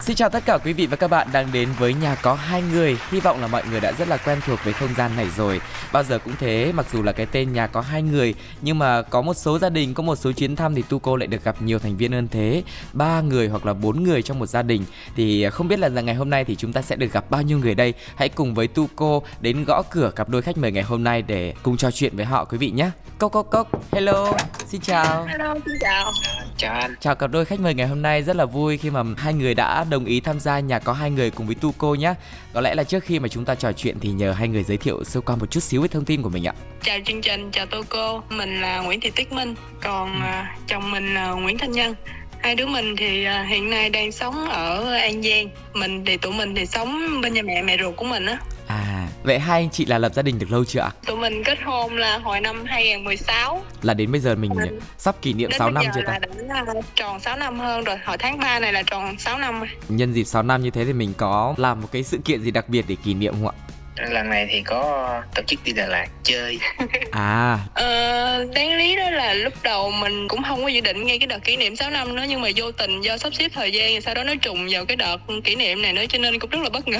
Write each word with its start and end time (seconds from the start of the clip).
Xin 0.00 0.16
chào 0.16 0.30
tất 0.30 0.44
cả 0.46 0.58
quý 0.58 0.72
vị 0.72 0.86
và 0.86 0.96
các 0.96 1.08
bạn 1.08 1.28
đang 1.32 1.52
đến 1.52 1.68
với 1.78 1.94
nhà 1.94 2.14
có 2.14 2.34
hai 2.34 2.62
người. 2.62 2.98
Hy 3.10 3.20
vọng 3.20 3.40
là 3.40 3.46
mọi 3.46 3.62
người 3.70 3.80
đã 3.80 3.92
rất 3.92 4.08
là 4.08 4.16
quen 4.16 4.38
thuộc 4.46 4.58
với 4.64 4.72
không 4.72 4.94
gian 4.96 5.16
này 5.16 5.26
rồi. 5.36 5.60
Bao 5.92 6.02
giờ 6.02 6.18
cũng 6.18 6.34
thế, 6.38 6.72
mặc 6.74 6.86
dù 6.92 7.02
là 7.02 7.12
cái 7.12 7.26
tên 7.26 7.52
nhà 7.52 7.66
có 7.66 7.80
hai 7.80 8.02
người, 8.02 8.34
nhưng 8.60 8.78
mà 8.78 9.02
có 9.02 9.22
một 9.22 9.34
số 9.34 9.58
gia 9.58 9.68
đình, 9.68 9.94
có 9.94 10.02
một 10.02 10.16
số 10.16 10.32
chuyến 10.32 10.56
thăm 10.56 10.74
thì 10.74 10.82
tu 10.88 10.98
cô 10.98 11.16
lại 11.16 11.26
được 11.26 11.44
gặp 11.44 11.62
nhiều 11.62 11.78
thành 11.78 11.96
viên 11.96 12.12
hơn 12.12 12.28
thế, 12.28 12.62
ba 12.92 13.20
người 13.20 13.48
hoặc 13.48 13.66
là 13.66 13.72
bốn 13.72 14.02
người 14.02 14.22
trong 14.22 14.38
một 14.38 14.46
gia 14.46 14.62
đình. 14.62 14.84
Thì 15.16 15.50
không 15.50 15.68
biết 15.68 15.78
là 15.78 15.88
ngày 15.88 16.14
hôm 16.14 16.30
nay 16.30 16.44
thì 16.44 16.56
chúng 16.56 16.72
ta 16.72 16.82
sẽ 16.82 16.96
được 16.96 17.12
gặp 17.12 17.30
bao 17.30 17.42
nhiêu 17.42 17.58
người 17.58 17.74
đây. 17.74 17.94
Hãy 18.16 18.28
cùng 18.28 18.54
với 18.54 18.66
tu 18.66 18.88
cô 18.96 19.22
đến 19.40 19.64
gõ 19.64 19.82
cửa 19.82 20.10
cặp 20.16 20.28
đôi 20.28 20.42
khách 20.42 20.58
mời 20.58 20.72
ngày 20.72 20.82
hôm 20.82 21.04
nay 21.04 21.22
để 21.22 21.54
cùng 21.62 21.76
trò 21.76 21.90
chuyện 21.90 22.16
với 22.16 22.24
họ 22.24 22.44
quý 22.44 22.58
vị 22.58 22.70
nhé. 22.70 22.90
Cốc 23.18 23.32
cốc 23.32 23.46
cốc, 23.50 23.68
hello, 23.92 24.32
xin 24.66 24.80
chào. 24.80 25.24
Hello, 25.24 25.54
xin 25.54 25.74
chào. 25.80 26.12
Chào 26.56 26.74
anh. 26.74 26.94
Chào 27.00 27.14
cặp 27.14 27.30
đôi 27.30 27.44
khách 27.44 27.60
mời 27.60 27.74
ngày 27.74 27.86
hôm 27.86 28.02
nay 28.02 28.22
rất 28.22 28.36
là 28.36 28.44
vui 28.44 28.78
khi 28.78 28.90
mà 28.90 29.02
hai 29.16 29.34
người 29.34 29.54
đã 29.54 29.84
đồng 29.94 30.04
ý 30.04 30.20
tham 30.20 30.40
gia 30.40 30.60
nhà 30.60 30.78
có 30.78 30.92
hai 30.92 31.10
người 31.10 31.30
cùng 31.30 31.46
với 31.46 31.54
Tu 31.54 31.74
cô 31.78 31.94
nhé. 31.94 32.14
Có 32.52 32.60
lẽ 32.60 32.74
là 32.74 32.84
trước 32.84 33.04
khi 33.04 33.18
mà 33.18 33.28
chúng 33.28 33.44
ta 33.44 33.54
trò 33.54 33.72
chuyện 33.72 34.00
thì 34.00 34.08
nhờ 34.08 34.32
hai 34.32 34.48
người 34.48 34.62
giới 34.62 34.76
thiệu 34.76 35.04
sơ 35.04 35.20
qua 35.20 35.36
một 35.36 35.50
chút 35.50 35.60
xíu 35.60 35.82
về 35.82 35.88
thông 35.88 36.04
tin 36.04 36.22
của 36.22 36.28
mình 36.28 36.46
ạ. 36.46 36.54
Chào 36.82 36.98
chương 37.04 37.20
trình, 37.20 37.50
chào 37.50 37.66
Tu 37.66 37.82
cô. 37.88 38.22
Mình 38.30 38.60
là 38.60 38.80
Nguyễn 38.80 39.00
Thị 39.00 39.10
Tuyết 39.10 39.32
Minh, 39.32 39.54
còn 39.82 40.16
uh, 40.16 40.68
chồng 40.68 40.90
mình 40.90 41.14
là 41.14 41.30
Nguyễn 41.30 41.58
Thanh 41.58 41.72
Nhân. 41.72 41.94
Hai 42.38 42.54
đứa 42.54 42.66
mình 42.66 42.96
thì 42.96 43.26
uh, 43.26 43.48
hiện 43.48 43.70
nay 43.70 43.90
đang 43.90 44.12
sống 44.12 44.48
ở 44.48 44.94
An 44.94 45.22
Giang. 45.22 45.48
Mình 45.74 46.04
thì 46.04 46.16
tụi 46.16 46.32
mình 46.32 46.54
thì 46.54 46.66
sống 46.66 47.20
bên 47.22 47.34
nhà 47.34 47.42
mẹ 47.42 47.62
mẹ 47.62 47.76
ruột 47.82 47.96
của 47.96 48.04
mình 48.04 48.26
á. 48.26 48.38
À, 48.74 49.08
vậy 49.22 49.38
hai 49.38 49.60
anh 49.60 49.70
chị 49.70 49.84
là 49.86 49.98
lập 49.98 50.14
gia 50.14 50.22
đình 50.22 50.38
được 50.38 50.50
lâu 50.50 50.64
chưa 50.64 50.80
ạ? 50.80 50.90
Tụi 51.06 51.16
mình 51.16 51.42
kết 51.44 51.58
hôn 51.64 51.96
là 51.96 52.18
hồi 52.18 52.40
năm 52.40 52.64
2016 52.66 53.62
Là 53.82 53.94
đến 53.94 54.12
bây 54.12 54.20
giờ 54.20 54.34
mình 54.34 54.50
đến, 54.64 54.80
sắp 54.98 55.14
kỷ 55.22 55.32
niệm 55.32 55.50
đến 55.50 55.58
6 55.58 55.70
năm 55.70 55.84
chưa 55.94 56.00
ta? 56.06 56.18
ta? 56.48 56.64
Là 56.64 56.74
tròn 56.94 57.20
6 57.20 57.36
năm 57.36 57.58
hơn 57.58 57.84
rồi, 57.84 57.96
hồi 58.04 58.18
tháng 58.18 58.38
3 58.38 58.58
này 58.58 58.72
là 58.72 58.82
tròn 58.82 59.18
6 59.18 59.38
năm 59.38 59.60
rồi 59.60 59.68
Nhân 59.88 60.12
dịp 60.12 60.24
6 60.24 60.42
năm 60.42 60.62
như 60.62 60.70
thế 60.70 60.84
thì 60.84 60.92
mình 60.92 61.12
có 61.16 61.54
làm 61.56 61.80
một 61.80 61.88
cái 61.92 62.02
sự 62.02 62.18
kiện 62.24 62.42
gì 62.42 62.50
đặc 62.50 62.68
biệt 62.68 62.84
để 62.88 62.96
kỷ 63.04 63.14
niệm 63.14 63.32
không 63.32 63.48
ạ? 63.48 63.54
Lần 63.96 64.30
này 64.30 64.46
thì 64.50 64.62
có 64.62 65.22
tổ 65.34 65.42
chức 65.42 65.64
đi 65.64 65.72
Đà 65.72 65.86
Lạt 65.86 66.06
chơi 66.22 66.58
à 67.10 67.58
ờ, 67.74 68.44
đáng 68.54 68.76
lý 68.76 68.96
đó 68.96 69.10
là 69.10 69.34
lúc 69.34 69.52
đầu 69.62 69.90
mình 69.90 70.28
cũng 70.28 70.42
không 70.42 70.62
có 70.62 70.68
dự 70.68 70.80
định 70.80 71.06
ngay 71.06 71.18
cái 71.18 71.26
đợt 71.26 71.44
kỷ 71.44 71.56
niệm 71.56 71.76
6 71.76 71.90
năm 71.90 72.16
nữa 72.16 72.24
nhưng 72.28 72.40
mà 72.40 72.48
vô 72.56 72.72
tình 72.72 73.00
do 73.00 73.16
sắp 73.16 73.34
xếp 73.34 73.50
thời 73.54 73.72
gian 73.72 74.00
sau 74.00 74.14
đó 74.14 74.24
nó 74.24 74.34
trùng 74.34 74.66
vào 74.70 74.84
cái 74.84 74.96
đợt 74.96 75.16
kỷ 75.44 75.54
niệm 75.54 75.82
này 75.82 75.92
nữa 75.92 76.04
cho 76.08 76.18
nên 76.18 76.38
cũng 76.38 76.50
rất 76.50 76.62
là 76.62 76.70
bất 76.70 76.88
ngờ 76.88 76.98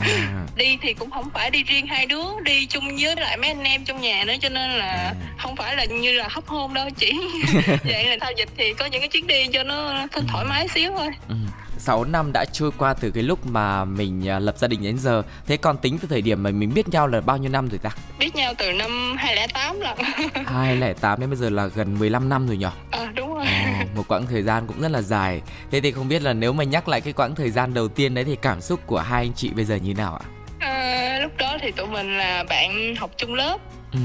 à. 0.00 0.46
đi 0.56 0.78
thì 0.82 0.94
cũng 0.94 1.10
không 1.10 1.30
phải 1.34 1.50
đi 1.50 1.62
riêng 1.62 1.86
hai 1.86 2.06
đứa 2.06 2.24
đi 2.42 2.66
chung 2.66 2.96
với 3.00 3.16
lại 3.16 3.36
mấy 3.36 3.50
anh 3.50 3.64
em 3.64 3.84
trong 3.84 4.00
nhà 4.00 4.24
nữa 4.26 4.34
cho 4.40 4.48
nên 4.48 4.70
là 4.70 4.86
à. 4.86 5.14
không 5.38 5.56
phải 5.56 5.76
là 5.76 5.84
như 5.84 6.12
là 6.12 6.28
hấp 6.30 6.46
hôn 6.46 6.74
đâu 6.74 6.88
chỉ 6.96 7.12
vậy 7.84 8.04
là 8.04 8.16
sau 8.20 8.32
dịch 8.36 8.48
thì 8.56 8.74
có 8.74 8.86
những 8.86 9.00
cái 9.00 9.08
chuyến 9.08 9.26
đi 9.26 9.46
cho 9.52 9.62
nó 9.62 10.06
thoải 10.28 10.44
mái 10.44 10.68
xíu 10.68 10.92
thôi 10.96 11.08
ừ. 11.28 11.34
6 11.78 12.04
năm 12.04 12.30
đã 12.32 12.44
trôi 12.52 12.70
qua 12.78 12.94
từ 12.94 13.10
cái 13.10 13.22
lúc 13.22 13.46
mà 13.46 13.84
mình 13.84 14.28
à, 14.28 14.38
lập 14.38 14.58
gia 14.58 14.68
đình 14.68 14.82
đến 14.82 14.98
giờ 14.98 15.22
Thế 15.46 15.56
còn 15.56 15.78
tính 15.78 15.98
từ 15.98 16.08
thời 16.08 16.22
điểm 16.22 16.42
mà 16.42 16.50
mình 16.50 16.74
biết 16.74 16.88
nhau 16.88 17.06
là 17.06 17.20
bao 17.20 17.36
nhiêu 17.36 17.50
năm 17.50 17.68
rồi 17.68 17.78
ta? 17.78 17.90
Biết 18.18 18.36
nhau 18.36 18.52
từ 18.58 18.72
năm 18.72 19.16
2008 19.18 19.80
lần 19.80 19.98
2008 20.46 21.20
đến 21.20 21.30
bây 21.30 21.36
giờ 21.36 21.50
là 21.50 21.66
gần 21.66 21.98
15 21.98 22.28
năm 22.28 22.46
rồi 22.46 22.56
nhỉ? 22.56 22.66
À 22.90 23.12
đúng 23.14 23.34
rồi 23.34 23.44
à, 23.44 23.86
Một 23.96 24.08
quãng 24.08 24.26
thời 24.26 24.42
gian 24.42 24.66
cũng 24.66 24.80
rất 24.80 24.90
là 24.90 25.02
dài 25.02 25.42
Thế 25.70 25.80
thì 25.80 25.92
không 25.92 26.08
biết 26.08 26.22
là 26.22 26.32
nếu 26.32 26.52
mà 26.52 26.64
nhắc 26.64 26.88
lại 26.88 27.00
cái 27.00 27.12
quãng 27.12 27.34
thời 27.34 27.50
gian 27.50 27.74
đầu 27.74 27.88
tiên 27.88 28.14
đấy 28.14 28.24
thì 28.24 28.36
cảm 28.36 28.60
xúc 28.60 28.80
của 28.86 28.98
hai 28.98 29.22
anh 29.22 29.32
chị 29.32 29.50
bây 29.50 29.64
giờ 29.64 29.76
như 29.76 29.94
nào 29.94 30.16
ạ? 30.16 30.24
À, 30.58 31.18
lúc 31.22 31.32
đó 31.38 31.58
thì 31.60 31.70
tụi 31.72 31.86
mình 31.86 32.18
là 32.18 32.44
bạn 32.48 32.96
học 32.96 33.10
chung 33.16 33.34
lớp 33.34 33.58
Ừ 33.92 33.98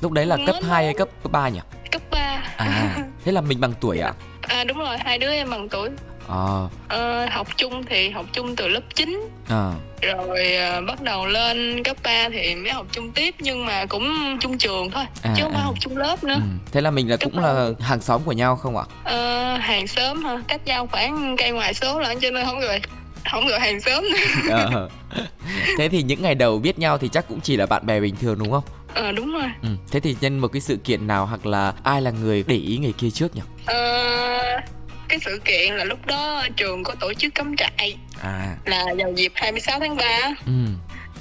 Lúc 0.00 0.12
đấy 0.12 0.26
là 0.26 0.36
cấp 0.46 0.56
2 0.68 0.84
hay 0.84 0.94
cấp, 0.94 1.08
cấp 1.22 1.32
3 1.32 1.48
nhỉ? 1.48 1.60
Cấp 1.92 2.02
3 2.10 2.42
À, 2.56 2.96
thế 3.24 3.32
là 3.32 3.40
mình 3.40 3.60
bằng 3.60 3.72
tuổi 3.80 3.98
ạ? 3.98 4.12
À 4.42 4.64
đúng 4.64 4.78
rồi, 4.78 4.96
hai 4.98 5.18
đứa 5.18 5.30
em 5.30 5.50
bằng 5.50 5.68
tuổi 5.68 5.90
à. 6.28 6.68
ờ, 6.88 7.26
học 7.30 7.48
chung 7.56 7.82
thì 7.84 8.10
học 8.10 8.26
chung 8.32 8.56
từ 8.56 8.68
lớp 8.68 8.80
9 8.94 9.28
à. 9.48 9.72
rồi 10.02 10.56
à, 10.56 10.80
bắt 10.80 11.02
đầu 11.02 11.26
lên 11.26 11.82
cấp 11.84 11.96
3 12.02 12.28
thì 12.28 12.54
mới 12.54 12.72
học 12.72 12.86
chung 12.92 13.12
tiếp 13.12 13.34
nhưng 13.38 13.66
mà 13.66 13.86
cũng 13.86 14.38
chung 14.40 14.58
trường 14.58 14.90
thôi 14.90 15.04
à, 15.22 15.34
chứ 15.36 15.42
không 15.42 15.52
phải 15.52 15.62
à. 15.62 15.64
học 15.64 15.74
chung 15.80 15.96
lớp 15.96 16.24
nữa 16.24 16.34
ừ. 16.34 16.40
thế 16.72 16.80
là 16.80 16.90
mình 16.90 17.10
là 17.10 17.16
cấp 17.16 17.30
cũng 17.32 17.42
là 17.42 17.70
hàng 17.80 18.00
xóm 18.00 18.22
của 18.24 18.32
nhau 18.32 18.56
không 18.56 18.76
ạ 18.76 18.84
ờ, 19.04 19.56
hàng 19.56 19.86
xóm 19.86 20.24
hả 20.24 20.38
cách 20.48 20.60
nhau 20.66 20.86
khoảng 20.92 21.36
cây 21.38 21.50
ngoài 21.50 21.74
số 21.74 22.00
lận 22.00 22.20
cho 22.20 22.30
nên 22.30 22.46
không 22.46 22.60
gọi 22.60 22.80
không 23.30 23.46
gọi 23.46 23.60
hàng 23.60 23.80
xóm 23.80 24.04
nữa 24.04 24.54
à. 24.56 24.68
thế 25.78 25.88
thì 25.88 26.02
những 26.02 26.22
ngày 26.22 26.34
đầu 26.34 26.58
biết 26.58 26.78
nhau 26.78 26.98
thì 26.98 27.08
chắc 27.08 27.28
cũng 27.28 27.40
chỉ 27.40 27.56
là 27.56 27.66
bạn 27.66 27.86
bè 27.86 28.00
bình 28.00 28.16
thường 28.20 28.38
đúng 28.38 28.50
không 28.50 28.62
ờ 28.94 29.12
đúng 29.12 29.32
rồi 29.32 29.50
ừ. 29.62 29.68
thế 29.90 30.00
thì 30.00 30.16
nhân 30.20 30.38
một 30.38 30.48
cái 30.48 30.60
sự 30.60 30.76
kiện 30.76 31.06
nào 31.06 31.26
hoặc 31.26 31.46
là 31.46 31.72
ai 31.82 32.02
là 32.02 32.10
người 32.10 32.44
để 32.46 32.56
ý 32.56 32.78
người 32.78 32.92
kia 32.92 33.10
trước 33.10 33.36
nhỉ 33.36 33.42
ờ 33.66 33.76
cái 35.08 35.18
sự 35.24 35.40
kiện 35.44 35.74
là 35.74 35.84
lúc 35.84 36.06
đó 36.06 36.46
trường 36.56 36.84
có 36.84 36.94
tổ 37.00 37.14
chức 37.14 37.34
cắm 37.34 37.56
trại 37.56 37.96
à. 38.22 38.56
là 38.64 38.84
vào 38.98 39.12
dịp 39.12 39.32
26 39.34 39.80
tháng 39.80 39.96
3 39.96 40.04
ừ. 40.46 40.52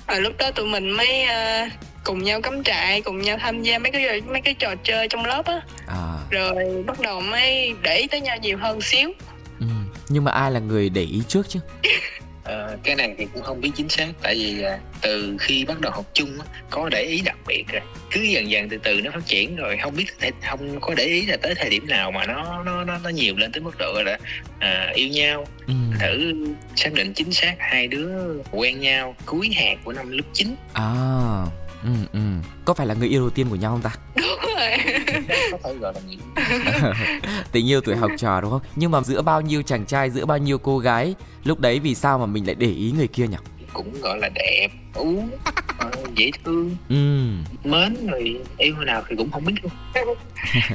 rồi 0.07 0.22
lúc 0.22 0.34
đó 0.38 0.51
tụi 0.51 0.68
mình 0.68 0.91
mới 0.91 1.23
uh, 1.23 1.72
cùng 2.03 2.24
nhau 2.24 2.41
cắm 2.41 2.63
trại 2.63 3.01
cùng 3.01 3.22
nhau 3.22 3.38
tham 3.40 3.62
gia 3.63 3.79
mấy 3.79 3.91
cái 3.91 4.22
mấy 4.22 4.41
cái 4.41 4.53
trò 4.53 4.75
chơi 4.84 5.07
trong 5.07 5.25
lớp 5.25 5.45
á 5.45 5.62
à. 5.88 6.18
rồi 6.29 6.84
bắt 6.88 7.00
đầu 7.00 7.22
mới 7.22 7.74
để 7.81 7.97
ý 7.97 8.07
tới 8.07 8.22
nhau 8.22 8.38
nhiều 8.41 8.57
hơn 8.57 8.81
xíu 8.81 9.12
ừ. 9.59 9.66
nhưng 10.09 10.24
mà 10.24 10.31
ai 10.31 10.51
là 10.51 10.59
người 10.59 10.90
để 10.90 11.01
ý 11.01 11.22
trước 11.28 11.50
chứ 11.50 11.59
Ờ, 12.45 12.78
cái 12.83 12.95
này 12.95 13.16
thì 13.17 13.28
cũng 13.33 13.44
không 13.44 13.61
biết 13.61 13.72
chính 13.75 13.89
xác 13.89 14.07
tại 14.22 14.35
vì 14.35 14.61
à, 14.61 14.79
từ 15.01 15.38
khi 15.39 15.66
bắt 15.66 15.81
đầu 15.81 15.91
học 15.91 16.06
chung 16.13 16.39
á, 16.39 16.45
có 16.69 16.89
để 16.89 17.01
ý 17.01 17.22
đặc 17.22 17.38
biệt 17.47 17.63
rồi. 17.67 17.81
Cứ 18.11 18.22
dần 18.22 18.50
dần 18.50 18.69
từ 18.69 18.78
từ 18.83 19.01
nó 19.01 19.11
phát 19.11 19.25
triển 19.25 19.56
rồi 19.56 19.78
không 19.78 19.95
biết 19.95 20.06
thể 20.19 20.31
không 20.47 20.79
có 20.79 20.94
để 20.97 21.03
ý 21.03 21.25
là 21.25 21.38
tới 21.38 21.56
thời 21.56 21.69
điểm 21.69 21.88
nào 21.88 22.11
mà 22.11 22.25
nó 22.25 22.63
nó 22.63 22.83
nó, 22.83 22.97
nó 23.03 23.09
nhiều 23.09 23.35
lên 23.38 23.51
tới 23.51 23.61
mức 23.61 23.78
độ 23.79 24.01
là 24.06 24.17
à, 24.59 24.91
yêu 24.95 25.07
nhau. 25.07 25.47
Ừ. 25.67 25.73
thử 26.00 26.33
xác 26.75 26.94
định 26.94 27.13
chính 27.13 27.31
xác 27.31 27.56
hai 27.59 27.88
đứa 27.88 28.09
quen 28.51 28.79
nhau 28.79 29.16
cuối 29.25 29.50
hạt 29.56 29.75
của 29.83 29.94
năm 29.94 30.12
lớp 30.12 30.23
9 30.33 30.56
à 30.73 31.45
ừ 31.85 31.91
ừ. 32.13 32.19
Có 32.66 32.73
phải 32.73 32.88
là 32.88 32.94
người 32.94 33.07
yêu 33.07 33.22
đầu 33.22 33.29
tiên 33.29 33.47
của 33.50 33.56
nhau 33.56 33.72
không 33.72 33.81
ta? 33.81 33.91
Đúng 34.16 34.40
rồi. 34.56 34.72
Có 35.51 35.57
thể 35.63 35.75
gọi 35.75 35.94
là 35.94 36.01
người 36.07 36.18
tình 37.51 37.69
yêu 37.69 37.81
tuổi 37.81 37.96
học 37.96 38.12
trò 38.18 38.41
đúng 38.41 38.51
không? 38.51 38.62
Nhưng 38.75 38.91
mà 38.91 39.01
giữa 39.01 39.22
bao 39.22 39.41
nhiêu 39.41 39.62
chàng 39.62 39.85
trai 39.85 40.09
giữa 40.09 40.25
bao 40.25 40.38
nhiêu 40.38 40.57
cô 40.57 40.79
gái 40.79 41.16
lúc 41.44 41.59
đấy 41.59 41.79
vì 41.79 41.95
sao 41.95 42.19
mà 42.19 42.25
mình 42.25 42.45
lại 42.45 42.56
để 42.56 42.68
ý 42.68 42.94
người 42.97 43.07
kia 43.07 43.28
nhỉ 43.28 43.38
cũng 43.75 44.02
gọi 44.02 44.19
là 44.19 44.30
đẹp. 44.34 44.68
Ú 44.94 45.24
ờ, 45.78 45.91
dễ 46.16 46.31
thương. 46.44 46.75
Ừ. 46.90 46.96
mến 47.63 48.08
rồi 48.08 48.36
yêu 48.58 48.75
nào 48.75 49.03
thì 49.09 49.16
cũng 49.16 49.31
không 49.31 49.46
biết 49.46 49.53
luôn. 49.63 49.72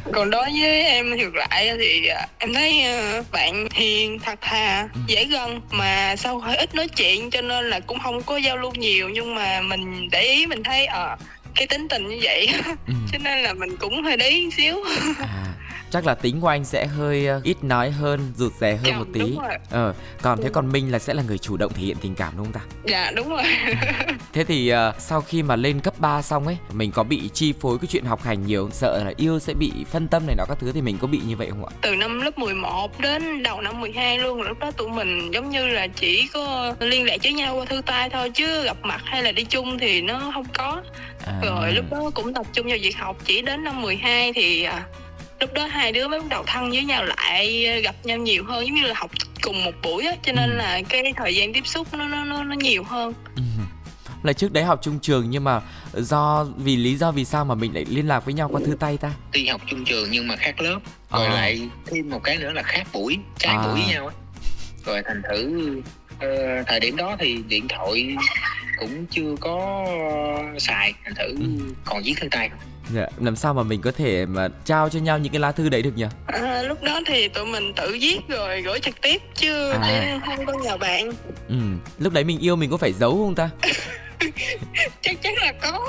Còn 0.12 0.30
đối 0.30 0.44
với 0.60 0.82
em 0.82 1.16
ngược 1.16 1.34
lại 1.34 1.70
thì 1.78 2.06
à, 2.06 2.26
em 2.38 2.54
thấy 2.54 2.82
ờ, 2.82 3.22
bạn 3.32 3.68
hiền 3.72 4.18
thật 4.18 4.38
thà 4.40 4.88
ừ. 4.94 5.00
dễ 5.06 5.24
gần 5.24 5.60
mà 5.70 6.16
sau 6.16 6.38
hơi 6.38 6.56
ít 6.56 6.74
nói 6.74 6.88
chuyện 6.88 7.30
cho 7.30 7.42
nên 7.42 7.70
là 7.70 7.80
cũng 7.80 7.98
không 7.98 8.22
có 8.22 8.36
giao 8.36 8.56
lưu 8.56 8.72
nhiều. 8.74 9.08
Nhưng 9.08 9.34
mà 9.34 9.60
mình 9.60 10.08
để 10.10 10.22
ý 10.22 10.46
mình 10.46 10.62
thấy 10.62 10.86
ờ 10.86 11.06
à, 11.06 11.16
cái 11.54 11.66
tính 11.66 11.88
tình 11.88 12.08
như 12.08 12.18
vậy. 12.22 12.48
Ừ. 12.86 12.94
cho 13.12 13.18
nên 13.18 13.42
là 13.42 13.54
mình 13.54 13.76
cũng 13.76 14.02
hơi 14.02 14.16
để 14.16 14.28
ý 14.28 14.50
xíu. 14.50 14.76
À 15.18 15.49
chắc 15.90 16.06
là 16.06 16.14
tính 16.14 16.40
của 16.40 16.48
anh 16.48 16.64
sẽ 16.64 16.86
hơi 16.86 17.28
uh, 17.36 17.44
ít 17.44 17.64
nói 17.64 17.90
hơn 17.90 18.32
rụt 18.36 18.52
rè 18.60 18.76
hơn 18.76 18.86
dạ, 18.86 18.98
một 18.98 19.06
tí. 19.12 19.36
ờ 19.70 19.94
còn 20.22 20.38
ừ. 20.38 20.42
thế 20.44 20.50
còn 20.52 20.72
minh 20.72 20.92
là 20.92 20.98
sẽ 20.98 21.14
là 21.14 21.22
người 21.22 21.38
chủ 21.38 21.56
động 21.56 21.72
thể 21.72 21.82
hiện 21.82 21.96
tình 22.00 22.14
cảm 22.14 22.32
đúng 22.36 22.46
không 22.46 22.52
ta? 22.52 22.60
Dạ 22.84 23.10
đúng 23.10 23.28
rồi. 23.28 23.42
Thế 24.32 24.44
thì 24.44 24.72
uh, 24.72 25.00
sau 25.00 25.20
khi 25.20 25.42
mà 25.42 25.56
lên 25.56 25.80
cấp 25.80 25.94
3 25.98 26.22
xong 26.22 26.46
ấy 26.46 26.56
mình 26.72 26.90
có 26.92 27.02
bị 27.02 27.30
chi 27.34 27.54
phối 27.60 27.78
cái 27.78 27.86
chuyện 27.86 28.04
học 28.04 28.22
hành 28.22 28.46
nhiều 28.46 28.68
sợ 28.72 29.04
là 29.04 29.12
yêu 29.16 29.38
sẽ 29.38 29.54
bị 29.54 29.72
phân 29.90 30.08
tâm 30.08 30.26
này 30.26 30.36
nọ 30.38 30.44
các 30.48 30.58
thứ 30.60 30.72
thì 30.72 30.82
mình 30.82 30.98
có 31.00 31.06
bị 31.06 31.20
như 31.26 31.36
vậy 31.36 31.50
không 31.50 31.64
ạ? 31.64 31.72
Từ 31.80 31.94
năm 31.94 32.20
lớp 32.20 32.38
11 32.38 33.00
đến 33.00 33.42
đầu 33.42 33.60
năm 33.60 33.80
12 33.80 34.18
luôn 34.18 34.42
lúc 34.42 34.58
đó 34.58 34.70
tụi 34.70 34.88
mình 34.88 35.30
giống 35.34 35.50
như 35.50 35.66
là 35.66 35.86
chỉ 35.86 36.28
có 36.34 36.74
liên 36.80 37.06
lạc 37.06 37.16
với 37.22 37.32
nhau 37.32 37.56
qua 37.56 37.64
thư 37.64 37.82
tay 37.86 38.10
thôi 38.10 38.30
chứ 38.30 38.64
gặp 38.64 38.76
mặt 38.82 39.00
hay 39.04 39.22
là 39.22 39.32
đi 39.32 39.44
chung 39.44 39.78
thì 39.78 40.02
nó 40.02 40.30
không 40.34 40.46
có. 40.54 40.82
À. 41.26 41.40
rồi 41.42 41.72
lúc 41.72 41.84
đó 41.90 42.10
cũng 42.14 42.34
tập 42.34 42.46
trung 42.52 42.66
vào 42.66 42.78
việc 42.82 42.96
học 42.96 43.16
chỉ 43.24 43.42
đến 43.42 43.64
năm 43.64 43.82
12 43.82 44.32
thì 44.32 44.66
uh, 44.68 44.74
lúc 45.40 45.54
đó 45.54 45.66
hai 45.66 45.92
đứa 45.92 46.08
mới 46.08 46.20
bắt 46.20 46.28
đầu 46.28 46.44
thân 46.46 46.70
với 46.70 46.84
nhau 46.84 47.04
lại 47.04 47.66
gặp 47.84 47.94
nhau 48.04 48.18
nhiều 48.18 48.44
hơn 48.44 48.66
giống 48.66 48.74
như 48.74 48.82
là 48.82 48.94
học 48.96 49.10
cùng 49.42 49.64
một 49.64 49.72
buổi 49.82 50.06
á 50.06 50.16
cho 50.22 50.32
nên 50.32 50.50
ừ. 50.50 50.56
là 50.56 50.80
cái 50.88 51.12
thời 51.16 51.34
gian 51.34 51.52
tiếp 51.52 51.66
xúc 51.66 51.88
nó 51.92 52.08
nó 52.08 52.24
nó, 52.24 52.44
nó 52.44 52.54
nhiều 52.54 52.84
hơn 52.84 53.14
ừ. 53.36 53.42
là 54.22 54.32
trước 54.32 54.52
đấy 54.52 54.64
học 54.64 54.78
chung 54.82 54.98
trường 54.98 55.30
nhưng 55.30 55.44
mà 55.44 55.60
do 55.94 56.46
vì 56.56 56.76
lý 56.76 56.96
do 56.96 57.12
vì 57.12 57.24
sao 57.24 57.44
mà 57.44 57.54
mình 57.54 57.74
lại 57.74 57.84
liên 57.88 58.08
lạc 58.08 58.24
với 58.24 58.34
nhau 58.34 58.48
qua 58.52 58.60
thư 58.66 58.74
tay 58.80 58.96
ta 58.96 59.12
đi 59.32 59.46
học 59.46 59.60
chung 59.66 59.84
trường 59.84 60.08
nhưng 60.10 60.28
mà 60.28 60.36
khác 60.36 60.60
lớp 60.60 60.78
rồi 61.10 61.26
à. 61.26 61.34
lại 61.34 61.68
thêm 61.86 62.10
một 62.10 62.20
cái 62.24 62.36
nữa 62.36 62.52
là 62.52 62.62
khác 62.62 62.86
buổi 62.92 63.18
trái 63.38 63.56
à. 63.56 63.62
buổi 63.66 63.72
với 63.72 63.94
nhau 63.94 64.06
á 64.06 64.14
rồi 64.86 65.02
thành 65.06 65.22
thử 65.30 65.80
uh, 66.24 66.66
thời 66.66 66.80
điểm 66.80 66.96
đó 66.96 67.16
thì 67.18 67.38
điện 67.48 67.68
thoại 67.68 68.16
cũng 68.78 69.06
chưa 69.10 69.34
có 69.40 69.86
xài 70.58 70.92
thành 71.04 71.14
thử 71.14 71.28
ừ. 71.28 71.74
còn 71.84 72.02
viết 72.04 72.14
thư 72.20 72.28
tay 72.30 72.50
Dạ, 72.94 73.06
làm 73.20 73.36
sao 73.36 73.54
mà 73.54 73.62
mình 73.62 73.80
có 73.80 73.92
thể 73.92 74.26
mà 74.26 74.48
trao 74.64 74.88
cho 74.88 74.98
nhau 74.98 75.18
những 75.18 75.32
cái 75.32 75.40
lá 75.40 75.52
thư 75.52 75.68
đấy 75.68 75.82
được 75.82 75.96
nhỉ? 75.96 76.04
À, 76.26 76.62
lúc 76.62 76.82
đó 76.82 77.00
thì 77.06 77.28
tụi 77.28 77.46
mình 77.46 77.72
tự 77.76 77.96
viết 78.00 78.18
rồi 78.28 78.62
gửi 78.62 78.80
trực 78.80 79.00
tiếp 79.00 79.22
chứ 79.34 79.70
à. 79.70 80.20
không 80.26 80.46
có 80.46 80.52
nhờ 80.52 80.76
bạn. 80.76 81.12
Ừ, 81.48 81.54
lúc 81.98 82.12
đấy 82.12 82.24
mình 82.24 82.38
yêu 82.38 82.56
mình 82.56 82.70
có 82.70 82.76
phải 82.76 82.92
giấu 82.92 83.10
không 83.10 83.34
ta? 83.34 83.50
chắc 85.02 85.22
chắn 85.22 85.34
là 85.34 85.52
có 85.52 85.86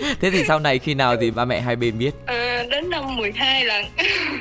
thế 0.20 0.30
thì 0.30 0.44
sau 0.48 0.58
này 0.58 0.78
khi 0.78 0.94
nào 0.94 1.16
thì 1.20 1.30
ba 1.30 1.44
mẹ 1.44 1.60
hai 1.60 1.76
bên 1.76 1.98
biết 1.98 2.10
à, 2.26 2.64
đến 2.70 2.90
năm 2.90 3.16
12 3.16 3.64
lần 3.64 3.84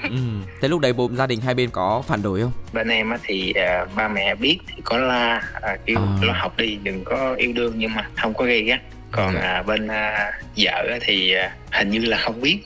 ừ. 0.03 0.30
Thế 0.61 0.67
lúc 0.67 0.79
đấy 0.79 0.93
bố 0.93 1.09
gia 1.13 1.27
đình 1.27 1.41
hai 1.41 1.53
bên 1.53 1.69
có 1.69 2.03
phản 2.07 2.21
đối 2.21 2.41
không 2.41 2.51
bên 2.73 2.87
em 2.87 3.13
thì 3.23 3.53
uh, 3.83 3.95
ba 3.95 4.07
mẹ 4.07 4.35
biết 4.35 4.57
thì 4.67 4.81
có 4.83 4.97
la 4.97 5.43
uh, 5.57 5.79
kêu 5.85 5.97
à. 5.97 6.19
lo 6.21 6.33
học 6.33 6.57
đi 6.57 6.77
đừng 6.83 7.03
có 7.03 7.35
yêu 7.37 7.53
đương 7.53 7.73
nhưng 7.77 7.93
mà 7.93 8.09
không 8.15 8.33
có 8.33 8.45
gây 8.45 8.63
gắt 8.63 8.81
còn 9.11 9.33
dạ. 9.33 9.41
à, 9.41 9.63
bên 9.63 9.87
à, 9.87 10.31
vợ 10.57 10.99
thì 11.01 11.33
à, 11.33 11.55
hình 11.71 11.89
như 11.89 11.99
là 11.99 12.17
không 12.17 12.41
biết 12.41 12.59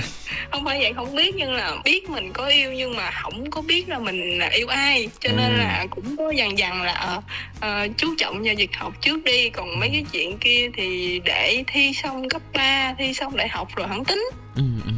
không 0.50 0.64
phải 0.64 0.78
vậy 0.80 0.92
không 0.96 1.14
biết 1.14 1.34
nhưng 1.36 1.52
là 1.52 1.76
biết 1.84 2.10
mình 2.10 2.32
có 2.32 2.46
yêu 2.46 2.72
nhưng 2.72 2.96
mà 2.96 3.10
không 3.10 3.50
có 3.50 3.62
biết 3.62 3.88
là 3.88 3.98
mình 3.98 4.38
là 4.38 4.48
yêu 4.48 4.68
ai 4.68 5.08
cho 5.20 5.30
nên 5.36 5.52
ừ. 5.52 5.58
là 5.58 5.86
cũng 5.90 6.16
có 6.16 6.30
dần 6.30 6.58
dần 6.58 6.82
là 6.82 7.20
uh, 7.56 7.96
chú 7.96 8.14
trọng 8.18 8.42
vào 8.42 8.54
việc 8.56 8.76
học 8.76 8.92
trước 9.00 9.24
đi 9.24 9.50
còn 9.50 9.80
mấy 9.80 9.88
cái 9.92 10.04
chuyện 10.12 10.38
kia 10.38 10.68
thì 10.76 11.20
để 11.24 11.64
thi 11.66 11.92
xong 11.94 12.28
cấp 12.28 12.42
3, 12.54 12.94
thi 12.98 13.14
xong 13.14 13.36
đại 13.36 13.48
học 13.48 13.68
rồi 13.76 13.88
hẳn 13.88 14.04
tính 14.04 14.30
ừ, 14.56 14.62
ừ. 14.84 14.92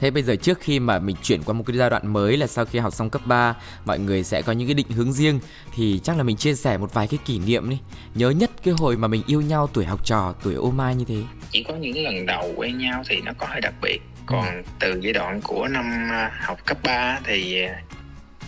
Thế 0.00 0.10
bây 0.10 0.22
giờ 0.22 0.36
trước 0.36 0.60
khi 0.60 0.80
mà 0.80 0.98
mình 0.98 1.16
chuyển 1.22 1.42
qua 1.42 1.52
một 1.52 1.64
cái 1.66 1.76
giai 1.76 1.90
đoạn 1.90 2.12
mới 2.12 2.36
là 2.36 2.46
sau 2.46 2.64
khi 2.64 2.78
học 2.78 2.94
xong 2.94 3.10
cấp 3.10 3.22
3 3.24 3.54
Mọi 3.84 3.98
người 3.98 4.22
sẽ 4.22 4.42
có 4.42 4.52
những 4.52 4.68
cái 4.68 4.74
định 4.74 4.90
hướng 4.90 5.12
riêng. 5.12 5.40
Thì 5.74 6.00
chắc 6.04 6.16
là 6.16 6.22
mình 6.22 6.36
chia 6.36 6.54
sẻ 6.54 6.78
một 6.78 6.94
vài 6.94 7.06
cái 7.06 7.18
kỷ 7.24 7.38
niệm 7.38 7.70
đi. 7.70 7.78
Nhớ 8.14 8.30
nhất 8.30 8.50
cái 8.64 8.74
hồi 8.78 8.96
mà 8.96 9.08
mình 9.08 9.22
yêu 9.26 9.40
nhau 9.40 9.68
tuổi 9.72 9.84
học 9.84 10.06
trò, 10.06 10.34
tuổi 10.42 10.54
ô 10.54 10.70
mai 10.70 10.94
như 10.94 11.04
thế. 11.08 11.22
Chỉ 11.50 11.62
có 11.62 11.74
những 11.74 12.04
lần 12.04 12.26
đầu 12.26 12.52
quen 12.56 12.78
nhau 12.78 13.02
thì 13.08 13.20
nó 13.24 13.32
có 13.38 13.46
hơi 13.46 13.60
đặc 13.60 13.74
biệt. 13.82 14.00
Còn 14.26 14.46
ừ. 14.46 14.62
từ 14.80 15.00
giai 15.02 15.12
đoạn 15.12 15.40
của 15.40 15.68
năm 15.68 15.84
à, 16.10 16.30
học 16.40 16.58
cấp 16.66 16.78
3 16.82 17.20
thì 17.24 17.58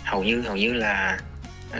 hầu 0.04 0.24
như 0.24 0.40
hầu 0.40 0.56
như 0.56 0.72
là 0.72 1.18
uh, 1.70 1.78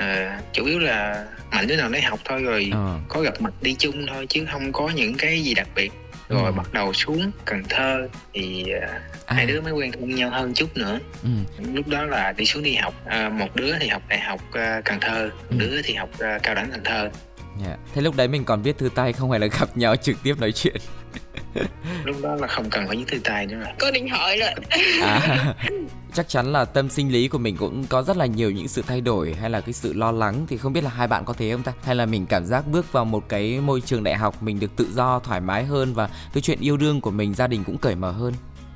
chủ 0.53 0.65
yếu 0.65 0.79
là 0.79 1.27
mạnh 1.51 1.67
đứa 1.67 1.77
nào 1.77 1.89
đấy 1.89 2.03
học 2.03 2.19
thôi 2.25 2.43
rồi 2.43 2.69
ừ. 2.73 2.97
có 3.09 3.21
gặp 3.21 3.41
mặt 3.41 3.53
đi 3.63 3.75
chung 3.79 4.07
thôi 4.09 4.27
chứ 4.29 4.47
không 4.53 4.73
có 4.73 4.89
những 4.89 5.15
cái 5.19 5.43
gì 5.43 5.55
đặc 5.55 5.69
biệt 5.75 5.93
rồi 6.29 6.45
ừ. 6.45 6.53
bắt 6.53 6.73
đầu 6.73 6.93
xuống 6.93 7.31
Cần 7.45 7.63
Thơ 7.69 8.09
thì 8.35 8.65
uh, 8.77 8.83
à. 9.27 9.35
hai 9.37 9.47
đứa 9.47 9.61
mới 9.61 9.73
quen 9.73 9.93
thân 9.93 10.15
nhau 10.15 10.31
hơn 10.31 10.55
chút 10.55 10.77
nữa 10.77 10.99
ừ. 11.23 11.29
lúc 11.73 11.89
đó 11.89 12.05
là 12.05 12.33
đi 12.33 12.45
xuống 12.45 12.63
đi 12.63 12.75
học 12.75 12.95
uh, 13.07 13.33
một 13.33 13.57
đứa 13.57 13.79
thì 13.81 13.89
học 13.89 14.03
đại 14.09 14.21
học 14.21 14.41
uh, 14.49 14.85
Cần 14.85 15.01
Thơ 15.01 15.31
một 15.51 15.51
ừ. 15.51 15.57
đứa 15.59 15.83
thì 15.83 15.95
học 15.95 16.11
uh, 16.15 16.43
cao 16.43 16.55
đẳng 16.55 16.71
Cần 16.71 16.85
Thơ 16.85 17.01
yeah. 17.01 17.13
Dạ. 17.67 17.77
Thế 17.95 18.03
lúc 18.03 18.17
đấy 18.17 18.29
mình 18.29 18.45
còn 18.45 18.63
viết 18.63 18.79
thư 18.79 18.89
tay 18.95 19.13
không 19.13 19.31
hay 19.31 19.41
là 19.41 19.47
gặp 19.61 19.77
nhau 19.77 19.97
trực 19.97 20.17
tiếp 20.23 20.35
nói 20.41 20.53
chuyện? 20.53 20.77
lúc 22.05 22.17
đó 22.23 22.35
là 22.35 22.47
không 22.47 22.71
cần 22.71 22.89
phải 22.89 22.97
viết 22.97 23.05
thư 23.09 23.19
tay 23.25 23.47
nữa 23.47 23.57
rồi. 23.57 23.69
Có 23.79 23.91
điện 23.91 24.09
thoại 24.09 24.39
rồi. 24.41 24.51
À, 25.03 25.55
chắc 26.15 26.29
chắn 26.29 26.53
là 26.53 26.65
tâm 26.65 26.89
sinh 26.89 27.13
lý 27.13 27.29
của 27.29 27.39
mình 27.39 27.57
cũng 27.57 27.85
có 27.87 28.03
rất 28.03 28.17
là 28.17 28.27
nhiều 28.27 28.51
những 28.51 28.69
sự 28.69 28.83
thay 28.87 29.01
đổi 29.01 29.35
hay 29.41 29.51
là 29.51 29.61
cái 29.61 29.73
sự 29.73 29.93
lo 29.93 30.13
lắng. 30.13 30.47
Thì 30.49 30.57
không 30.57 30.73
biết 30.73 30.85
là 30.85 30.91
hai 30.91 31.07
bạn 31.07 31.25
có 31.25 31.33
thế 31.33 31.53
không 31.53 31.63
ta? 31.63 31.73
Hay 31.83 31.95
là 31.95 32.07
mình 32.07 32.27
cảm 32.27 32.45
giác 32.45 32.67
bước 32.67 32.93
vào 32.93 33.05
một 33.05 33.29
cái 33.29 33.61
môi 33.61 33.81
trường 33.81 34.05
đại 34.05 34.15
học 34.15 34.43
mình 34.43 34.61
được 34.61 34.77
tự 34.77 34.89
do 34.95 35.19
thoải 35.19 35.41
mái 35.41 35.65
hơn 35.65 35.95
và 35.95 36.09
cái 36.35 36.41
chuyện 36.43 36.59
yêu 36.61 36.77
đương 36.77 37.01
của 37.01 37.11
mình 37.11 37.35
gia 37.35 37.47
đình 37.47 37.65
cũng 37.65 37.79
cởi 37.79 37.95
mở 37.95 38.11
hơn? 38.11 38.33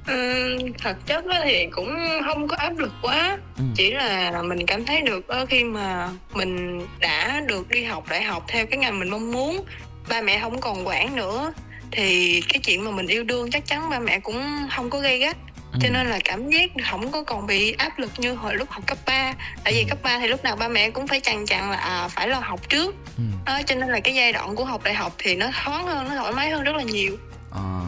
Ừ, 0.07 0.59
thật 0.79 0.97
chất 1.07 1.25
thì 1.45 1.67
cũng 1.67 1.97
không 2.27 2.49
có 2.49 2.57
áp 2.57 2.79
lực 2.79 2.93
quá. 3.03 3.39
Ừ. 3.59 3.65
chỉ 3.75 3.91
là 3.91 4.43
mình 4.43 4.67
cảm 4.67 4.85
thấy 4.85 5.01
được 5.01 5.27
khi 5.49 5.65
mà 5.65 6.09
mình 6.35 6.81
đã 7.01 7.41
được 7.47 7.69
đi 7.69 7.85
học 7.85 8.05
đại 8.11 8.23
học 8.23 8.45
theo 8.49 8.67
cái 8.67 8.79
ngành 8.79 8.99
mình 8.99 9.11
mong 9.11 9.33
muốn 9.33 9.65
ba 10.09 10.23
mẹ 10.23 10.41
không 10.41 10.61
còn 10.61 10.87
quản 10.87 11.17
nữa 11.17 11.53
thì 11.93 12.41
cái 12.49 12.61
chuyện 12.65 12.85
mà 12.85 12.91
mình 12.91 13.07
yêu 13.07 13.25
đương 13.25 13.51
chắc 13.51 13.67
chắn 13.67 13.91
ba 13.91 13.99
mẹ 13.99 14.21
cũng 14.21 14.69
không 14.77 14.91
có 14.91 14.99
gây 14.99 15.19
gắt 15.19 15.37
ừ. 15.73 15.79
cho 15.83 15.89
nên 15.89 16.07
là 16.07 16.19
cảm 16.25 16.51
giác 16.51 16.71
không 16.91 17.13
có 17.13 17.23
còn 17.23 17.47
bị 17.47 17.73
áp 17.73 17.99
lực 17.99 18.11
như 18.19 18.35
hồi 18.35 18.55
lúc 18.55 18.71
học 18.71 18.87
cấp 18.87 18.99
3 19.07 19.35
tại 19.65 19.73
vì 19.73 19.83
ừ. 19.83 19.87
cấp 19.89 19.99
3 20.03 20.19
thì 20.19 20.27
lúc 20.29 20.45
nào 20.45 20.57
ba 20.57 20.69
mẹ 20.69 20.91
cũng 20.91 21.07
phải 21.07 21.21
chằn 21.21 21.47
chằn 21.47 21.71
là 21.71 21.77
à, 21.77 22.09
phải 22.09 22.29
lo 22.29 22.39
học 22.39 22.69
trước 22.69 22.95
ừ. 23.19 23.53
cho 23.67 23.75
nên 23.75 23.89
là 23.89 24.01
cái 24.01 24.15
giai 24.15 24.33
đoạn 24.33 24.57
của 24.57 24.65
học 24.65 24.83
đại 24.85 24.95
học 24.95 25.15
thì 25.19 25.35
nó 25.35 25.47
thoáng 25.65 25.87
hơn 25.87 26.09
nó 26.09 26.15
thoải 26.15 26.33
mái 26.33 26.51
hơn 26.51 26.63
rất 26.63 26.77
là 26.77 26.83
nhiều 26.83 27.17
à 27.53 27.83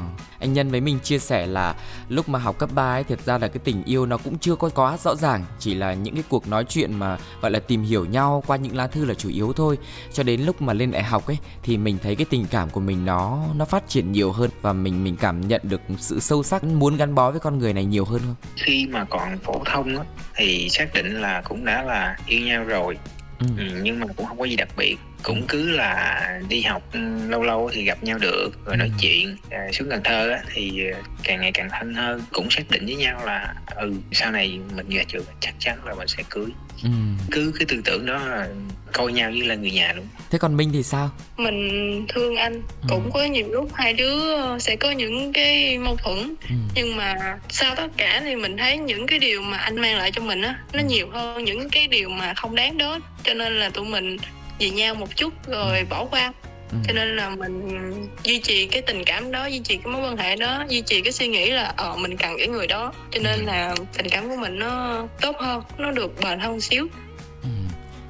anh 0.44 0.52
nhân 0.52 0.70
với 0.70 0.80
mình 0.80 0.98
chia 0.98 1.18
sẻ 1.18 1.46
là 1.46 1.74
lúc 2.08 2.28
mà 2.28 2.38
học 2.38 2.58
cấp 2.58 2.70
3 2.74 2.94
ấy 2.94 3.04
thật 3.04 3.18
ra 3.24 3.38
là 3.38 3.48
cái 3.48 3.58
tình 3.64 3.84
yêu 3.84 4.06
nó 4.06 4.16
cũng 4.16 4.38
chưa 4.38 4.56
có 4.56 4.68
quá 4.68 4.96
rõ 4.96 5.14
ràng. 5.16 5.44
Chỉ 5.58 5.74
là 5.74 5.94
những 5.94 6.14
cái 6.14 6.24
cuộc 6.28 6.48
nói 6.48 6.64
chuyện 6.68 6.98
mà 6.98 7.18
gọi 7.40 7.50
là 7.50 7.58
tìm 7.58 7.82
hiểu 7.82 8.04
nhau 8.04 8.42
qua 8.46 8.56
những 8.56 8.76
lá 8.76 8.86
thư 8.86 9.04
là 9.04 9.14
chủ 9.14 9.28
yếu 9.28 9.52
thôi. 9.52 9.78
Cho 10.12 10.22
đến 10.22 10.40
lúc 10.40 10.62
mà 10.62 10.72
lên 10.72 10.90
đại 10.90 11.02
học 11.02 11.26
ấy 11.26 11.38
thì 11.62 11.76
mình 11.76 11.98
thấy 12.02 12.16
cái 12.16 12.26
tình 12.30 12.46
cảm 12.50 12.70
của 12.70 12.80
mình 12.80 13.04
nó 13.04 13.44
nó 13.56 13.64
phát 13.64 13.88
triển 13.88 14.12
nhiều 14.12 14.32
hơn 14.32 14.50
và 14.62 14.72
mình 14.72 15.04
mình 15.04 15.16
cảm 15.16 15.48
nhận 15.48 15.60
được 15.64 15.80
sự 15.98 16.20
sâu 16.20 16.42
sắc 16.42 16.64
muốn 16.64 16.96
gắn 16.96 17.14
bó 17.14 17.30
với 17.30 17.40
con 17.40 17.58
người 17.58 17.72
này 17.72 17.84
nhiều 17.84 18.04
hơn 18.04 18.20
không? 18.26 18.34
Khi 18.56 18.86
mà 18.90 19.04
còn 19.04 19.38
phổ 19.38 19.62
thông 19.64 19.98
á 19.98 20.04
thì 20.34 20.68
xác 20.70 20.94
định 20.94 21.20
là 21.20 21.42
cũng 21.48 21.64
đã 21.64 21.82
là 21.82 22.16
yêu 22.26 22.40
nhau 22.40 22.64
rồi. 22.64 22.98
Ừ. 23.38 23.46
Ừ, 23.58 23.64
nhưng 23.82 24.00
mà 24.00 24.06
cũng 24.16 24.26
không 24.26 24.38
có 24.38 24.44
gì 24.44 24.56
đặc 24.56 24.68
biệt 24.76 24.96
cũng 25.24 25.44
cứ 25.48 25.70
là 25.70 26.20
đi 26.48 26.62
học 26.62 26.82
ừ, 26.92 27.00
lâu 27.28 27.42
lâu 27.42 27.70
thì 27.72 27.84
gặp 27.84 28.02
nhau 28.02 28.18
được 28.18 28.50
rồi 28.66 28.76
nói 28.76 28.88
ừ. 28.88 28.94
chuyện 29.00 29.36
à, 29.50 29.58
xuống 29.72 29.88
Cần 29.90 30.00
Thơ 30.04 30.30
á, 30.30 30.40
thì 30.54 30.90
à, 30.92 30.98
càng 31.22 31.40
ngày 31.40 31.52
càng 31.52 31.68
thân 31.72 31.94
hơn 31.94 32.22
cũng 32.32 32.50
xác 32.50 32.70
định 32.70 32.86
với 32.86 32.94
nhau 32.94 33.20
là 33.24 33.54
ừ 33.76 33.92
sau 34.12 34.30
này 34.30 34.58
mình 34.76 34.88
ra 34.88 35.02
trường 35.08 35.24
chắc 35.40 35.54
chắn 35.58 35.78
là 35.84 35.94
mình 35.94 36.08
sẽ 36.08 36.22
cưới 36.30 36.46
ừ. 36.82 36.90
cứ 37.30 37.52
cái 37.58 37.66
tư 37.68 37.80
tưởng 37.84 38.06
đó 38.06 38.18
là 38.26 38.48
coi 38.92 39.12
nhau 39.12 39.30
như 39.30 39.42
là 39.42 39.54
người 39.54 39.70
nhà 39.70 39.92
luôn 39.92 40.06
thế 40.30 40.38
còn 40.38 40.56
Minh 40.56 40.70
thì 40.72 40.82
sao 40.82 41.10
mình 41.36 42.06
thương 42.08 42.36
anh 42.36 42.54
ừ. 42.54 42.86
cũng 42.88 43.10
có 43.14 43.24
nhiều 43.24 43.46
lúc 43.50 43.70
hai 43.74 43.92
đứa 43.92 44.58
sẽ 44.58 44.76
có 44.76 44.90
những 44.90 45.32
cái 45.32 45.78
mâu 45.78 45.96
thuẫn 45.96 46.34
ừ. 46.48 46.54
nhưng 46.74 46.96
mà 46.96 47.38
sau 47.48 47.74
tất 47.74 47.88
cả 47.96 48.20
thì 48.24 48.36
mình 48.36 48.56
thấy 48.56 48.78
những 48.78 49.06
cái 49.06 49.18
điều 49.18 49.42
mà 49.42 49.56
anh 49.56 49.76
mang 49.76 49.96
lại 49.96 50.12
cho 50.12 50.22
mình 50.22 50.42
á 50.42 50.58
nó 50.72 50.80
ừ. 50.80 50.86
nhiều 50.88 51.08
hơn 51.12 51.44
những 51.44 51.70
cái 51.70 51.86
điều 51.86 52.08
mà 52.08 52.34
không 52.34 52.54
đáng 52.54 52.78
đó 52.78 52.98
cho 53.22 53.34
nên 53.34 53.52
là 53.60 53.70
tụi 53.70 53.84
mình 53.84 54.16
vì 54.58 54.70
nhau 54.70 54.94
một 54.94 55.16
chút 55.16 55.32
rồi 55.46 55.84
bỏ 55.90 56.04
qua 56.04 56.32
ừ. 56.70 56.76
cho 56.86 56.92
nên 56.92 57.16
là 57.16 57.30
mình 57.30 58.08
duy 58.24 58.38
trì 58.38 58.66
cái 58.66 58.82
tình 58.82 59.04
cảm 59.04 59.30
đó 59.32 59.46
duy 59.46 59.58
trì 59.58 59.76
cái 59.76 59.92
mối 59.92 60.02
quan 60.02 60.16
hệ 60.16 60.36
đó 60.36 60.64
duy 60.68 60.80
trì 60.80 61.00
cái 61.00 61.12
suy 61.12 61.28
nghĩ 61.28 61.50
là 61.50 61.72
ờ 61.76 61.96
mình 61.96 62.16
cần 62.16 62.34
cái 62.38 62.48
người 62.48 62.66
đó 62.66 62.92
cho 63.10 63.20
nên 63.22 63.38
ừ. 63.38 63.44
là 63.46 63.74
tình 63.96 64.08
cảm 64.10 64.28
của 64.28 64.36
mình 64.36 64.58
nó 64.58 65.02
tốt 65.20 65.36
hơn 65.38 65.62
nó 65.78 65.90
được 65.90 66.20
bền 66.20 66.38
hơn 66.38 66.60
xíu. 66.60 66.88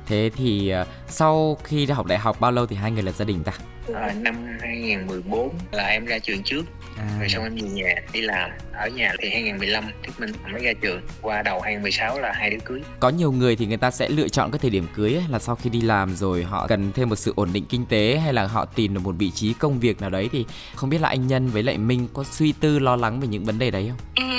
Thế 0.06 0.30
thì 0.36 0.72
uh, 0.80 0.86
sau 1.08 1.58
khi 1.64 1.86
học 1.86 2.06
đại 2.06 2.18
học 2.18 2.40
bao 2.40 2.50
lâu 2.50 2.66
thì 2.66 2.76
hai 2.76 2.90
người 2.90 3.02
lập 3.02 3.12
gia 3.12 3.24
đình 3.24 3.44
ta? 3.44 3.52
À, 3.94 4.14
năm 4.20 4.34
2014 4.60 5.50
là 5.72 5.86
em 5.86 6.04
ra 6.04 6.18
trường 6.18 6.42
trước. 6.42 6.62
À. 6.98 7.16
rồi 7.20 7.28
xong 7.28 7.44
em 7.44 7.54
về 7.54 7.62
nhà 7.62 7.94
đi 8.12 8.20
làm. 8.20 8.50
Ở 8.72 8.88
nhà 8.88 9.12
thì 9.22 9.30
2015 9.30 9.84
thì 10.02 10.12
mình 10.18 10.32
mới 10.52 10.64
ra 10.64 10.72
trường. 10.82 11.00
Qua 11.22 11.42
đầu 11.42 11.60
2016 11.60 12.20
là 12.20 12.32
hai 12.32 12.50
đứa 12.50 12.58
cưới. 12.64 12.82
Có 13.00 13.08
nhiều 13.08 13.32
người 13.32 13.56
thì 13.56 13.66
người 13.66 13.76
ta 13.76 13.90
sẽ 13.90 14.08
lựa 14.08 14.28
chọn 14.28 14.50
cái 14.50 14.58
thời 14.58 14.70
điểm 14.70 14.86
cưới 14.94 15.14
ấy, 15.14 15.24
là 15.30 15.38
sau 15.38 15.54
khi 15.54 15.70
đi 15.70 15.80
làm 15.80 16.16
rồi 16.16 16.42
họ 16.42 16.66
cần 16.66 16.92
thêm 16.92 17.08
một 17.08 17.16
sự 17.16 17.32
ổn 17.36 17.48
định 17.52 17.64
kinh 17.68 17.86
tế 17.86 18.18
hay 18.18 18.32
là 18.32 18.46
họ 18.46 18.64
tìm 18.64 18.94
được 18.94 19.00
một 19.04 19.14
vị 19.18 19.30
trí 19.30 19.52
công 19.52 19.80
việc 19.80 20.00
nào 20.00 20.10
đấy. 20.10 20.28
Thì 20.32 20.46
không 20.74 20.90
biết 20.90 21.00
là 21.00 21.08
anh 21.08 21.26
nhân 21.26 21.48
với 21.48 21.62
lại 21.62 21.78
minh 21.78 22.08
có 22.12 22.24
suy 22.24 22.52
tư 22.52 22.78
lo 22.78 22.96
lắng 22.96 23.20
về 23.20 23.28
những 23.28 23.44
vấn 23.44 23.58
đề 23.58 23.70
đấy 23.70 23.88
không? 23.88 24.28
Ừ, 24.30 24.33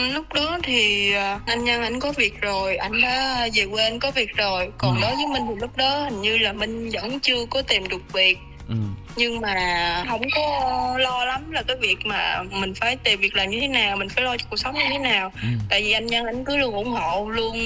thì 0.66 1.12
à, 1.14 1.40
anh 1.46 1.64
nhân 1.64 1.82
anh 1.82 2.00
có 2.00 2.12
việc 2.12 2.42
rồi 2.42 2.76
anh 2.76 3.02
đã 3.02 3.48
về 3.54 3.66
quê 3.72 3.84
anh 3.84 4.00
có 4.00 4.12
việc 4.12 4.38
rồi 4.38 4.72
còn 4.78 4.96
ừ. 4.96 5.02
đối 5.02 5.16
với 5.16 5.28
minh 5.28 5.44
thì 5.50 5.56
lúc 5.62 5.78
đó 5.78 6.04
hình 6.04 6.22
như 6.22 6.38
là 6.38 6.54
minh 6.54 6.90
vẫn 6.90 7.20
chưa 7.20 7.46
có 7.50 7.62
tìm 7.62 7.88
được 7.88 8.14
việc 8.14 8.38
ừ. 8.68 8.76
nhưng 9.16 9.42
mà 9.42 10.04
không 10.10 10.22
có 10.36 10.96
lo 11.00 11.26
lắm 11.26 11.52
là 11.52 11.64
cái 11.68 11.78
việc 11.82 12.06
mà 12.06 12.44
mình 12.52 12.74
phải 12.74 12.96
tìm 12.96 13.20
việc 13.20 13.36
làm 13.36 13.50
như 13.50 13.60
thế 13.62 13.68
nào 13.68 13.98
mình 13.98 14.10
phải 14.10 14.24
lo 14.24 14.38
cho 14.38 14.46
cuộc 14.50 14.58
sống 14.58 14.76
như 14.76 14.86
thế 14.90 14.98
nào 14.98 15.32
ừ. 15.42 15.48
tại 15.70 15.84
vì 15.84 15.92
anh 15.92 16.08
nhân 16.08 16.26
anh 16.26 16.46
cứ 16.46 16.58
luôn 16.58 16.74
ủng 16.74 16.92
hộ 16.92 17.30
luôn 17.30 17.58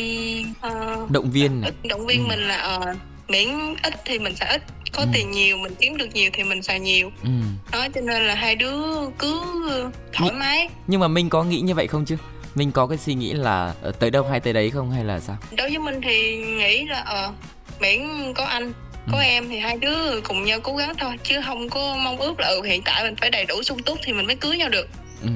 uh, 0.67 1.11
động 1.11 1.31
viên 1.31 1.63
động 1.83 2.05
viên 2.07 2.23
ừ. 2.23 2.27
mình 2.27 2.39
là 2.39 2.77
uh, 2.77 2.97
miễn 3.27 3.47
ít 3.83 3.93
thì 4.05 4.19
mình 4.19 4.35
sẽ 4.35 4.45
ít 4.45 4.63
có 4.93 5.01
ừ. 5.01 5.09
tiền 5.13 5.31
nhiều 5.31 5.57
mình 5.57 5.75
kiếm 5.79 5.97
được 5.97 6.13
nhiều 6.13 6.29
thì 6.33 6.43
mình 6.43 6.61
xài 6.61 6.79
nhiều 6.79 7.11
ừ. 7.23 7.29
đó 7.71 7.87
cho 7.95 8.01
nên 8.01 8.27
là 8.27 8.35
hai 8.35 8.55
đứa 8.55 9.09
cứ 9.19 9.41
thoải 10.13 10.31
mái 10.31 10.69
nhưng 10.87 10.99
mà 10.99 11.07
mình 11.07 11.29
có 11.29 11.43
nghĩ 11.43 11.59
như 11.59 11.75
vậy 11.75 11.87
không 11.87 12.05
chứ 12.05 12.17
mình 12.55 12.71
có 12.71 12.87
cái 12.87 12.97
suy 12.97 13.13
nghĩ 13.13 13.33
là 13.33 13.73
ờ, 13.81 13.91
tới 13.91 14.11
đâu 14.11 14.23
hay 14.23 14.39
tới 14.39 14.53
đấy 14.53 14.69
không 14.69 14.91
hay 14.91 15.03
là 15.03 15.19
sao 15.19 15.37
đối 15.57 15.69
với 15.69 15.79
mình 15.79 16.01
thì 16.01 16.37
nghĩ 16.37 16.85
là 16.85 16.99
ờ 16.99 17.31
miễn 17.79 17.99
có 18.35 18.43
anh 18.45 18.73
có 19.11 19.17
ừ. 19.17 19.23
em 19.23 19.49
thì 19.49 19.59
hai 19.59 19.77
đứa 19.77 20.21
cùng 20.21 20.45
nhau 20.45 20.59
cố 20.63 20.75
gắng 20.75 20.93
thôi 20.97 21.15
chứ 21.23 21.41
không 21.45 21.69
có 21.69 21.95
mong 21.95 22.17
ước 22.17 22.39
là 22.39 22.47
ừ, 22.47 22.61
hiện 22.61 22.81
tại 22.85 23.03
mình 23.03 23.15
phải 23.15 23.29
đầy 23.29 23.45
đủ 23.45 23.63
sung 23.63 23.83
túc 23.83 23.97
thì 24.03 24.13
mình 24.13 24.27
mới 24.27 24.35
cưới 24.35 24.57
nhau 24.57 24.69
được 24.69 24.87
ừ. 25.21 25.29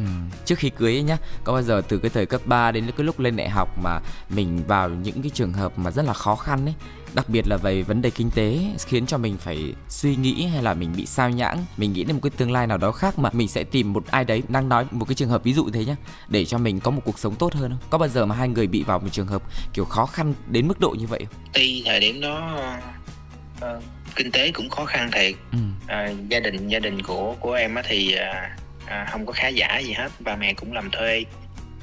Trước 0.46 0.60
khi 0.60 0.70
cưới 0.70 0.94
ấy 0.94 1.04
nhá. 1.04 1.18
Có 1.44 1.54
bao 1.54 1.62
giờ 1.62 1.82
từ 1.88 1.98
cái 1.98 2.12
thời 2.14 2.26
cấp 2.26 2.42
3 2.46 2.72
đến 2.72 2.92
cái 2.98 3.06
lúc 3.06 3.20
lên 3.20 3.36
đại 3.36 3.50
học 3.50 3.70
mà 3.84 4.00
mình 4.30 4.64
vào 4.68 4.90
những 4.90 5.22
cái 5.22 5.32
trường 5.34 5.54
hợp 5.54 5.80
mà 5.80 5.92
rất 5.92 6.06
là 6.06 6.14
khó 6.14 6.36
khăn 6.36 6.66
ấy? 6.66 6.74
Đặc 7.14 7.30
biệt 7.30 7.48
là 7.48 7.58
về 7.58 7.82
vấn 7.82 8.02
đề 8.02 8.10
kinh 8.10 8.32
tế 8.32 8.60
khiến 8.86 9.06
cho 9.06 9.18
mình 9.18 9.38
phải 9.38 9.74
suy 9.90 10.16
nghĩ 10.16 10.46
hay 10.46 10.64
là 10.64 10.74
mình 10.74 10.94
bị 10.98 11.06
sao 11.06 11.30
nhãng. 11.30 11.66
Mình 11.78 11.94
nghĩ 11.94 12.04
đến 12.04 12.16
một 12.16 12.20
cái 12.24 12.30
tương 12.30 12.52
lai 12.52 12.68
nào 12.68 12.78
đó 12.78 12.92
khác 12.92 13.20
mà 13.20 13.30
mình 13.34 13.48
sẽ 13.48 13.64
tìm 13.64 13.94
một 13.94 14.04
ai 14.12 14.26
đấy 14.26 14.44
đang 14.48 14.70
nói 14.70 14.86
một 14.92 15.06
cái 15.06 15.16
trường 15.16 15.30
hợp 15.30 15.44
ví 15.44 15.54
dụ 15.54 15.70
thế 15.70 15.86
nhá 15.86 15.96
để 16.28 16.46
cho 16.46 16.58
mình 16.58 16.80
có 16.80 16.92
một 16.92 17.02
cuộc 17.06 17.20
sống 17.20 17.36
tốt 17.36 17.54
hơn 17.54 17.70
không? 17.72 17.80
Có 17.90 17.98
bao 17.98 18.10
giờ 18.10 18.26
mà 18.26 18.36
hai 18.36 18.50
người 18.50 18.68
bị 18.68 18.84
vào 18.84 19.00
một 19.00 19.10
trường 19.12 19.28
hợp 19.28 19.44
kiểu 19.74 19.86
khó 19.86 20.06
khăn 20.06 20.34
đến 20.48 20.68
mức 20.68 20.80
độ 20.80 20.90
như 21.00 21.08
vậy 21.08 21.20
không? 21.26 21.50
Tuy 21.54 21.84
thời 21.86 22.00
điểm 22.00 22.22
đó 22.22 22.58
kinh 24.16 24.32
tế 24.32 24.52
cũng 24.52 24.70
khó 24.70 24.86
khăn 24.86 25.10
thiệt. 25.12 25.36
Ừ. 25.52 25.58
à, 25.88 26.10
gia 26.30 26.40
đình 26.40 26.68
gia 26.68 26.80
đình 26.80 27.02
của 27.02 27.36
của 27.40 27.54
em 27.54 27.76
á 27.76 27.84
thì 27.88 28.14
à, 28.14 28.58
à, 28.94 29.08
không 29.12 29.26
có 29.26 29.34
khá 29.34 29.48
giả 29.48 29.78
gì 29.78 29.94
hết 29.94 30.10
ba 30.20 30.36
mẹ 30.36 30.54
cũng 30.54 30.74
làm 30.74 30.90
thuê 30.92 31.24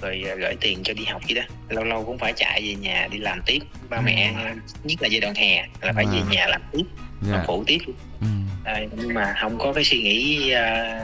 rồi 0.00 0.25
à, 0.29 0.35
gửi 0.35 0.55
tiền 0.61 0.81
cho 0.85 0.95
đi 0.95 1.05
học 1.05 1.23
gì 1.29 1.35
đó 1.35 1.43
lâu 1.69 1.85
lâu 1.85 2.05
cũng 2.05 2.19
phải 2.19 2.33
chạy 2.37 2.62
về 2.62 2.75
nhà 2.75 3.09
đi 3.11 3.19
làm 3.19 3.40
tiếp 3.47 3.59
ba 3.88 3.97
ừ. 3.97 4.02
mẹ 4.05 4.35
nhất 4.85 5.02
là 5.02 5.09
giai 5.09 5.21
đoạn 5.21 5.35
hè 5.35 5.67
là 5.81 5.93
phải 5.93 6.05
à. 6.05 6.11
về 6.12 6.21
nhà 6.31 6.47
làm 6.47 6.62
tiếp 6.73 6.85
yeah. 7.26 7.37
Dạ. 7.37 7.45
phụ 7.47 7.64
tiếp 7.67 7.79
ừ. 8.21 8.26
à, 8.64 8.81
nhưng 8.97 9.14
mà 9.14 9.35
không 9.40 9.59
có 9.59 9.73
cái 9.73 9.85
suy 9.85 10.02
nghĩ 10.02 10.50
à, 10.50 11.00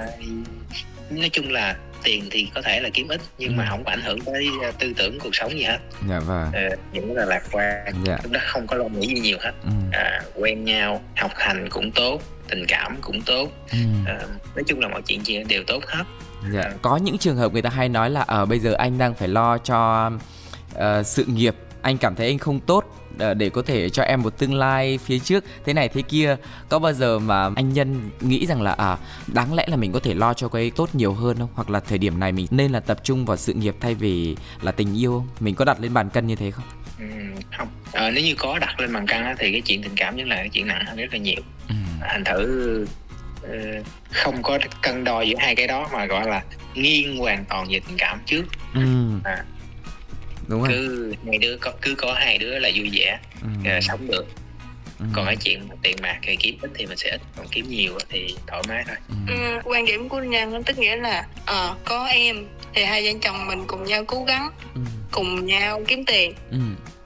nói 1.10 1.28
chung 1.32 1.50
là 1.50 1.76
tiền 2.02 2.24
thì 2.30 2.48
có 2.54 2.62
thể 2.62 2.80
là 2.80 2.88
kiếm 2.94 3.08
ít 3.08 3.20
nhưng 3.38 3.52
ừ. 3.52 3.54
mà 3.56 3.66
không 3.70 3.84
có 3.84 3.90
ảnh 3.90 4.02
hưởng 4.02 4.20
tới 4.20 4.48
à, 4.62 4.70
tư 4.78 4.92
tưởng 4.96 5.18
cuộc 5.18 5.34
sống 5.34 5.50
gì 5.50 5.62
hết 5.62 5.78
dạ 6.08 6.20
vâng 6.20 6.52
à, 6.52 6.68
những 6.92 7.14
là 7.14 7.24
lạc 7.24 7.42
quan 7.52 7.94
dạ. 8.04 8.18
đó 8.30 8.40
không 8.46 8.66
có 8.66 8.76
lo 8.76 8.84
nghĩ 8.84 9.06
gì 9.06 9.20
nhiều 9.20 9.38
hết 9.40 9.52
ừ. 9.62 9.70
à, 9.92 10.22
quen 10.34 10.64
nhau 10.64 11.02
học 11.16 11.32
hành 11.34 11.68
cũng 11.70 11.90
tốt 11.92 12.22
tình 12.48 12.64
cảm 12.68 12.96
cũng 13.00 13.22
tốt. 13.22 13.48
Ừ. 13.72 13.78
à, 14.06 14.18
nói 14.54 14.64
chung 14.66 14.80
là 14.80 14.88
mọi 14.88 15.02
chuyện 15.02 15.24
gì 15.24 15.44
đều 15.48 15.62
tốt 15.66 15.80
hết. 15.86 16.04
Dạ. 16.52 16.62
à. 16.62 16.72
có 16.82 16.96
những 16.96 17.18
trường 17.18 17.36
hợp 17.36 17.52
người 17.52 17.62
ta 17.62 17.70
hay 17.70 17.88
nói 17.88 18.10
là 18.10 18.20
ở 18.20 18.38
ờ, 18.38 18.46
bây 18.46 18.58
giờ 18.58 18.72
anh 18.72 18.98
đang 18.98 19.14
phải 19.14 19.28
lo 19.28 19.58
cho 19.58 20.10
uh, 20.74 21.06
sự 21.06 21.24
nghiệp. 21.24 21.54
Anh 21.82 21.98
cảm 21.98 22.14
thấy 22.14 22.26
anh 22.26 22.38
không 22.38 22.60
tốt 22.60 22.84
để 23.36 23.50
có 23.50 23.62
thể 23.62 23.90
cho 23.90 24.02
em 24.02 24.22
một 24.22 24.38
tương 24.38 24.54
lai 24.54 24.98
phía 24.98 25.18
trước. 25.18 25.44
Thế 25.64 25.72
này 25.72 25.88
thế 25.88 26.02
kia. 26.02 26.36
Có 26.68 26.78
bao 26.78 26.92
giờ 26.92 27.18
mà 27.18 27.50
anh 27.56 27.72
nhân 27.72 28.10
nghĩ 28.20 28.46
rằng 28.46 28.62
là 28.62 28.72
à 28.72 28.98
đáng 29.26 29.54
lẽ 29.54 29.66
là 29.68 29.76
mình 29.76 29.92
có 29.92 30.00
thể 30.00 30.14
lo 30.14 30.34
cho 30.34 30.48
cái 30.48 30.70
tốt 30.70 30.88
nhiều 30.92 31.12
hơn 31.12 31.38
không? 31.38 31.48
Hoặc 31.54 31.70
là 31.70 31.80
thời 31.80 31.98
điểm 31.98 32.20
này 32.20 32.32
mình 32.32 32.46
nên 32.50 32.72
là 32.72 32.80
tập 32.80 33.00
trung 33.04 33.26
vào 33.26 33.36
sự 33.36 33.52
nghiệp 33.52 33.76
thay 33.80 33.94
vì 33.94 34.36
là 34.62 34.72
tình 34.72 34.98
yêu 34.98 35.12
không? 35.12 35.28
Mình 35.40 35.54
có 35.54 35.64
đặt 35.64 35.80
lên 35.80 35.94
bàn 35.94 36.10
cân 36.10 36.26
như 36.26 36.36
thế 36.36 36.50
không 36.50 36.64
ừ, 36.98 37.04
không 37.56 37.68
à, 37.92 38.10
nếu 38.10 38.24
như 38.24 38.34
có 38.38 38.58
đặt 38.58 38.80
lên 38.80 38.92
bàn 38.92 39.06
cân 39.06 39.22
thì 39.38 39.52
cái 39.52 39.60
chuyện 39.60 39.82
tình 39.82 39.94
cảm 39.96 40.16
vẫn 40.16 40.28
là 40.28 40.36
cái 40.36 40.48
chuyện 40.48 40.66
nặng 40.66 40.84
hơn 40.86 40.96
rất 40.96 41.12
là 41.12 41.18
nhiều 41.18 41.42
ừ. 41.68 41.74
thành 42.00 42.24
thử 42.24 42.86
uh, 43.42 43.86
không 44.10 44.42
có 44.42 44.58
cân 44.82 45.04
đo 45.04 45.20
giữa 45.20 45.36
hai 45.38 45.54
cái 45.54 45.66
đó 45.66 45.88
mà 45.92 46.06
gọi 46.06 46.28
là 46.28 46.42
nghiêng 46.74 47.16
hoàn 47.16 47.44
toàn 47.44 47.66
về 47.70 47.80
tình 47.88 47.96
cảm 47.98 48.20
trước 48.26 48.44
ừ. 48.74 48.80
à, 49.24 49.44
đúng 50.48 50.62
rồi 50.62 50.68
cứ 50.72 51.14
hai 51.26 51.38
đứa 51.38 51.56
có 51.56 51.72
cứ 51.82 51.94
có 51.94 52.12
hai 52.12 52.38
đứa 52.38 52.58
là 52.58 52.70
vui 52.74 52.90
vẻ 52.92 53.18
ừ. 53.42 53.80
sống 53.80 54.06
được 54.06 54.26
ừ. 54.98 55.06
còn 55.12 55.26
cái 55.26 55.36
chuyện 55.36 55.68
tiền 55.82 55.96
bạc 56.02 56.18
thì 56.22 56.36
kiếm 56.36 56.58
ít 56.62 56.70
thì 56.74 56.86
mình 56.86 56.98
sẽ 56.98 57.10
ít 57.10 57.20
còn 57.36 57.46
kiếm 57.50 57.68
nhiều 57.68 57.98
thì 58.08 58.34
thoải 58.46 58.62
mái 58.68 58.84
thôi 58.86 58.96
ừ. 59.08 59.14
Ừ, 59.28 59.60
quan 59.64 59.86
điểm 59.86 60.08
của 60.08 60.20
nhân 60.20 60.62
tức 60.62 60.78
nghĩa 60.78 60.96
là 60.96 61.26
ờ 61.46 61.70
uh, 61.70 61.84
có 61.84 62.06
em 62.06 62.46
thì 62.74 62.84
hai 62.84 63.04
vợ 63.04 63.18
chồng 63.22 63.46
mình 63.46 63.64
cùng 63.66 63.84
nhau 63.84 64.04
cố 64.04 64.24
gắng 64.24 64.50
ừ. 64.74 64.80
cùng 65.10 65.46
nhau 65.46 65.82
kiếm 65.88 66.04
tiền 66.04 66.34
ừ 66.50 66.58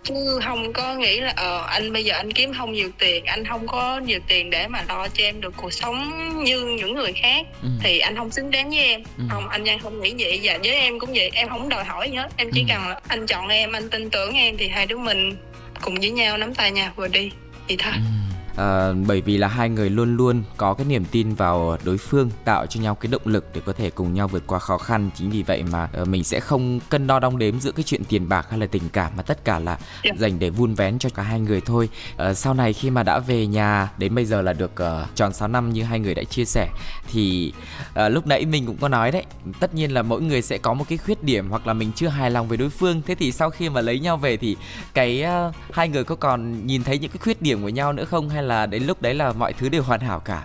chứ 0.05 0.39
không 0.45 0.73
có 0.73 0.95
nghĩ 0.95 1.21
là 1.21 1.33
ờ 1.37 1.67
anh 1.67 1.93
bây 1.93 2.05
giờ 2.05 2.15
anh 2.15 2.33
kiếm 2.33 2.53
không 2.59 2.73
nhiều 2.73 2.91
tiền 2.99 3.25
anh 3.25 3.45
không 3.45 3.67
có 3.67 3.99
nhiều 3.99 4.21
tiền 4.29 4.51
để 4.51 4.69
mà 4.69 4.85
lo 4.89 5.09
cho 5.09 5.25
em 5.25 5.41
được 5.41 5.55
cuộc 5.57 5.73
sống 5.73 6.29
như 6.45 6.65
những 6.65 6.95
người 6.95 7.13
khác 7.13 7.47
ừ. 7.63 7.69
thì 7.83 7.99
anh 7.99 8.17
không 8.17 8.31
xứng 8.31 8.51
đáng 8.51 8.71
với 8.71 8.79
em 8.79 9.03
ừ. 9.19 9.25
không 9.31 9.49
anh 9.49 9.65
Giang 9.65 9.79
không 9.79 10.01
nghĩ 10.01 10.15
vậy 10.19 10.41
và 10.43 10.59
với 10.65 10.75
em 10.75 10.99
cũng 10.99 11.11
vậy 11.15 11.31
em 11.35 11.49
không 11.49 11.69
đòi 11.69 11.85
hỏi 11.85 12.11
gì 12.11 12.17
hết 12.17 12.29
em 12.37 12.51
chỉ 12.53 12.61
ừ. 12.61 12.67
cần 12.69 12.89
là 12.89 13.01
anh 13.09 13.27
chọn 13.27 13.49
em 13.49 13.73
anh 13.73 13.91
tin 13.91 14.11
tưởng 14.11 14.35
em 14.35 14.57
thì 14.57 14.69
hai 14.69 14.87
đứa 14.87 14.99
mình 14.99 15.37
cùng 15.81 15.95
với 15.95 16.11
nhau 16.11 16.37
nắm 16.37 16.55
tay 16.55 16.71
nhau 16.71 16.93
vừa 16.97 17.09
đi 17.09 17.31
thì 17.71 17.77
thôi 17.77 17.93
ừ 17.95 18.30
à, 18.57 18.93
bởi 19.07 19.21
vì 19.21 19.37
là 19.37 19.49
hai 19.49 19.69
người 19.69 19.91
luôn 19.91 20.17
luôn 20.17 20.43
có 20.57 20.75
cái 20.75 20.87
niềm 20.87 21.05
tin 21.05 21.35
vào 21.35 21.77
đối 21.85 21.99
phương 21.99 22.31
tạo 22.45 22.67
cho 22.67 22.81
nhau 22.81 22.95
cái 22.95 23.13
động 23.13 23.23
lực 23.25 23.45
để 23.55 23.61
có 23.65 23.73
thể 23.73 23.91
cùng 23.91 24.15
nhau 24.15 24.29
vượt 24.29 24.43
qua 24.47 24.59
khó 24.59 24.79
khăn 24.79 25.11
chính 25.15 25.31
vì 25.31 25.43
vậy 25.43 25.63
mà 25.73 25.89
uh, 26.03 26.09
mình 26.09 26.25
sẽ 26.25 26.41
không 26.41 26.81
cân 26.91 27.07
đo 27.07 27.19
đong 27.19 27.39
đếm 27.39 27.61
giữa 27.61 27.73
cái 27.73 27.83
chuyện 27.83 28.05
tiền 28.05 28.29
bạc 28.29 28.47
hay 28.51 28.59
là 28.59 28.67
tình 28.67 28.89
cảm 28.93 29.13
mà 29.17 29.23
tất 29.23 29.45
cả 29.45 29.59
là. 29.59 29.79
Dạ. 30.05 30.11
dành 30.19 30.39
để 30.39 30.51
vun 30.51 30.75
vén 30.75 30.99
cho 30.99 31.09
cả 31.15 31.23
hai 31.23 31.41
người 31.41 31.61
thôi 31.61 31.89
uh, 32.31 32.37
sau 32.37 32.55
này 32.55 32.73
khi 32.73 32.91
mà 32.91 33.03
đã 33.03 33.19
về 33.19 33.47
nhà 33.47 33.91
đến 33.99 34.15
bây 34.15 34.25
giờ 34.25 34.43
là 34.43 34.53
được 34.53 34.73
uh, 34.73 35.17
tròn 35.17 35.33
6 35.33 35.49
năm 35.49 35.73
như 35.73 35.83
hai 35.83 36.01
người 36.01 36.15
đã 36.15 36.25
chia 36.25 36.45
sẻ 36.45 36.69
thì 37.13 37.53
uh, 37.91 38.13
lúc 38.13 38.27
nãy 38.27 38.47
mình 38.47 38.67
cũng 38.67 38.77
có 38.81 38.89
nói 38.89 39.11
đấy 39.11 39.25
tất 39.61 39.75
nhiên 39.75 39.95
là 39.95 40.03
mỗi 40.03 40.23
người 40.23 40.43
sẽ 40.43 40.59
có 40.59 40.75
một 40.75 40.85
cái 40.89 40.99
khuyết 40.99 41.25
điểm 41.25 41.51
hoặc 41.51 41.67
là 41.67 41.73
mình 41.73 41.93
chưa 41.97 42.09
hài 42.09 42.31
lòng 42.31 42.49
với 42.49 42.59
đối 42.59 42.71
phương 42.71 43.03
thế 43.07 43.15
thì 43.15 43.33
sau 43.33 43.51
khi 43.51 43.69
mà 43.69 43.81
lấy 43.81 44.01
nhau 44.01 44.17
về 44.17 44.37
thì 44.37 44.57
cái 44.95 45.25
uh, 45.49 45.55
hai 45.73 45.89
người 45.89 46.05
có 46.05 46.15
còn 46.15 46.67
nhìn 46.67 46.85
thấy 46.85 46.99
những 46.99 47.11
cái 47.11 47.19
khuyết 47.19 47.43
điểm 47.43 47.63
của 47.63 47.69
nhau 47.69 47.93
nữa 47.93 48.05
không 48.05 48.29
hay 48.29 48.40
là 48.43 48.61
là 48.61 48.67
đến 48.67 48.83
lúc 48.87 49.03
đấy 49.03 49.15
là 49.15 49.33
mọi 49.33 49.53
thứ 49.53 49.69
đều 49.69 49.83
hoàn 49.83 50.01
hảo 50.01 50.21
cả 50.21 50.43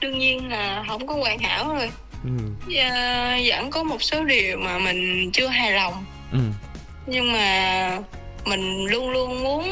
đương 0.00 0.18
nhiên 0.18 0.48
là 0.48 0.84
không 0.88 1.06
có 1.06 1.14
hoàn 1.14 1.38
hảo 1.38 1.74
rồi 1.74 1.90
ừ. 2.24 2.30
Dạ, 2.68 3.38
vẫn 3.46 3.70
có 3.70 3.82
một 3.82 4.02
số 4.02 4.24
điều 4.24 4.58
mà 4.58 4.78
mình 4.78 5.30
chưa 5.32 5.46
hài 5.46 5.72
lòng 5.72 6.04
ừ. 6.32 6.38
nhưng 7.06 7.32
mà 7.32 7.98
mình 8.44 8.86
luôn 8.86 9.10
luôn 9.10 9.42
muốn 9.42 9.64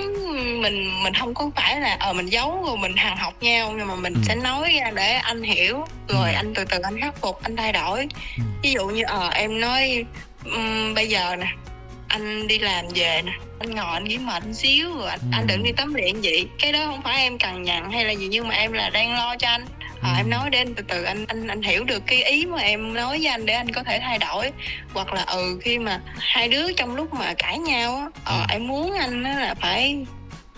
mình 0.63 1.03
mình 1.05 1.15
không 1.15 1.35
có 1.35 1.51
phải 1.57 1.81
là 1.81 1.97
ờ 2.01 2.13
mình 2.13 2.27
giấu 2.27 2.65
rồi 2.67 2.77
mình 2.77 2.97
hằng 2.97 3.17
học 3.17 3.35
nhau 3.41 3.75
nhưng 3.79 3.89
mà 3.89 3.95
mình 3.95 4.15
ừ. 4.15 4.21
sẽ 4.25 4.35
nói 4.35 4.73
ra 4.81 4.91
để 4.91 5.13
anh 5.13 5.43
hiểu 5.43 5.85
rồi 6.09 6.31
ừ. 6.31 6.37
anh 6.37 6.55
từ 6.55 6.65
từ 6.65 6.79
anh 6.83 7.01
khắc 7.01 7.17
phục 7.21 7.43
anh 7.43 7.57
thay 7.57 7.73
đổi 7.73 8.09
ừ. 8.39 8.43
ví 8.63 8.73
dụ 8.73 8.87
như 8.87 9.03
ờ 9.07 9.29
em 9.29 9.61
nói 9.61 10.05
um, 10.45 10.95
bây 10.95 11.09
giờ 11.09 11.37
nè 11.37 11.47
anh 12.17 12.49
đi 12.49 12.59
làm 12.59 12.85
về 12.95 13.23
nè. 13.27 13.33
Anh 13.59 13.71
ngồi 13.71 13.93
anh 13.93 14.05
nghỉ 14.05 14.19
mệt 14.19 14.43
xíu 14.53 14.97
rồi 14.97 15.11
anh, 15.11 15.21
ừ. 15.23 15.29
anh 15.33 15.47
đừng 15.47 15.63
đi 15.63 15.73
tắm 15.73 15.97
điện 15.97 16.21
vậy. 16.23 16.49
Cái 16.59 16.73
đó 16.73 16.87
không 16.87 17.03
phải 17.03 17.17
em 17.17 17.39
cần 17.39 17.63
nhận 17.63 17.91
hay 17.91 18.05
là 18.05 18.13
gì 18.13 18.29
nhưng 18.31 18.49
mà 18.49 18.55
em 18.55 18.73
là 18.73 18.91
đang 18.91 19.13
lo 19.13 19.37
cho 19.37 19.49
anh. 19.49 19.65
À, 20.03 20.15
em 20.17 20.31
nói 20.31 20.51
để 20.51 20.59
anh 20.59 20.75
từ 20.75 20.83
từ 20.89 21.03
anh 21.03 21.25
anh 21.29 21.47
anh 21.47 21.63
hiểu 21.63 21.85
được 21.85 22.03
cái 22.07 22.25
ý 22.25 22.47
mà 22.47 22.59
em 22.59 22.95
nói 22.95 23.19
với 23.19 23.27
anh 23.27 23.47
để 23.47 23.55
anh 23.55 23.73
có 23.73 23.83
thể 23.83 24.01
thay 24.03 24.19
đổi. 24.19 24.51
Hoặc 24.95 25.13
là 25.13 25.23
ừ 25.23 25.59
khi 25.63 25.79
mà 25.79 26.01
hai 26.19 26.49
đứa 26.49 26.73
trong 26.73 26.97
lúc 26.97 27.15
mà 27.15 27.35
cãi 27.35 27.59
nhau 27.59 27.97
á 27.97 28.07
ờ, 28.25 28.39
ừ. 28.39 28.45
em 28.49 28.67
muốn 28.69 28.95
anh 28.95 29.25
á 29.25 29.41
là 29.41 29.55
phải 29.55 30.07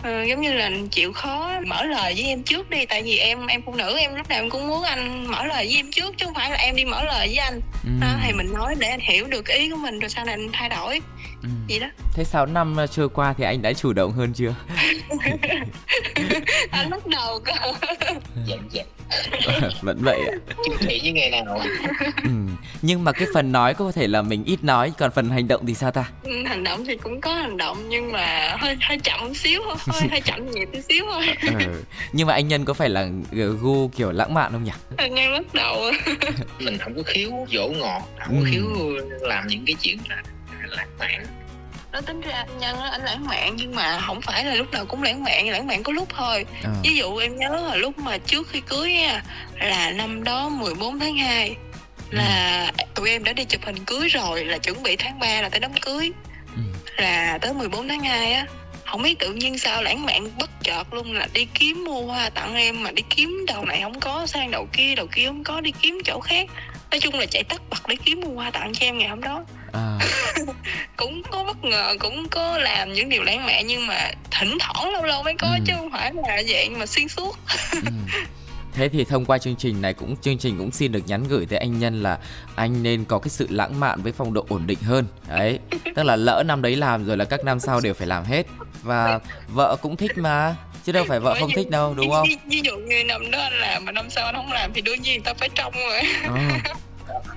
Ừ, 0.02 0.22
giống 0.22 0.40
như 0.40 0.52
là 0.52 0.70
chịu 0.90 1.12
khó 1.12 1.52
mở 1.66 1.84
lời 1.84 2.14
với 2.16 2.24
em 2.24 2.42
trước 2.42 2.70
đi. 2.70 2.86
Tại 2.86 3.02
vì 3.02 3.18
em 3.18 3.46
em 3.46 3.62
phụ 3.66 3.74
nữ 3.74 3.96
em 3.98 4.14
lúc 4.14 4.28
nào 4.28 4.38
em 4.38 4.50
cũng 4.50 4.68
muốn 4.68 4.82
anh 4.82 5.26
mở 5.26 5.46
lời 5.46 5.66
với 5.66 5.76
em 5.76 5.90
trước 5.92 6.14
chứ 6.18 6.26
không 6.26 6.34
phải 6.34 6.50
là 6.50 6.56
em 6.56 6.76
đi 6.76 6.84
mở 6.84 7.04
lời 7.04 7.26
với 7.26 7.36
anh. 7.36 7.60
Ừ. 7.84 7.90
đó, 8.00 8.08
thì 8.24 8.32
mình 8.32 8.52
nói 8.52 8.74
để 8.78 8.88
anh 8.88 9.00
hiểu 9.00 9.26
được 9.26 9.48
ý 9.48 9.70
của 9.70 9.76
mình 9.76 9.98
rồi 9.98 10.08
sau 10.08 10.24
này 10.24 10.34
anh 10.34 10.48
thay 10.52 10.68
đổi 10.68 11.00
ừ. 11.42 11.48
gì 11.68 11.78
đó. 11.78 11.86
Thế 12.14 12.24
6 12.24 12.46
năm 12.46 12.76
trôi 12.90 13.08
qua 13.08 13.34
thì 13.38 13.44
anh 13.44 13.62
đã 13.62 13.72
chủ 13.72 13.92
động 13.92 14.12
hơn 14.12 14.32
chưa? 14.32 14.54
Anh 16.70 16.90
bắt 16.90 17.06
đầu 17.06 17.40
cơ. 17.44 17.52
Dạ 18.46 18.56
dạ. 18.70 18.82
Vẫn 19.82 19.98
vậy 20.02 20.20
ạ. 20.32 20.38
Chung 20.66 20.76
thủy 20.80 21.00
với 21.02 21.12
ngày 21.12 21.30
nào. 21.30 21.60
Ừ. 22.24 22.30
nhưng 22.82 23.04
mà 23.04 23.12
cái 23.12 23.28
phần 23.34 23.52
nói 23.52 23.74
có 23.74 23.92
thể 23.92 24.06
là 24.06 24.22
mình 24.22 24.44
ít 24.44 24.64
nói 24.64 24.92
còn 24.98 25.10
phần 25.10 25.30
hành 25.30 25.48
động 25.48 25.66
thì 25.66 25.74
sao 25.74 25.90
ta? 25.90 26.10
Ừ, 26.22 26.44
hành 26.46 26.64
động 26.64 26.84
thì 26.84 26.96
cũng 26.96 27.20
có 27.20 27.34
hành 27.34 27.56
động 27.56 27.88
nhưng 27.88 28.12
mà 28.12 28.56
hơi 28.58 28.76
hơi 28.80 28.98
chậm 28.98 29.34
xíu 29.34 29.62
thôi 29.64 29.76
hơi, 29.78 30.08
hơi 30.10 30.20
chậm 30.20 30.50
nhịp 30.50 30.68
tí 30.72 30.82
xíu 30.82 31.04
thôi. 31.12 31.26
Ừ. 31.58 31.82
nhưng 32.12 32.26
mà 32.26 32.34
anh 32.34 32.48
nhân 32.48 32.64
có 32.64 32.74
phải 32.74 32.88
là 32.88 33.08
gu 33.60 33.88
kiểu 33.88 34.12
lãng 34.12 34.34
mạn 34.34 34.52
không 34.52 34.64
nhỉ? 34.64 34.70
Anh 34.96 35.14
nhân 35.14 35.32
bắt 35.32 35.54
đầu. 35.54 35.80
Mình 36.58 36.78
không 36.78 36.94
có 36.94 37.02
khiếu 37.06 37.30
dỗ 37.52 37.68
ngọt 37.68 38.02
không 38.18 38.40
có 38.40 38.44
ừ. 38.44 38.50
khiếu 38.50 38.64
làm 39.20 39.46
những 39.46 39.64
cái 39.66 39.76
chuyện 39.80 39.98
là 40.08 40.22
lãng 40.70 40.88
mạn 40.98 41.26
nó 41.92 42.00
tính 42.00 42.20
ra 42.20 42.32
anh 42.32 42.58
nhân 42.58 42.80
anh 42.80 43.04
lãng 43.04 43.26
mạn 43.26 43.56
nhưng 43.56 43.74
mà 43.74 44.00
không 44.00 44.20
phải 44.22 44.44
là 44.44 44.54
lúc 44.54 44.72
nào 44.72 44.84
cũng 44.84 45.02
lãng 45.02 45.24
mạn 45.24 45.48
lãng 45.48 45.66
mạn 45.66 45.82
có 45.82 45.92
lúc 45.92 46.08
thôi 46.08 46.46
à. 46.64 46.70
ví 46.84 46.96
dụ 46.96 47.16
em 47.16 47.36
nhớ 47.36 47.64
là 47.68 47.76
lúc 47.76 47.98
mà 47.98 48.18
trước 48.18 48.48
khi 48.48 48.60
cưới 48.60 48.92
nha 48.92 49.22
là 49.60 49.90
năm 49.90 50.24
đó 50.24 50.48
14 50.48 50.98
tháng 50.98 51.16
2 51.16 51.56
là 52.10 52.64
ừ. 52.78 52.84
tụi 52.94 53.10
em 53.10 53.24
đã 53.24 53.32
đi 53.32 53.44
chụp 53.44 53.60
hình 53.64 53.84
cưới 53.84 54.08
rồi 54.08 54.44
là 54.44 54.58
chuẩn 54.58 54.82
bị 54.82 54.96
tháng 54.96 55.18
3 55.18 55.40
là 55.42 55.48
tới 55.48 55.60
đám 55.60 55.72
cưới 55.80 56.12
ừ. 56.56 56.62
là 56.96 57.38
tới 57.42 57.52
14 57.52 57.88
tháng 57.88 58.00
2 58.00 58.32
á 58.32 58.46
không 58.86 59.02
biết 59.02 59.18
tự 59.18 59.32
nhiên 59.32 59.58
sao 59.58 59.82
lãng 59.82 60.06
mạn 60.06 60.28
bất 60.38 60.50
chợt 60.62 60.94
luôn 60.94 61.12
là 61.12 61.28
đi 61.32 61.46
kiếm 61.54 61.84
mua 61.84 62.02
hoa 62.02 62.30
tặng 62.30 62.54
em 62.54 62.82
mà 62.82 62.90
đi 62.90 63.02
kiếm 63.10 63.44
đầu 63.46 63.64
này 63.64 63.80
không 63.82 64.00
có 64.00 64.26
sang 64.26 64.50
đầu 64.50 64.68
kia 64.72 64.94
đầu 64.94 65.06
kia 65.06 65.26
không 65.26 65.44
có 65.44 65.60
đi 65.60 65.72
kiếm 65.82 65.98
chỗ 66.04 66.20
khác 66.20 66.48
nói 66.90 67.00
chung 67.00 67.14
là 67.14 67.26
chạy 67.26 67.44
tất 67.44 67.62
bật 67.70 67.88
để 67.88 67.96
kiếm 68.04 68.20
mua 68.20 68.34
hoa 68.34 68.50
tặng 68.50 68.72
cho 68.74 68.86
em 68.86 68.98
ngày 68.98 69.08
hôm 69.08 69.20
đó 69.20 69.44
à. 69.72 69.98
cũng 70.96 71.22
có 71.30 71.44
bất 71.44 71.64
ngờ 71.64 71.96
cũng 72.00 72.28
có 72.30 72.58
làm 72.58 72.92
những 72.92 73.08
điều 73.08 73.22
lãng 73.22 73.46
mạn 73.46 73.66
nhưng 73.66 73.86
mà 73.86 74.10
thỉnh 74.30 74.58
thoảng 74.60 74.92
lâu 74.92 75.04
lâu 75.04 75.22
mới 75.22 75.34
có 75.38 75.48
ừ. 75.48 75.64
chứ 75.66 75.72
không 75.76 75.90
phải 75.92 76.12
là 76.14 76.42
dạng 76.42 76.78
mà 76.78 76.86
xuyên 76.86 77.08
suốt 77.08 77.36
ừ. 77.72 77.90
Thế 78.72 78.88
thì 78.88 79.04
thông 79.04 79.24
qua 79.24 79.38
chương 79.38 79.56
trình 79.56 79.82
này 79.82 79.94
cũng 79.94 80.16
chương 80.16 80.38
trình 80.38 80.58
cũng 80.58 80.70
xin 80.70 80.92
được 80.92 81.00
nhắn 81.06 81.24
gửi 81.28 81.46
tới 81.46 81.58
anh 81.58 81.78
Nhân 81.78 82.02
là 82.02 82.18
anh 82.56 82.82
nên 82.82 83.04
có 83.04 83.18
cái 83.18 83.28
sự 83.28 83.46
lãng 83.50 83.80
mạn 83.80 84.02
với 84.02 84.12
phong 84.12 84.32
độ 84.32 84.46
ổn 84.48 84.66
định 84.66 84.78
hơn. 84.82 85.06
Đấy, 85.28 85.58
tức 85.94 86.02
là 86.02 86.16
lỡ 86.16 86.42
năm 86.46 86.62
đấy 86.62 86.76
làm 86.76 87.06
rồi 87.06 87.16
là 87.16 87.24
các 87.24 87.44
năm 87.44 87.60
sau 87.60 87.80
đều 87.80 87.94
phải 87.94 88.06
làm 88.06 88.24
hết 88.24 88.46
và 88.82 89.20
vợ 89.48 89.76
cũng 89.82 89.96
thích 89.96 90.18
mà 90.18 90.56
chứ 90.84 90.92
đâu 90.92 91.04
phải 91.08 91.20
vợ 91.20 91.36
không 91.40 91.50
thích 91.54 91.70
đâu 91.70 91.94
đúng 91.94 92.10
không? 92.10 92.28
Ví, 92.46 92.60
dụ 92.60 92.76
như 92.76 93.04
năm 93.04 93.30
đó 93.30 93.48
làm 93.50 93.84
mà 93.84 93.92
năm 93.92 94.10
sau 94.10 94.26
anh 94.26 94.34
không 94.34 94.52
làm 94.52 94.72
thì 94.74 94.80
đương 94.80 95.02
nhiên 95.02 95.22
ta 95.22 95.34
phải 95.34 95.48
trông 95.54 95.74
rồi. 95.74 96.00
À 96.22 96.60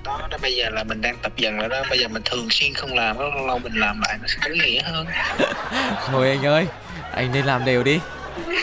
đó, 0.04 0.28
đó 0.30 0.38
bây 0.42 0.54
giờ 0.54 0.70
là 0.70 0.84
mình 0.84 1.00
đang 1.00 1.16
tập 1.22 1.32
dần 1.36 1.56
rồi 1.56 1.68
đó. 1.68 1.82
Bây 1.90 1.98
giờ 1.98 2.08
mình 2.08 2.22
thường 2.24 2.50
xuyên 2.50 2.74
không 2.74 2.94
làm 2.94 3.18
lâu 3.18 3.46
lâu 3.46 3.58
mình 3.58 3.74
làm 3.74 4.00
lại 4.00 4.18
nó 4.22 4.28
sẽ 4.28 4.36
có 4.42 4.48
nghĩa 4.48 4.82
hơn. 4.82 5.06
Thôi 6.06 6.28
anh 6.28 6.46
ơi 6.46 6.66
anh 7.12 7.32
nên 7.32 7.44
làm 7.44 7.64
đều 7.64 7.82
đi. 7.82 7.98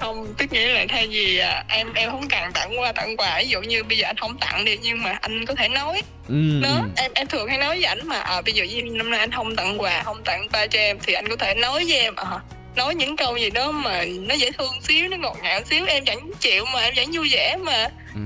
Không 0.00 0.34
tức 0.38 0.52
nghĩa 0.52 0.68
là 0.68 0.84
thay 0.88 1.06
vì 1.06 1.38
à, 1.38 1.64
em 1.68 1.92
em 1.94 2.10
không 2.10 2.28
cần 2.28 2.52
tặng 2.52 2.80
quà 2.80 2.92
tặng 2.92 3.16
quà 3.16 3.38
ví 3.38 3.48
dụ 3.48 3.60
như 3.60 3.84
bây 3.84 3.98
giờ 3.98 4.06
anh 4.06 4.16
không 4.16 4.38
tặng 4.38 4.64
đi 4.64 4.78
nhưng 4.82 5.02
mà 5.02 5.18
anh 5.20 5.46
có 5.46 5.54
thể 5.54 5.68
nói. 5.68 6.02
Ừ. 6.28 6.60
đó 6.62 6.80
em 6.96 7.12
em 7.14 7.26
thường 7.26 7.48
hay 7.48 7.58
nói 7.58 7.68
với 7.68 7.84
ảnh 7.84 8.06
mà 8.06 8.20
à, 8.20 8.40
bây 8.40 8.54
giờ 8.54 8.64
năm 8.92 9.10
nay 9.10 9.20
anh 9.20 9.32
không 9.32 9.56
tặng 9.56 9.80
quà 9.80 10.02
không 10.02 10.22
tặng 10.24 10.46
ba 10.52 10.66
cho 10.66 10.78
em 10.78 10.98
thì 11.02 11.12
anh 11.12 11.28
có 11.28 11.36
thể 11.36 11.54
nói 11.54 11.84
với 11.84 11.98
em 11.98 12.14
à, 12.16 12.26
nói 12.76 12.94
những 12.94 13.16
câu 13.16 13.36
gì 13.36 13.50
đó 13.50 13.70
mà 13.70 14.04
nó 14.20 14.34
dễ 14.34 14.50
thương 14.58 14.72
xíu 14.82 15.08
nó 15.08 15.16
ngọt 15.16 15.36
ngào 15.42 15.60
xíu 15.70 15.86
em 15.86 16.04
vẫn 16.06 16.18
chịu 16.40 16.64
mà 16.64 16.80
em 16.80 16.94
vẫn 16.96 17.06
vui 17.12 17.28
vẻ 17.30 17.56
mà. 17.56 17.88
Ừ 18.14 18.20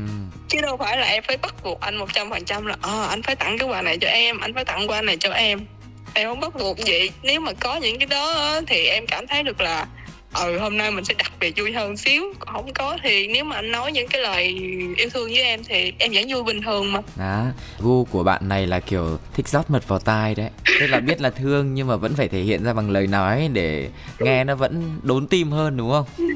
chứ 0.48 0.60
đâu 0.60 0.76
phải 0.76 0.96
là 0.96 1.06
em 1.06 1.22
phải 1.26 1.36
bắt 1.36 1.54
buộc 1.64 1.80
anh 1.80 1.96
một 1.96 2.08
trăm 2.14 2.30
phần 2.30 2.44
trăm 2.44 2.66
là 2.66 2.76
ờ 2.82 3.02
à, 3.02 3.06
anh 3.08 3.22
phải 3.22 3.36
tặng 3.36 3.58
cái 3.58 3.68
quà 3.68 3.82
này 3.82 3.98
cho 4.00 4.08
em 4.08 4.40
anh 4.40 4.54
phải 4.54 4.64
tặng 4.64 4.88
quà 4.88 5.02
này 5.02 5.16
cho 5.20 5.30
em. 5.30 5.66
Em 6.14 6.28
không 6.28 6.40
bắt 6.40 6.54
buộc 6.54 6.78
vậy 6.86 7.10
nếu 7.22 7.40
mà 7.40 7.52
có 7.60 7.76
những 7.76 7.98
cái 7.98 8.06
đó 8.06 8.60
thì 8.66 8.86
em 8.86 9.06
cảm 9.06 9.26
thấy 9.26 9.42
được 9.42 9.60
là 9.60 9.86
ừ 10.34 10.58
hôm 10.58 10.76
nay 10.76 10.90
mình 10.90 11.04
sẽ 11.04 11.14
đặc 11.18 11.32
biệt 11.40 11.54
vui 11.56 11.72
hơn 11.72 11.96
xíu. 11.96 12.22
Còn 12.38 12.54
không 12.54 12.72
có 12.74 12.96
thì 13.02 13.26
nếu 13.26 13.44
mà 13.44 13.56
anh 13.56 13.70
nói 13.70 13.92
những 13.92 14.08
cái 14.08 14.22
lời 14.22 14.44
yêu 14.96 15.10
thương 15.12 15.28
với 15.28 15.42
em 15.42 15.60
thì 15.64 15.92
em 15.98 16.12
vẫn 16.12 16.24
vui 16.28 16.42
bình 16.42 16.62
thường 16.62 16.92
mà. 16.92 17.00
Đó 17.16 17.44
gu 17.80 18.04
của 18.04 18.22
bạn 18.22 18.48
này 18.48 18.66
là 18.66 18.80
kiểu 18.80 19.18
thích 19.34 19.48
rót 19.48 19.70
mật 19.70 19.88
vào 19.88 19.98
tai 19.98 20.34
đấy. 20.34 20.50
Tức 20.80 20.86
là 20.86 21.00
biết 21.00 21.20
là 21.20 21.30
thương 21.30 21.74
nhưng 21.74 21.86
mà 21.86 21.96
vẫn 21.96 22.14
phải 22.14 22.28
thể 22.28 22.40
hiện 22.40 22.64
ra 22.64 22.72
bằng 22.72 22.90
lời 22.90 23.06
nói 23.06 23.50
để 23.52 23.88
nghe 24.18 24.44
nó 24.44 24.54
vẫn 24.54 25.00
đốn 25.02 25.26
tim 25.26 25.50
hơn 25.50 25.76
đúng 25.76 25.90
không? 25.90 26.06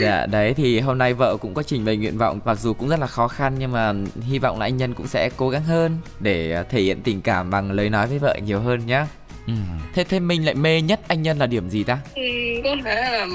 Dạ 0.00 0.26
đấy 0.26 0.54
thì 0.54 0.80
hôm 0.80 0.98
nay 0.98 1.14
vợ 1.14 1.36
cũng 1.36 1.54
có 1.54 1.62
trình 1.62 1.84
bày 1.84 1.96
nguyện 1.96 2.18
vọng. 2.18 2.40
Mặc 2.44 2.58
dù 2.60 2.72
cũng 2.74 2.88
rất 2.88 3.00
là 3.00 3.06
khó 3.06 3.28
khăn 3.28 3.54
nhưng 3.58 3.72
mà 3.72 3.92
hy 4.26 4.38
vọng 4.38 4.58
là 4.58 4.66
anh 4.66 4.76
nhân 4.76 4.94
cũng 4.94 5.06
sẽ 5.06 5.30
cố 5.36 5.48
gắng 5.48 5.62
hơn 5.62 5.98
để 6.20 6.64
thể 6.70 6.80
hiện 6.80 7.02
tình 7.02 7.22
cảm 7.22 7.50
bằng 7.50 7.70
lời 7.70 7.90
nói 7.90 8.06
với 8.06 8.18
vợ 8.18 8.38
nhiều 8.44 8.60
hơn 8.60 8.86
nhé 8.86 9.04
Ừ. 9.46 9.52
Thế 9.94 10.04
thế 10.04 10.20
mình 10.20 10.44
lại 10.44 10.54
mê 10.54 10.80
nhất 10.80 11.00
anh 11.08 11.22
Nhân 11.22 11.38
là 11.38 11.46
điểm 11.46 11.70
gì 11.70 11.84
ta? 11.84 11.98
Ừ, 12.14 12.22
có 12.64 12.76
thể 12.84 12.94
là 12.94 13.26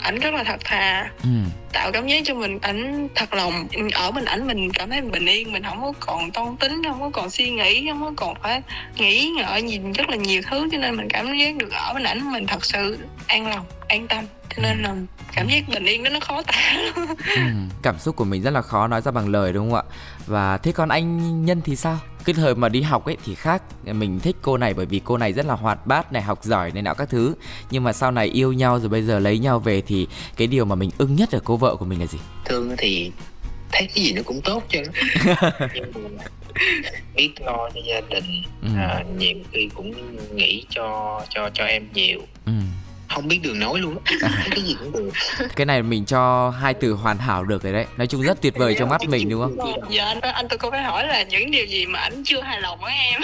ảnh 0.00 0.18
rất 0.18 0.34
là 0.34 0.44
thật 0.44 0.60
thà. 0.64 1.10
Ừ. 1.22 1.28
Tạo 1.72 1.92
cảm 1.92 2.06
giác 2.06 2.22
cho 2.24 2.34
mình 2.34 2.58
ảnh 2.62 3.08
thật 3.14 3.34
lòng. 3.34 3.68
Ở 3.92 4.10
bên 4.10 4.24
ảnh 4.24 4.46
mình 4.46 4.72
cảm 4.72 4.90
thấy 4.90 5.00
bình 5.00 5.26
yên, 5.26 5.52
mình 5.52 5.62
không 5.62 5.82
có 5.82 5.92
còn 6.00 6.30
toan 6.30 6.56
tính, 6.56 6.82
không 6.88 7.00
có 7.00 7.10
còn 7.10 7.30
suy 7.30 7.50
nghĩ, 7.50 7.86
không 7.88 8.00
có 8.00 8.12
còn 8.16 8.34
phải 8.42 8.62
nghĩ 8.96 9.30
ngợi 9.36 9.62
nhìn 9.62 9.92
rất 9.92 10.08
là 10.08 10.16
nhiều 10.16 10.42
thứ 10.50 10.68
cho 10.72 10.78
nên 10.78 10.96
mình 10.96 11.08
cảm 11.08 11.38
giác 11.38 11.56
được 11.56 11.72
ở 11.72 11.94
bên 11.94 12.02
ảnh 12.02 12.32
mình 12.32 12.46
thật 12.46 12.64
sự 12.64 12.98
an 13.26 13.46
lòng, 13.46 13.64
an 13.88 14.06
tâm 14.08 14.24
cho 14.56 14.62
nên 14.62 14.82
là 14.82 14.94
cảm 15.32 15.48
giác 15.48 15.68
bình 15.68 15.84
yên 15.84 16.02
đó 16.02 16.10
nó 16.10 16.20
khó 16.20 16.42
tả 16.42 16.92
ừ, 17.36 17.42
cảm 17.82 17.98
xúc 17.98 18.16
của 18.16 18.24
mình 18.24 18.42
rất 18.42 18.50
là 18.50 18.62
khó 18.62 18.86
nói 18.86 19.00
ra 19.00 19.10
bằng 19.10 19.28
lời 19.28 19.52
đúng 19.52 19.70
không 19.70 19.84
ạ? 19.88 19.94
Và 20.26 20.58
thế 20.58 20.72
còn 20.72 20.88
anh 20.88 21.44
nhân 21.44 21.60
thì 21.64 21.76
sao? 21.76 21.98
Cái 22.24 22.34
thời 22.34 22.54
mà 22.54 22.68
đi 22.68 22.82
học 22.82 23.04
ấy 23.04 23.16
thì 23.24 23.34
khác. 23.34 23.62
Mình 23.84 24.20
thích 24.20 24.36
cô 24.42 24.56
này 24.56 24.74
bởi 24.74 24.86
vì 24.86 25.00
cô 25.04 25.16
này 25.16 25.32
rất 25.32 25.46
là 25.46 25.54
hoạt 25.54 25.86
bát 25.86 26.12
này 26.12 26.22
học 26.22 26.44
giỏi 26.44 26.70
này 26.70 26.82
nọ 26.82 26.94
các 26.94 27.08
thứ. 27.10 27.34
Nhưng 27.70 27.84
mà 27.84 27.92
sau 27.92 28.10
này 28.10 28.26
yêu 28.26 28.52
nhau 28.52 28.78
rồi 28.78 28.88
bây 28.88 29.02
giờ 29.02 29.18
lấy 29.18 29.38
nhau 29.38 29.58
về 29.58 29.80
thì 29.80 30.06
cái 30.36 30.46
điều 30.46 30.64
mà 30.64 30.74
mình 30.74 30.90
ưng 30.98 31.16
nhất 31.16 31.30
ở 31.32 31.40
cô 31.44 31.56
vợ 31.56 31.76
của 31.76 31.84
mình 31.84 32.00
là 32.00 32.06
gì? 32.06 32.18
Thương 32.44 32.74
thì 32.78 33.12
thấy 33.72 33.88
cái 33.94 34.04
gì 34.04 34.12
nó 34.12 34.22
cũng 34.24 34.40
tốt 34.44 34.62
chứ. 34.68 34.82
Biết 37.14 37.30
lo 37.40 37.70
cho 37.74 37.80
gia 37.86 38.00
đình 38.00 38.42
ừ. 38.62 38.68
à, 38.76 39.04
nhiều 39.18 39.36
khi 39.52 39.68
cũng 39.74 39.92
nghĩ 40.36 40.64
cho 40.70 41.20
cho 41.30 41.50
cho 41.54 41.64
em 41.64 41.88
nhiều. 41.94 42.20
Ừ 42.46 42.52
không 43.20 43.28
biết 43.28 43.40
đường 43.42 43.58
nói 43.58 43.78
luôn 43.78 43.96
à. 44.22 44.44
cái 44.50 44.62
gì 44.62 44.76
cũng 44.80 44.92
được. 44.92 45.10
Cái 45.56 45.66
này 45.66 45.82
mình 45.82 46.04
cho 46.04 46.50
hai 46.50 46.74
từ 46.74 46.92
hoàn 46.92 47.18
hảo 47.18 47.44
được 47.44 47.62
rồi 47.62 47.72
đấy. 47.72 47.86
Nói 47.96 48.06
chung 48.06 48.22
rất 48.22 48.42
tuyệt 48.42 48.54
vời 48.58 48.76
trong 48.78 48.88
mắt 48.88 49.00
mình 49.08 49.28
đúng 49.28 49.40
không? 49.40 49.56
Dạ 49.90 50.04
anh 50.04 50.20
anh 50.20 50.48
tôi 50.48 50.58
có 50.58 50.70
phải 50.70 50.82
hỏi 50.82 51.06
là 51.06 51.22
những 51.22 51.50
điều 51.50 51.66
gì 51.66 51.86
mà 51.86 51.98
anh 51.98 52.22
chưa 52.24 52.40
hài 52.40 52.60
lòng 52.60 52.78
với 52.80 52.92
em? 52.92 53.20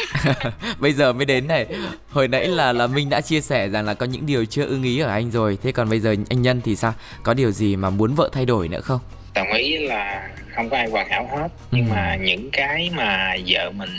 Bây 0.79 0.93
giờ 0.93 1.13
mới 1.13 1.25
đến 1.25 1.49
này. 1.49 1.67
Hồi 2.11 2.29
nãy 2.29 2.49
là 2.49 2.73
là 2.73 2.87
minh 2.87 3.09
đã 3.11 3.21
chia 3.21 3.41
sẻ 3.41 3.69
rằng 3.69 3.87
là 3.87 3.95
có 3.95 4.07
những 4.07 4.27
điều 4.27 4.45
chưa 4.45 4.65
ưng 4.65 4.83
ý 4.83 4.99
ở 4.99 5.09
anh 5.09 5.31
rồi. 5.31 5.59
Thế 5.63 5.73
còn 5.73 5.91
bây 5.91 6.01
giờ 6.01 6.15
anh 6.31 6.43
nhân 6.43 6.61
thì 6.65 6.77
sao? 6.77 6.95
Có 7.23 7.35
điều 7.35 7.51
gì 7.51 7.77
mà 7.77 7.91
muốn 7.91 8.15
vợ 8.15 8.31
thay 8.33 8.45
đổi 8.47 8.69
nữa 8.69 8.81
không? 8.81 9.01
Đồng 9.35 9.53
ý 9.53 9.79
là 9.79 10.29
không 10.55 10.71
có 10.71 10.77
ai 10.77 10.89
hoàn 10.91 11.11
hảo 11.11 11.29
hết. 11.33 11.49
Nhưng 11.71 11.89
ừ. 11.89 11.93
mà 11.95 12.17
những 12.21 12.51
cái 12.53 12.91
mà 12.95 13.37
vợ 13.47 13.71
mình 13.71 13.91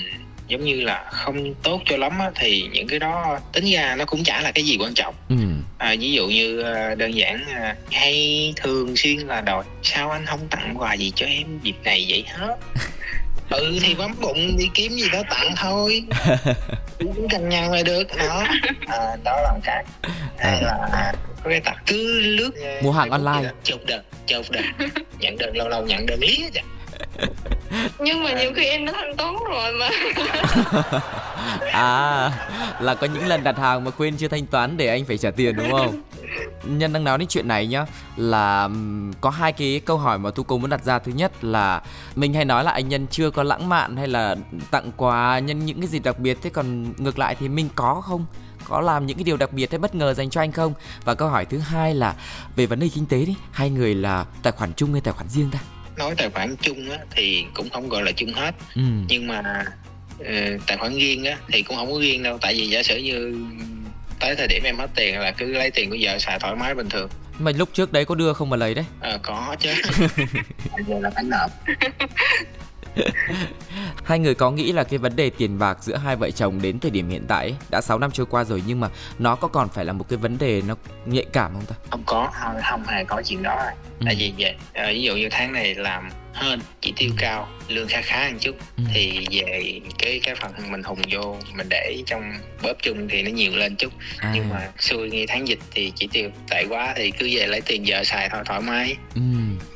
giống 0.48 0.66
như 0.66 0.82
là 0.82 1.06
không 1.12 1.54
tốt 1.54 1.82
cho 1.86 1.98
lắm 1.98 2.20
á, 2.20 2.32
thì 2.36 2.70
những 2.72 2.88
cái 2.88 3.00
đó 3.00 3.39
tính 3.54 3.66
ra 3.74 3.96
nó 3.96 4.06
cũng 4.06 4.24
chả 4.24 4.42
là 4.42 4.51
cái 4.51 4.66
gì 4.66 4.77
quan 4.80 4.94
trọng. 4.94 5.16
Ừ. 5.30 5.36
à, 5.77 5.96
ví 6.00 6.12
dụ 6.12 6.27
như 6.27 6.62
ờ, 6.62 6.96
đơn 6.96 7.16
giản 7.16 7.46
hay 7.92 8.54
thường 8.56 8.96
xuyên 8.96 9.18
là 9.18 9.42
đòi 9.42 9.63
sao 9.84 10.12
anh 10.12 10.25
không 10.25 10.48
tặng 10.50 10.75
quà 10.77 10.94
gì 10.94 11.12
cho 11.16 11.25
em 11.25 11.60
dịp 11.63 11.75
này 11.84 12.06
vậy 12.10 12.24
hết? 12.27 12.56
Ừ 13.50 13.80
thì 13.82 13.96
bấm 13.96 14.16
bụng 14.22 14.58
đi 14.58 14.70
kiếm 14.74 14.92
gì 14.92 15.10
đó 15.13 15.22
tặng 15.30 15.54
thôi. 15.58 16.04
Cũng 17.00 17.28
cằn 17.30 17.50
nhằn 17.50 17.72
là 17.72 17.84
được 17.84 18.04
đó. 18.19 18.43
À, 18.88 19.15
đó 19.24 19.41
là 19.43 19.52
một 19.54 19.60
cái. 19.63 19.86
Hay 20.38 20.62
là 20.62 20.88
à, 20.91 21.13
có 21.43 21.50
cái 21.50 21.60
tặng 21.60 21.78
cứ 21.86 22.19
lướt 22.19 22.52
mua 22.84 22.91
hàng 22.91 23.10
online. 23.10 23.50
chụp 23.63 23.82
đơn 23.86 24.04
chụp 24.28 24.45
đơn 24.52 24.63
nhận 25.19 25.38
đơn 25.38 25.58
lâu 25.58 25.69
lâu 25.69 25.86
nhận 25.86 26.06
đơn 26.06 26.19
lý 26.19 26.43
á 26.43 26.62
nhưng 28.00 28.24
mà 28.24 28.34
nhiều 28.34 28.52
khi 28.56 28.66
em 28.66 28.86
đã 28.86 28.92
thanh 28.96 29.16
toán 29.18 29.36
rồi 29.50 29.74
mà. 29.74 29.90
À 31.72 32.32
là 32.80 32.96
có 32.96 33.08
những 33.08 33.28
lần 33.28 33.44
đặt 33.44 33.58
hàng 33.58 33.84
mà 33.84 33.92
quên 33.92 34.18
chưa 34.18 34.28
thanh 34.28 34.46
toán 34.46 34.78
để 34.78 34.88
anh 34.88 35.06
phải 35.06 35.18
trả 35.18 35.32
tiền 35.32 35.56
đúng 35.56 35.72
không? 35.72 36.02
Nhân 36.64 36.94
đang 36.94 37.04
nói 37.04 37.18
đến 37.18 37.28
chuyện 37.28 37.48
này 37.48 37.68
nhá 37.68 37.86
là 38.18 38.70
có 39.22 39.30
hai 39.30 39.54
cái 39.54 39.82
câu 39.86 39.98
hỏi 39.98 40.20
mà 40.20 40.32
thu 40.32 40.44
cô 40.44 40.58
muốn 40.58 40.70
đặt 40.70 40.84
ra. 40.84 41.00
Thứ 41.00 41.12
nhất 41.12 41.44
là 41.44 41.82
mình 42.16 42.34
hay 42.34 42.46
nói 42.46 42.64
là 42.64 42.72
anh 42.72 42.90
nhân 42.90 43.08
chưa 43.12 43.32
có 43.32 43.44
lãng 43.44 43.70
mạn 43.70 43.98
hay 43.98 44.08
là 44.08 44.36
tặng 44.72 44.92
quà 44.98 45.40
nhân 45.40 45.66
những 45.66 45.80
cái 45.80 45.88
gì 45.88 46.00
đặc 46.00 46.20
biệt. 46.20 46.38
Thế 46.42 46.50
còn 46.50 46.94
ngược 46.98 47.20
lại 47.20 47.36
thì 47.40 47.50
mình 47.50 47.70
có 47.76 48.02
không? 48.06 48.26
Có 48.70 48.82
làm 48.82 49.06
những 49.06 49.18
cái 49.18 49.24
điều 49.24 49.38
đặc 49.38 49.54
biệt 49.54 49.72
hay 49.72 49.80
bất 49.80 49.96
ngờ 49.96 50.14
dành 50.14 50.30
cho 50.30 50.42
anh 50.42 50.52
không? 50.52 50.74
Và 51.06 51.16
câu 51.16 51.30
hỏi 51.30 51.46
thứ 51.46 51.58
hai 51.58 51.96
là 51.96 52.16
về 52.56 52.66
vấn 52.66 52.80
đề 52.80 52.90
kinh 52.94 53.06
tế 53.06 53.26
đi. 53.26 53.36
Hai 53.52 53.70
người 53.70 53.96
là 53.96 54.26
tài 54.44 54.54
khoản 54.54 54.74
chung 54.74 54.92
hay 54.92 55.02
tài 55.02 55.14
khoản 55.14 55.30
riêng 55.30 55.50
ta 55.52 55.60
nói 55.98 56.16
tài 56.18 56.30
khoản 56.30 56.56
chung 56.62 56.92
á, 56.92 56.98
thì 57.12 57.46
cũng 57.54 57.70
không 57.70 57.90
gọi 57.90 58.04
là 58.04 58.12
chung 58.12 58.34
hết. 58.34 58.56
Ừ. 58.76 58.82
nhưng 59.08 59.28
mà 59.28 59.66
uh, 60.20 60.28
tài 60.68 60.78
khoản 60.78 60.96
riêng 60.98 61.26
á, 61.26 61.38
thì 61.52 61.62
cũng 61.62 61.78
không 61.78 61.92
có 61.92 62.00
riêng 62.00 62.24
đâu. 62.24 62.38
Tại 62.42 62.54
vì 62.54 62.68
giả 62.68 62.84
sử 62.84 62.98
như 62.98 63.46
tới 64.20 64.36
thời 64.36 64.48
điểm 64.48 64.64
em 64.64 64.78
hết 64.78 64.90
tiền 64.96 65.20
là 65.20 65.32
cứ 65.32 65.46
lấy 65.46 65.72
tiền 65.72 65.90
của 65.90 65.98
vợ 66.00 66.20
xài 66.20 66.40
thoải 66.40 66.56
mái 66.56 66.76
bình 66.76 66.90
thường. 66.90 67.10
Mà 67.40 67.52
lúc 67.52 67.70
trước 67.74 67.94
đấy 67.94 68.06
có 68.06 68.16
đưa 68.16 68.34
không 68.34 68.50
mà 68.50 68.58
lấy 68.58 68.74
đấy? 68.74 68.86
Ờ 69.00 69.20
có 69.24 69.56
chứ. 69.60 69.74
Bây 70.74 70.84
giờ 70.88 71.00
là 71.00 71.10
phải 71.10 71.24
nợ 71.24 71.48
hai 74.04 74.20
người 74.20 74.36
có 74.36 74.52
nghĩ 74.52 74.72
là 74.72 74.84
cái 74.84 74.98
vấn 74.98 75.16
đề 75.16 75.30
tiền 75.30 75.60
bạc 75.60 75.78
giữa 75.82 75.96
hai 75.96 76.16
vợ 76.16 76.32
chồng 76.32 76.62
đến 76.62 76.80
thời 76.80 76.92
điểm 76.92 77.10
hiện 77.10 77.26
tại 77.28 77.56
đã 77.72 77.82
6 77.82 78.00
năm 78.00 78.12
trôi 78.12 78.26
qua 78.26 78.44
rồi 78.44 78.64
nhưng 78.68 78.80
mà 78.80 78.90
nó 79.20 79.36
có 79.36 79.48
còn 79.48 79.70
phải 79.70 79.86
là 79.86 79.94
một 79.94 80.06
cái 80.10 80.18
vấn 80.18 80.38
đề 80.38 80.62
nó 80.68 80.76
nhạy 81.06 81.26
cảm 81.34 81.54
không 81.54 81.66
ta? 81.66 81.76
Không 81.90 82.04
có, 82.06 82.30
không, 82.34 82.56
không 82.70 82.84
hề 82.88 83.04
có 83.04 83.22
chuyện 83.26 83.44
đó. 83.44 83.56
Ừ. 84.00 84.04
Tại 84.06 84.16
vì 84.20 84.34
vậy, 84.38 84.56
à, 84.74 84.88
ví 84.88 85.02
dụ 85.02 85.16
như 85.16 85.28
tháng 85.32 85.54
này 85.54 85.76
làm 85.76 86.10
hơn 86.38 86.60
chỉ 86.82 86.93
tiêu 86.97 87.10
ừ. 87.10 87.15
cao 87.19 87.47
lương 87.67 87.88
khá 87.88 88.02
khá 88.02 88.30
một 88.32 88.38
chút 88.41 88.56
ừ. 88.78 88.84
thì 88.93 89.28
về 89.32 89.80
cái 89.97 90.19
cái 90.23 90.36
phần 90.36 90.52
mình 90.71 90.84
hùng 90.84 91.02
vô 91.12 91.38
mình 91.56 91.67
để 91.69 92.04
trong 92.06 92.34
bóp 92.63 92.73
chung 92.84 93.08
thì 93.10 93.21
nó 93.21 93.32
nhiều 93.32 93.52
lên 93.56 93.76
chút 93.76 93.93
à. 94.17 94.32
nhưng 94.36 94.50
mà 94.50 94.69
xui 94.80 95.10
ngay 95.10 95.26
tháng 95.28 95.47
dịch 95.47 95.60
thì 95.71 95.91
chỉ 95.95 96.08
tiêu 96.12 96.30
tệ 96.50 96.65
quá 96.69 96.93
thì 96.97 97.12
cứ 97.12 97.30
về 97.32 97.47
lấy 97.47 97.62
tiền 97.62 97.84
vợ 97.88 98.04
xài 98.04 98.30
thôi 98.30 98.41
thoải 98.45 98.62
mái 98.62 98.95
ừ. 99.15 99.21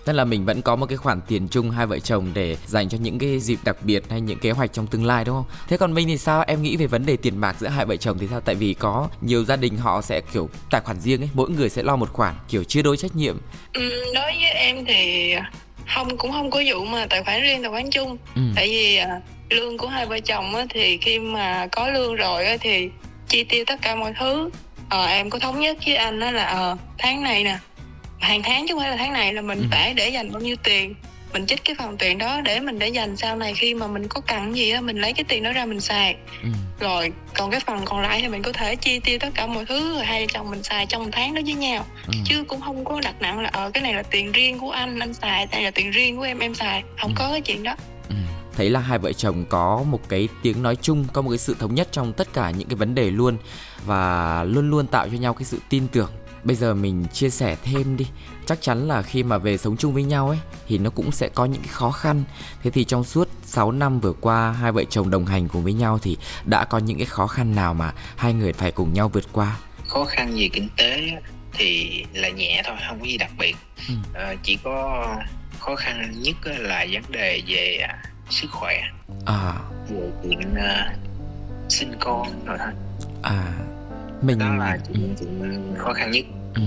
tức 0.06 0.14
là 0.14 0.26
mình 0.26 0.46
vẫn 0.46 0.62
có 0.62 0.76
một 0.76 0.86
cái 0.86 0.98
khoản 0.98 1.22
tiền 1.28 1.48
chung 1.48 1.72
hai 1.72 1.86
vợ 1.86 2.00
chồng 2.00 2.32
để 2.34 2.58
dành 2.68 2.90
cho 2.90 2.98
những 3.02 3.20
cái 3.20 3.40
dịp 3.40 3.60
đặc 3.64 3.78
biệt 3.84 4.04
hay 4.10 4.22
những 4.22 4.40
kế 4.40 4.52
hoạch 4.52 4.74
trong 4.74 4.88
tương 4.88 5.06
lai 5.06 5.26
đúng 5.26 5.36
không 5.36 5.46
thế 5.68 5.78
còn 5.78 5.94
mình 5.94 6.08
thì 6.08 6.18
sao 6.18 6.44
em 6.48 6.62
nghĩ 6.62 6.78
về 6.78 6.88
vấn 6.88 7.06
đề 7.06 7.18
tiền 7.18 7.42
bạc 7.42 7.56
giữa 7.60 7.68
hai 7.68 7.86
vợ 7.86 7.96
chồng 7.96 8.18
thì 8.20 8.28
sao 8.30 8.42
tại 8.42 8.56
vì 8.56 8.74
có 8.74 9.10
nhiều 9.22 9.46
gia 9.46 9.56
đình 9.56 9.78
họ 9.78 10.02
sẽ 10.02 10.22
kiểu 10.34 10.50
tài 10.70 10.82
khoản 10.82 11.00
riêng 11.00 11.22
ấy 11.22 11.30
mỗi 11.34 11.50
người 11.50 11.70
sẽ 11.70 11.84
lo 11.84 11.96
một 11.96 12.14
khoản 12.14 12.36
kiểu 12.50 12.64
chia 12.64 12.82
đôi 12.82 12.98
trách 12.98 13.16
nhiệm 13.16 13.38
ừ, 13.74 14.04
đối 14.16 14.32
với 14.32 14.52
em 14.52 14.86
thì 14.86 15.36
không 15.94 16.18
cũng 16.18 16.32
không 16.32 16.52
có 16.52 16.64
vụ 16.68 16.86
mà 16.86 17.06
tài 17.06 17.24
khoản 17.24 17.42
riêng 17.42 17.62
tài 17.62 17.72
khoản 17.72 17.90
chung 17.90 18.18
ừ. 18.36 18.42
tại 18.56 18.68
vì 18.68 18.98
à, 18.98 19.22
lương 19.50 19.78
của 19.78 19.88
hai 19.88 20.06
vợ 20.06 20.20
chồng 20.20 20.56
á, 20.56 20.66
thì 20.70 20.98
khi 20.98 21.20
mà 21.20 21.68
có 21.72 21.90
lương 21.90 22.16
rồi 22.16 22.46
á, 22.46 22.58
thì 22.62 22.90
chi 23.28 23.44
tiêu 23.44 23.64
tất 23.68 23.82
cả 23.82 23.96
mọi 23.96 24.14
thứ 24.20 24.50
ờ, 24.90 25.06
em 25.06 25.30
có 25.30 25.40
thống 25.40 25.60
nhất 25.60 25.78
với 25.86 25.96
anh 25.96 26.20
đó 26.20 26.32
là 26.32 26.46
ờ, 26.46 26.78
tháng 26.98 27.24
này 27.24 27.44
nè 27.44 27.58
hàng 28.20 28.42
tháng 28.44 28.68
chứ 28.68 28.74
không 28.74 28.82
phải 28.84 28.92
là 28.92 28.98
tháng 28.98 29.14
này 29.14 29.34
là 29.34 29.42
mình 29.42 29.60
ừ. 29.60 29.66
phải 29.72 29.94
để 29.94 30.10
dành 30.10 30.32
bao 30.32 30.42
nhiêu 30.42 30.56
tiền 30.64 30.96
mình 31.34 31.46
trích 31.46 31.64
cái 31.66 31.76
phần 31.80 31.98
tiền 31.98 32.18
đó 32.18 32.42
để 32.42 32.60
mình 32.60 32.80
để 32.80 32.88
dành 32.88 33.18
sau 33.18 33.36
này 33.36 33.54
khi 33.54 33.74
mà 33.74 33.88
mình 33.88 34.08
có 34.08 34.22
cần 34.28 34.56
gì 34.56 34.70
á 34.72 34.82
mình 34.82 34.98
lấy 34.98 35.14
cái 35.14 35.24
tiền 35.24 35.44
đó 35.44 35.52
ra 35.52 35.66
mình 35.66 35.82
xài 35.82 36.16
ừ. 36.44 36.50
rồi 36.80 37.12
còn 37.38 37.52
cái 37.52 37.60
phần 37.60 37.82
còn 37.86 38.02
lại 38.02 38.20
thì 38.22 38.28
mình 38.28 38.42
có 38.42 38.52
thể 38.52 38.76
chi 38.76 39.00
tiêu 39.00 39.18
tất 39.20 39.30
cả 39.36 39.48
mọi 39.48 39.66
thứ 39.66 39.94
rồi 39.94 40.06
hai 40.06 40.28
chồng 40.34 40.50
mình 40.50 40.64
xài 40.64 40.86
trong 40.86 41.04
một 41.04 41.10
tháng 41.12 41.34
đó 41.34 41.42
với 41.46 41.54
nhau 41.54 41.86
ừ. 42.08 42.14
chứ 42.26 42.44
cũng 42.48 42.62
không 42.62 42.86
có 42.86 43.02
đặt 43.04 43.16
nặng 43.22 43.40
là 43.40 43.50
ờ 43.54 43.72
cái 43.74 43.84
này 43.84 43.94
là 43.94 44.04
tiền 44.04 44.32
riêng 44.32 44.60
của 44.60 44.72
anh 44.72 45.00
anh 45.00 45.14
xài 45.14 45.48
đây 45.52 45.64
là 45.64 45.72
tiền 45.72 45.92
riêng 45.92 46.18
của 46.18 46.24
em 46.24 46.40
em 46.40 46.56
xài 46.56 46.84
không 47.02 47.12
ừ. 47.12 47.16
có 47.16 47.30
cái 47.32 47.42
chuyện 47.42 47.64
đó 47.64 47.76
ừ. 48.10 48.16
thấy 48.58 48.70
là 48.70 48.80
hai 48.80 49.00
vợ 49.00 49.14
chồng 49.14 49.46
có 49.50 49.84
một 49.88 50.10
cái 50.10 50.28
tiếng 50.42 50.64
nói 50.64 50.76
chung 50.76 51.06
có 51.14 51.22
một 51.22 51.30
cái 51.30 51.38
sự 51.38 51.56
thống 51.60 51.76
nhất 51.76 51.88
trong 51.92 52.14
tất 52.14 52.34
cả 52.34 52.52
những 52.52 52.68
cái 52.68 52.76
vấn 52.76 52.96
đề 52.96 53.12
luôn 53.12 53.38
và 53.86 54.44
luôn 54.44 54.70
luôn 54.70 54.88
tạo 54.88 55.10
cho 55.10 55.18
nhau 55.18 55.34
cái 55.34 55.44
sự 55.44 55.60
tin 55.70 55.88
tưởng 55.88 56.10
bây 56.44 56.56
giờ 56.56 56.74
mình 56.74 57.06
chia 57.14 57.30
sẻ 57.30 57.56
thêm 57.64 57.98
đi. 57.98 58.08
Chắc 58.46 58.62
chắn 58.62 58.88
là 58.88 59.02
khi 59.02 59.24
mà 59.24 59.38
về 59.38 59.58
sống 59.58 59.78
chung 59.78 59.94
với 59.94 60.04
nhau 60.04 60.30
ấy 60.30 60.40
thì 60.68 60.78
nó 60.78 60.90
cũng 60.90 61.12
sẽ 61.12 61.30
có 61.30 61.46
những 61.46 61.62
cái 61.62 61.72
khó 61.72 61.92
khăn. 61.92 62.24
Thế 62.64 62.72
thì 62.72 62.84
trong 62.84 63.04
suốt 63.04 63.30
6 63.44 63.72
năm 63.72 64.00
vừa 64.00 64.14
qua 64.14 64.52
hai 64.52 64.72
vợ 64.72 64.84
chồng 64.84 65.10
đồng 65.10 65.26
hành 65.26 65.48
cùng 65.48 65.64
với 65.64 65.74
nhau 65.74 66.00
thì 66.02 66.18
đã 66.46 66.66
có 66.66 66.78
những 66.78 66.98
cái 66.98 67.06
khó 67.06 67.28
khăn 67.28 67.56
nào 67.56 67.74
mà 67.74 67.94
hai 68.16 68.34
người 68.34 68.54
phải 68.54 68.72
cùng 68.72 68.94
nhau 68.94 69.10
vượt 69.10 69.26
qua? 69.32 69.58
Khó 69.88 70.06
khăn 70.06 70.36
về 70.38 70.50
kinh 70.54 70.70
tế 70.78 71.22
thì 71.54 72.04
là 72.14 72.30
nhẹ 72.30 72.62
thôi 72.66 72.76
không 72.88 73.00
có 73.00 73.06
gì 73.06 73.18
đặc 73.18 73.32
biệt. 73.40 73.56
Ừ. 73.88 73.94
à, 74.14 74.36
chỉ 74.44 74.58
có 74.64 75.08
khó 75.60 75.76
khăn 75.76 76.14
nhất 76.22 76.36
là 76.44 76.86
vấn 76.92 77.12
đề 77.12 77.42
về 77.48 77.78
à, 77.90 78.04
sức 78.30 78.52
khỏe. 78.52 78.82
À. 79.26 79.54
Về 79.90 80.12
chuyện 80.24 80.54
uh, 80.54 81.72
sinh 81.72 81.94
con 82.00 82.46
rồi 82.46 82.58
thôi. 82.60 82.74
À 83.22 83.54
mình 84.22 84.40
đó 84.40 84.56
là 84.56 84.78
chuyện, 84.88 85.16
chuyện 85.20 85.76
khó 85.78 85.94
khăn 85.94 86.12
nhất. 86.12 86.26
Ừ. 86.56 86.62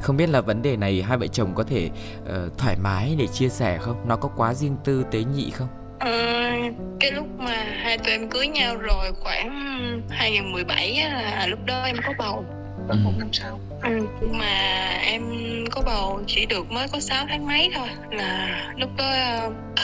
không 0.00 0.16
biết 0.16 0.28
là 0.28 0.40
vấn 0.40 0.62
đề 0.62 0.76
này 0.76 1.02
hai 1.02 1.18
vợ 1.18 1.26
chồng 1.26 1.54
có 1.54 1.64
thể 1.64 1.90
uh, 2.22 2.58
thoải 2.58 2.76
mái 2.82 3.16
để 3.18 3.26
chia 3.26 3.48
sẻ 3.48 3.78
không? 3.78 4.08
Nó 4.08 4.16
có 4.16 4.28
quá 4.36 4.54
riêng 4.54 4.76
tư 4.84 5.04
tế 5.10 5.24
nhị 5.24 5.50
không? 5.50 5.68
À, 5.98 6.56
cái 7.00 7.10
lúc 7.12 7.26
mà 7.38 7.64
hai 7.82 7.98
tụi 7.98 8.12
em 8.12 8.30
cưới 8.30 8.46
nhau 8.46 8.76
rồi 8.76 9.12
khoảng 9.22 9.50
2017 10.10 10.94
á, 10.94 11.22
là 11.22 11.46
lúc 11.46 11.58
đó 11.66 11.82
em 11.82 11.96
có 12.06 12.12
bầu 12.18 12.44
ừ. 12.90 12.96
một 13.04 13.12
năm 13.18 13.28
sau 13.32 13.60
ừ, 13.82 14.06
nhưng 14.20 14.38
mà 14.38 14.88
em 15.02 15.22
có 15.70 15.82
bầu 15.86 16.20
chỉ 16.26 16.46
được 16.46 16.70
mới 16.70 16.88
có 16.88 17.00
6 17.00 17.26
tháng 17.28 17.46
mấy 17.46 17.70
thôi 17.74 17.88
là 18.10 18.62
lúc 18.76 18.90
đó 18.96 19.04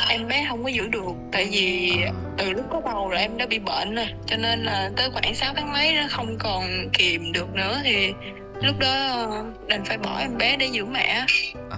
em 0.08 0.28
bé 0.28 0.46
không 0.48 0.62
có 0.64 0.68
giữ 0.68 0.88
được 0.88 1.12
tại 1.32 1.48
vì 1.52 1.96
à. 2.02 2.12
từ 2.36 2.52
lúc 2.52 2.64
có 2.70 2.80
bầu 2.80 3.08
rồi 3.08 3.20
em 3.20 3.36
đã 3.36 3.46
bị 3.46 3.58
bệnh 3.58 3.94
rồi 3.94 4.08
cho 4.26 4.36
nên 4.36 4.62
là 4.62 4.90
tới 4.96 5.10
khoảng 5.10 5.34
6 5.34 5.52
tháng 5.56 5.72
mấy 5.72 5.92
nó 5.92 6.02
không 6.10 6.36
còn 6.38 6.62
kìm 6.92 7.32
được 7.32 7.54
nữa 7.54 7.80
thì 7.84 8.12
lúc 8.62 8.78
đó 8.78 9.26
đành 9.66 9.84
phải 9.84 9.98
bỏ 9.98 10.18
em 10.18 10.38
bé 10.38 10.56
để 10.56 10.66
giữ 10.66 10.84
mẹ. 10.84 11.24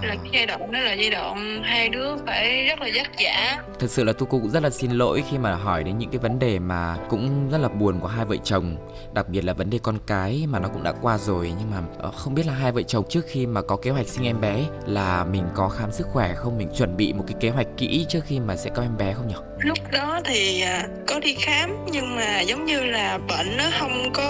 Là 0.02 0.14
cái 0.14 0.28
giai 0.32 0.46
đoạn 0.46 0.72
đó 0.72 0.80
là 0.80 0.92
giai 0.92 1.11
đoạn 1.11 1.62
hai 1.62 1.88
đứa 1.88 2.16
phải 2.26 2.66
rất 2.66 2.80
là 2.80 2.88
vất 2.94 3.08
vả. 3.18 3.58
Thật 3.78 3.90
sự 3.90 4.04
là 4.04 4.12
tôi 4.12 4.28
cũng 4.30 4.50
rất 4.50 4.62
là 4.62 4.70
xin 4.70 4.90
lỗi 4.90 5.22
khi 5.30 5.38
mà 5.38 5.54
hỏi 5.54 5.84
đến 5.84 5.98
những 5.98 6.11
cái 6.11 6.18
vấn 6.18 6.38
đề 6.38 6.58
mà 6.58 6.96
cũng 7.08 7.50
rất 7.50 7.58
là 7.58 7.68
buồn 7.68 8.00
của 8.00 8.06
hai 8.06 8.24
vợ 8.24 8.37
chồng. 8.44 8.76
Đặc 9.14 9.28
biệt 9.28 9.44
là 9.44 9.52
vấn 9.52 9.70
đề 9.70 9.78
con 9.82 9.98
cái 10.06 10.44
mà 10.48 10.58
nó 10.58 10.68
cũng 10.68 10.82
đã 10.82 10.92
qua 10.92 11.18
rồi 11.18 11.52
nhưng 11.58 11.70
mà 11.70 11.82
ờ, 11.98 12.11
không 12.11 12.34
biết 12.34 12.46
là 12.46 12.52
hai 12.52 12.72
vợ 12.72 12.82
chồng 12.82 13.04
trước 13.08 13.24
khi 13.28 13.46
mà 13.46 13.62
có 13.62 13.76
kế 13.76 13.90
hoạch 13.90 14.08
sinh 14.08 14.26
em 14.26 14.40
bé 14.40 14.64
là 14.87 15.24
mình 15.24 15.44
có 15.54 15.68
khám 15.68 15.92
sức 15.92 16.06
khỏe 16.12 16.34
không? 16.34 16.58
Mình 16.58 16.68
chuẩn 16.76 16.96
bị 16.96 17.12
một 17.12 17.24
cái 17.26 17.37
kế 17.40 17.50
hoạch 17.50 17.66
kỹ 17.76 18.06
trước 18.08 18.24
khi 18.26 18.40
mà 18.40 18.56
sẽ 18.56 18.70
có 18.70 18.82
em 18.82 18.96
bé 18.96 19.12
không 19.12 19.28
nhỉ? 19.28 19.34
Lúc 19.58 19.78
đó 19.92 20.20
thì 20.24 20.61
à, 20.61 20.87
có 21.06 21.20
đi 21.20 21.34
khám 21.34 21.76
nhưng 21.92 22.16
mà 22.16 22.40
giống 22.40 22.64
như 22.64 22.84
là 22.84 23.18
bệnh 23.28 23.56
nó 23.56 23.64
không 23.78 24.12
có 24.12 24.24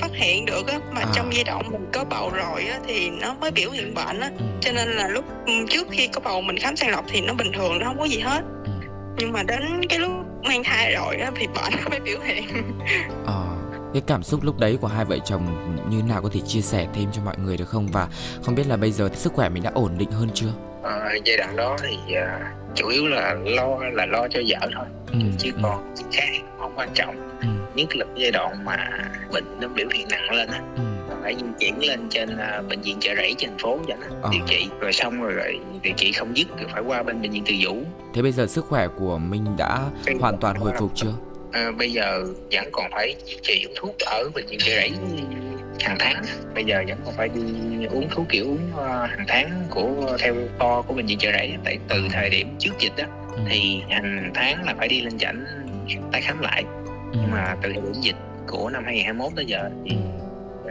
phát 0.00 0.10
hiện 0.14 0.44
được 0.44 0.68
á 0.68 0.78
mà 0.92 1.00
à. 1.00 1.12
trong 1.14 1.34
giai 1.34 1.44
đoạn 1.44 1.70
mình 1.70 1.86
có 1.92 2.04
bầu 2.04 2.30
rồi 2.30 2.64
á 2.64 2.78
thì 2.86 3.10
nó 3.10 3.34
mới 3.40 3.50
biểu 3.50 3.70
hiện 3.70 3.94
bệnh 3.94 4.20
á. 4.20 4.30
Ừ. 4.38 4.44
cho 4.60 4.72
nên 4.72 4.79
là 4.88 5.08
lúc 5.08 5.24
trước 5.70 5.86
khi 5.90 6.08
có 6.12 6.20
bầu 6.20 6.40
mình 6.40 6.56
khám 6.58 6.76
sàng 6.76 6.90
lọc 6.90 7.04
thì 7.08 7.20
nó 7.20 7.34
bình 7.34 7.52
thường 7.52 7.78
nó 7.78 7.86
không 7.86 7.98
có 7.98 8.04
gì 8.04 8.18
hết. 8.18 8.40
Ừ. 8.64 8.70
nhưng 9.18 9.32
mà 9.32 9.42
đến 9.42 9.62
cái 9.88 9.98
lúc 9.98 10.10
mang 10.44 10.62
thai 10.64 10.94
rồi 10.94 11.16
á 11.16 11.30
thì 11.36 11.46
bệnh 11.46 11.72
nó 11.82 11.88
mới 11.90 12.00
biểu 12.00 12.18
hiện. 12.24 12.44
À, 13.26 13.42
cái 13.92 14.02
cảm 14.06 14.22
xúc 14.22 14.40
lúc 14.42 14.58
đấy 14.58 14.78
của 14.80 14.86
hai 14.86 15.04
vợ 15.04 15.18
chồng 15.24 15.74
như 15.90 16.02
nào 16.08 16.22
có 16.22 16.28
thể 16.32 16.40
chia 16.40 16.60
sẻ 16.60 16.86
thêm 16.94 17.08
cho 17.12 17.22
mọi 17.22 17.34
người 17.38 17.56
được 17.56 17.68
không? 17.68 17.86
Và 17.92 18.08
không 18.42 18.54
biết 18.54 18.66
là 18.66 18.76
bây 18.76 18.92
giờ 18.92 19.08
sức 19.14 19.32
khỏe 19.32 19.48
mình 19.48 19.62
đã 19.62 19.70
ổn 19.74 19.98
định 19.98 20.10
hơn 20.10 20.28
chưa? 20.34 20.52
À, 20.82 21.14
giai 21.24 21.36
đoạn 21.36 21.56
đó 21.56 21.76
thì 21.82 21.96
uh, 22.12 22.74
chủ 22.74 22.88
yếu 22.88 23.06
là 23.06 23.34
lo 23.44 23.78
là 23.92 24.06
lo 24.06 24.28
cho 24.28 24.40
vợ 24.48 24.68
thôi. 24.74 24.86
Ừ, 25.12 25.18
chứ 25.38 25.50
ừ. 25.54 25.60
còn 25.62 25.94
khác 26.12 26.28
không 26.58 26.72
quan 26.76 26.88
trọng. 26.94 27.38
Ừ. 27.40 27.48
nhất 27.74 27.96
là 27.96 28.04
giai 28.16 28.30
đoạn 28.30 28.64
mà 28.64 28.76
bệnh 29.32 29.60
nó 29.60 29.68
biểu 29.68 29.88
hiện 29.92 30.08
nặng 30.10 30.30
lên 30.30 30.48
á. 30.48 30.60
Ừ 30.76 30.99
phải 31.22 31.36
di 31.36 31.46
chuyển 31.60 31.78
lên 31.78 32.00
trên 32.10 32.28
uh, 32.34 32.68
bệnh 32.68 32.80
viện 32.80 32.96
chợ 33.00 33.14
rẫy 33.16 33.34
trên 33.38 33.50
phố 33.58 33.78
cho 33.88 33.94
nó 33.96 34.06
ờ. 34.22 34.30
điều 34.32 34.42
trị 34.46 34.68
rồi 34.80 34.92
xong 34.92 35.22
rồi, 35.22 35.32
rồi 35.32 35.58
điều 35.82 35.92
trị 35.96 36.12
không 36.12 36.36
dứt 36.36 36.48
rồi 36.58 36.68
phải 36.72 36.82
qua 36.82 37.02
bên 37.02 37.22
bệnh 37.22 37.30
viện 37.30 37.42
từ 37.46 37.54
dũ 37.64 37.76
thế 38.14 38.22
bây 38.22 38.32
giờ 38.32 38.46
sức 38.46 38.64
khỏe 38.64 38.88
của 38.98 39.18
minh 39.18 39.44
đã 39.58 39.78
bây 40.06 40.16
hoàn 40.20 40.38
toàn 40.38 40.56
hồi 40.56 40.72
phục 40.78 40.90
chưa 40.94 41.12
à, 41.52 41.70
bây 41.78 41.92
giờ 41.92 42.24
vẫn 42.52 42.68
còn 42.72 42.90
phải 42.90 43.14
trị 43.42 43.66
uống 43.68 43.74
thuốc 43.76 43.96
ở 43.98 44.30
bệnh 44.34 44.46
viện 44.46 44.58
chợ 44.62 44.72
rẫy 44.76 44.92
hàng 45.80 45.96
tháng 45.98 46.22
bây 46.54 46.64
giờ 46.64 46.84
vẫn 46.88 46.98
còn 47.04 47.14
phải 47.16 47.28
đi 47.28 47.42
uống 47.86 48.08
thuốc 48.10 48.26
kiểu 48.28 48.44
uống 48.44 48.70
uh, 48.74 49.10
hàng 49.10 49.24
tháng 49.28 49.66
của 49.70 50.16
theo 50.18 50.34
to 50.58 50.82
của 50.82 50.94
bệnh 50.94 51.06
viện 51.06 51.18
chợ 51.18 51.30
rẫy 51.32 51.52
tại 51.64 51.78
từ 51.88 52.02
ờ. 52.02 52.08
thời 52.12 52.30
điểm 52.30 52.56
trước 52.58 52.72
dịch 52.78 52.92
đó 52.96 53.04
ừ. 53.36 53.42
thì 53.48 53.82
hàng 53.90 54.30
tháng 54.34 54.64
là 54.64 54.74
phải 54.78 54.88
đi 54.88 55.00
lên 55.00 55.18
chảnh 55.18 55.44
tái 56.12 56.20
khám 56.20 56.40
lại 56.40 56.64
ừ. 57.12 57.18
nhưng 57.20 57.30
mà 57.30 57.56
từ 57.62 57.72
thời 57.72 57.82
điểm 57.82 57.92
dịch 58.00 58.16
của 58.48 58.70
năm 58.70 58.84
2021 58.84 59.32
tới 59.36 59.44
giờ 59.44 59.70
thì 59.84 59.90
ừ 59.90 60.19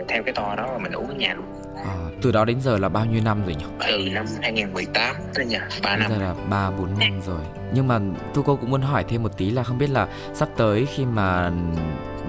theo 0.09 0.23
cái 0.23 0.33
to 0.33 0.55
đó 0.57 0.77
mình 0.81 0.91
uống 0.91 1.07
ở 1.07 1.13
nhà 1.15 1.33
luôn 1.33 1.45
À, 1.85 1.95
từ 2.21 2.31
đó 2.31 2.45
đến 2.45 2.61
giờ 2.61 2.77
là 2.77 2.89
bao 2.89 3.05
nhiêu 3.05 3.21
năm 3.23 3.45
rồi 3.45 3.55
nhỉ? 3.55 3.65
Từ 3.87 4.09
năm 4.13 4.25
2018 4.41 5.15
tới 5.35 5.45
giờ 5.47 5.59
3 5.83 5.97
năm. 5.97 6.11
Giờ 6.11 6.17
là 6.17 6.35
3 6.49 6.71
4 6.71 6.99
năm 6.99 7.21
rồi. 7.21 7.41
Nhưng 7.73 7.87
mà 7.87 7.99
tu 8.33 8.43
cô 8.43 8.55
cũng 8.55 8.69
muốn 8.69 8.81
hỏi 8.81 9.03
thêm 9.07 9.23
một 9.23 9.37
tí 9.37 9.51
là 9.51 9.63
không 9.63 9.77
biết 9.77 9.89
là 9.89 10.07
sắp 10.33 10.49
tới 10.57 10.85
khi 10.85 11.05
mà 11.05 11.51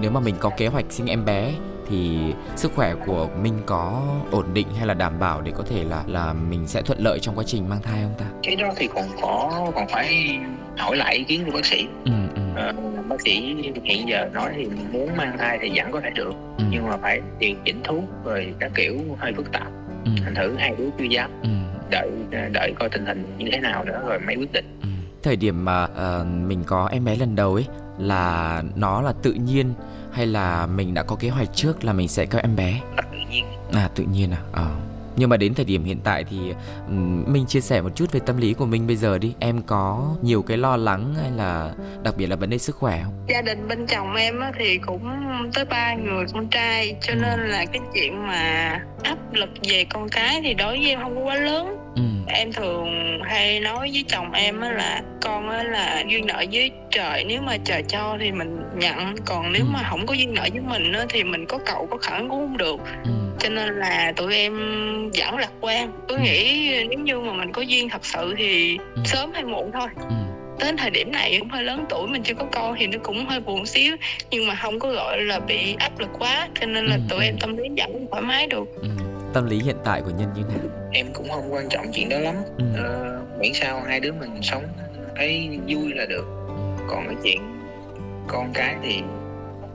nếu 0.00 0.10
mà 0.10 0.20
mình 0.20 0.34
có 0.40 0.50
kế 0.56 0.66
hoạch 0.66 0.84
sinh 0.90 1.06
em 1.06 1.24
bé 1.24 1.52
thì 1.90 2.18
sức 2.56 2.72
khỏe 2.74 2.94
của 3.06 3.28
Minh 3.42 3.58
có 3.66 4.02
ổn 4.30 4.44
định 4.54 4.66
hay 4.76 4.86
là 4.86 4.94
đảm 4.94 5.18
bảo 5.18 5.40
để 5.40 5.52
có 5.56 5.64
thể 5.68 5.84
là 5.84 6.04
là 6.06 6.32
mình 6.32 6.66
sẽ 6.66 6.82
thuận 6.82 6.98
lợi 7.00 7.18
trong 7.20 7.34
quá 7.38 7.44
trình 7.46 7.68
mang 7.68 7.82
thai 7.82 8.02
không 8.02 8.14
ta? 8.18 8.24
Cái 8.42 8.56
đó 8.56 8.68
thì 8.76 8.88
còn 8.94 9.04
có 9.22 9.70
còn 9.74 9.88
phải 9.88 10.38
hỏi 10.78 10.96
lại 10.96 11.14
ý 11.14 11.24
kiến 11.24 11.44
của 11.44 11.52
bác 11.52 11.66
sĩ. 11.66 11.86
Ừ, 12.04 12.12
ừ. 12.34 12.40
À, 12.56 12.72
bác 13.08 13.20
sĩ 13.20 13.54
hiện 13.84 14.08
giờ 14.08 14.28
nói 14.34 14.50
thì 14.56 14.66
muốn 14.92 15.16
mang 15.16 15.38
thai 15.38 15.58
thì 15.62 15.70
vẫn 15.76 15.92
có 15.92 16.00
thể 16.00 16.10
được 16.14 16.34
ừ. 16.58 16.64
nhưng 16.70 16.88
mà 16.88 16.96
phải 16.96 17.20
điều 17.38 17.54
chỉnh 17.64 17.80
thuốc 17.84 18.04
rồi 18.24 18.54
các 18.60 18.72
kiểu 18.74 18.98
hơi 19.18 19.32
phức 19.36 19.52
tạp. 19.52 19.68
Ừ. 20.04 20.10
Thành 20.24 20.34
thử 20.34 20.56
hai 20.58 20.74
đứa 20.78 20.88
chưa 20.98 21.04
dám. 21.04 21.30
Ừ. 21.42 21.48
Đợi 21.90 22.10
đợi 22.52 22.72
coi 22.78 22.88
tình 22.88 23.06
hình 23.06 23.34
như 23.38 23.48
thế 23.52 23.60
nào 23.60 23.84
nữa 23.84 24.02
rồi 24.06 24.18
mới 24.18 24.36
quyết 24.36 24.52
định. 24.52 24.78
Ừ. 24.82 24.88
Thời 25.22 25.36
điểm 25.36 25.64
mà 25.64 25.84
uh, 25.84 26.26
mình 26.26 26.64
có 26.66 26.88
em 26.92 27.04
bé 27.04 27.16
lần 27.16 27.36
đầu 27.36 27.54
ấy 27.54 27.66
là 27.98 28.62
nó 28.76 29.02
là 29.02 29.12
tự 29.22 29.32
nhiên 29.32 29.74
hay 30.12 30.26
là 30.26 30.66
mình 30.66 30.94
đã 30.94 31.02
có 31.02 31.16
kế 31.16 31.28
hoạch 31.28 31.48
trước 31.54 31.84
là 31.84 31.92
mình 31.92 32.08
sẽ 32.08 32.26
có 32.26 32.38
em 32.38 32.56
bé? 32.56 32.80
À, 32.96 33.02
tự 33.12 33.18
nhiên. 33.30 33.44
À 33.72 33.90
tự 33.94 34.04
nhiên 34.12 34.30
à? 34.30 34.42
Ờ. 34.52 34.62
À. 34.62 34.76
nhưng 35.16 35.30
mà 35.30 35.36
đến 35.36 35.54
thời 35.54 35.64
điểm 35.64 35.84
hiện 35.84 36.00
tại 36.04 36.24
thì 36.24 36.36
mình 37.26 37.46
chia 37.46 37.60
sẻ 37.60 37.80
một 37.80 37.90
chút 37.94 38.12
về 38.12 38.20
tâm 38.26 38.36
lý 38.36 38.54
của 38.54 38.66
mình 38.66 38.86
bây 38.86 38.96
giờ 38.96 39.18
đi. 39.18 39.34
Em 39.38 39.62
có 39.62 40.16
nhiều 40.22 40.42
cái 40.42 40.56
lo 40.56 40.76
lắng 40.76 41.14
hay 41.20 41.30
là 41.30 41.72
đặc 42.02 42.14
biệt 42.16 42.26
là 42.26 42.36
vấn 42.36 42.50
đề 42.50 42.58
sức 42.58 42.76
khỏe 42.76 43.02
không? 43.04 43.12
Gia 43.28 43.42
đình 43.42 43.68
bên 43.68 43.86
chồng 43.86 44.14
em 44.14 44.40
thì 44.58 44.78
cũng 44.78 45.02
tới 45.54 45.64
ba 45.64 45.94
người 45.94 46.24
con 46.34 46.48
trai 46.48 46.96
cho 47.02 47.12
ừ. 47.12 47.18
nên 47.22 47.40
là 47.40 47.64
cái 47.72 47.80
chuyện 47.94 48.26
mà 48.26 48.78
áp 49.02 49.18
lực 49.32 49.50
về 49.68 49.84
con 49.90 50.08
cái 50.08 50.40
thì 50.42 50.54
đối 50.54 50.78
với 50.78 50.88
em 50.88 51.00
không 51.02 51.14
có 51.14 51.20
quá 51.20 51.34
lớn 51.34 51.76
ừ. 51.96 52.02
em 52.26 52.52
thường 52.52 53.20
hay 53.24 53.60
nói 53.60 53.90
với 53.92 54.04
chồng 54.08 54.32
em 54.32 54.60
là 54.60 55.02
con 55.20 55.48
là 55.48 56.04
duyên 56.08 56.26
nợ 56.26 56.44
với 56.52 56.70
trời 56.90 57.24
nếu 57.24 57.42
mà 57.42 57.56
trời 57.64 57.82
cho 57.88 58.16
thì 58.20 58.32
mình 58.32 58.56
nhận 58.76 59.14
còn 59.24 59.52
nếu 59.52 59.62
ừ. 59.62 59.68
mà 59.72 59.82
không 59.90 60.06
có 60.06 60.14
duyên 60.14 60.34
nợ 60.34 60.48
với 60.52 60.62
mình 60.62 60.92
thì 61.08 61.24
mình 61.24 61.46
có 61.46 61.58
cậu 61.66 61.86
có 61.90 61.96
khả 61.96 62.18
cũng 62.18 62.28
không 62.28 62.56
được 62.56 62.80
ừ. 63.04 63.10
cho 63.38 63.48
nên 63.48 63.78
là 63.78 64.12
tụi 64.16 64.34
em 64.34 64.54
vẫn 65.18 65.38
lạc 65.38 65.52
quan 65.60 65.92
cứ 66.08 66.16
ừ. 66.16 66.20
nghĩ 66.22 66.70
nếu 66.88 66.98
như 66.98 67.20
mà 67.20 67.32
mình 67.32 67.52
có 67.52 67.62
duyên 67.62 67.88
thật 67.88 68.04
sự 68.04 68.34
thì 68.38 68.78
ừ. 68.78 69.02
sớm 69.04 69.32
hay 69.32 69.44
muộn 69.44 69.70
thôi 69.72 69.88
ừ 69.96 70.16
đến 70.60 70.76
thời 70.76 70.90
điểm 70.90 71.12
này 71.12 71.36
cũng 71.38 71.48
hơi 71.48 71.64
lớn 71.64 71.84
tuổi 71.88 72.08
mình 72.08 72.22
chưa 72.22 72.34
có 72.34 72.44
con 72.52 72.74
thì 72.78 72.86
nó 72.86 72.98
cũng 73.02 73.26
hơi 73.26 73.40
buồn 73.40 73.66
xíu 73.66 73.96
nhưng 74.30 74.46
mà 74.46 74.54
không 74.54 74.78
có 74.78 74.92
gọi 74.92 75.22
là 75.22 75.40
bị 75.40 75.76
áp 75.78 75.98
lực 75.98 76.10
quá 76.18 76.48
cho 76.60 76.66
nên 76.66 76.86
là 76.86 76.94
ừ. 76.94 77.02
tụi 77.08 77.24
em 77.24 77.36
tâm 77.40 77.56
lý 77.56 77.68
vẫn 77.76 78.06
thoải 78.10 78.22
mái 78.22 78.46
được 78.46 78.68
ừ. 78.82 78.88
Tâm 79.32 79.46
lý 79.46 79.58
hiện 79.58 79.76
tại 79.84 80.02
của 80.02 80.10
nhân 80.10 80.28
như 80.34 80.42
nào? 80.42 80.88
Em 80.92 81.06
cũng 81.12 81.28
không 81.28 81.52
quan 81.52 81.68
trọng 81.68 81.86
chuyện 81.92 82.08
đó 82.08 82.18
lắm. 82.18 82.34
Ừ. 82.58 82.64
ờ, 82.76 83.20
miễn 83.40 83.52
sao 83.54 83.82
hai 83.86 84.00
đứa 84.00 84.12
mình 84.12 84.42
sống 84.42 84.64
thấy 85.16 85.58
vui 85.68 85.92
là 85.94 86.06
được. 86.06 86.24
Ừ. 86.48 86.84
còn 86.88 87.06
cái 87.06 87.16
chuyện 87.22 87.40
con 88.28 88.50
cái 88.54 88.76
thì 88.82 89.02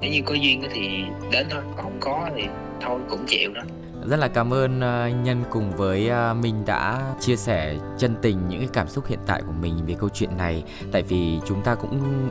nếu 0.02 0.12
như 0.12 0.22
có 0.26 0.34
duyên 0.34 0.64
thì 0.74 1.04
đến 1.32 1.48
thôi. 1.50 1.62
Còn 1.76 1.84
không 1.84 1.98
có 2.00 2.30
thì 2.36 2.44
thôi 2.82 3.00
cũng 3.10 3.26
chịu 3.28 3.54
đó 3.54 3.62
rất 4.10 4.18
là 4.18 4.28
cảm 4.28 4.54
ơn 4.54 4.78
uh, 4.78 5.26
nhân 5.26 5.44
cùng 5.50 5.72
với 5.72 6.12
uh, 6.32 6.38
minh 6.38 6.66
đã 6.66 7.14
chia 7.20 7.36
sẻ 7.36 7.76
chân 7.98 8.16
tình 8.22 8.48
những 8.50 8.60
cái 8.60 8.70
cảm 8.74 8.88
xúc 8.88 9.08
hiện 9.08 9.20
tại 9.26 9.42
của 9.48 9.54
mình 9.62 9.86
về 9.86 9.96
câu 10.00 10.10
chuyện 10.10 10.38
này 10.38 10.64
tại 10.92 11.02
vì 11.02 11.40
chúng 11.48 11.62
ta 11.62 11.76
cũng 11.76 12.30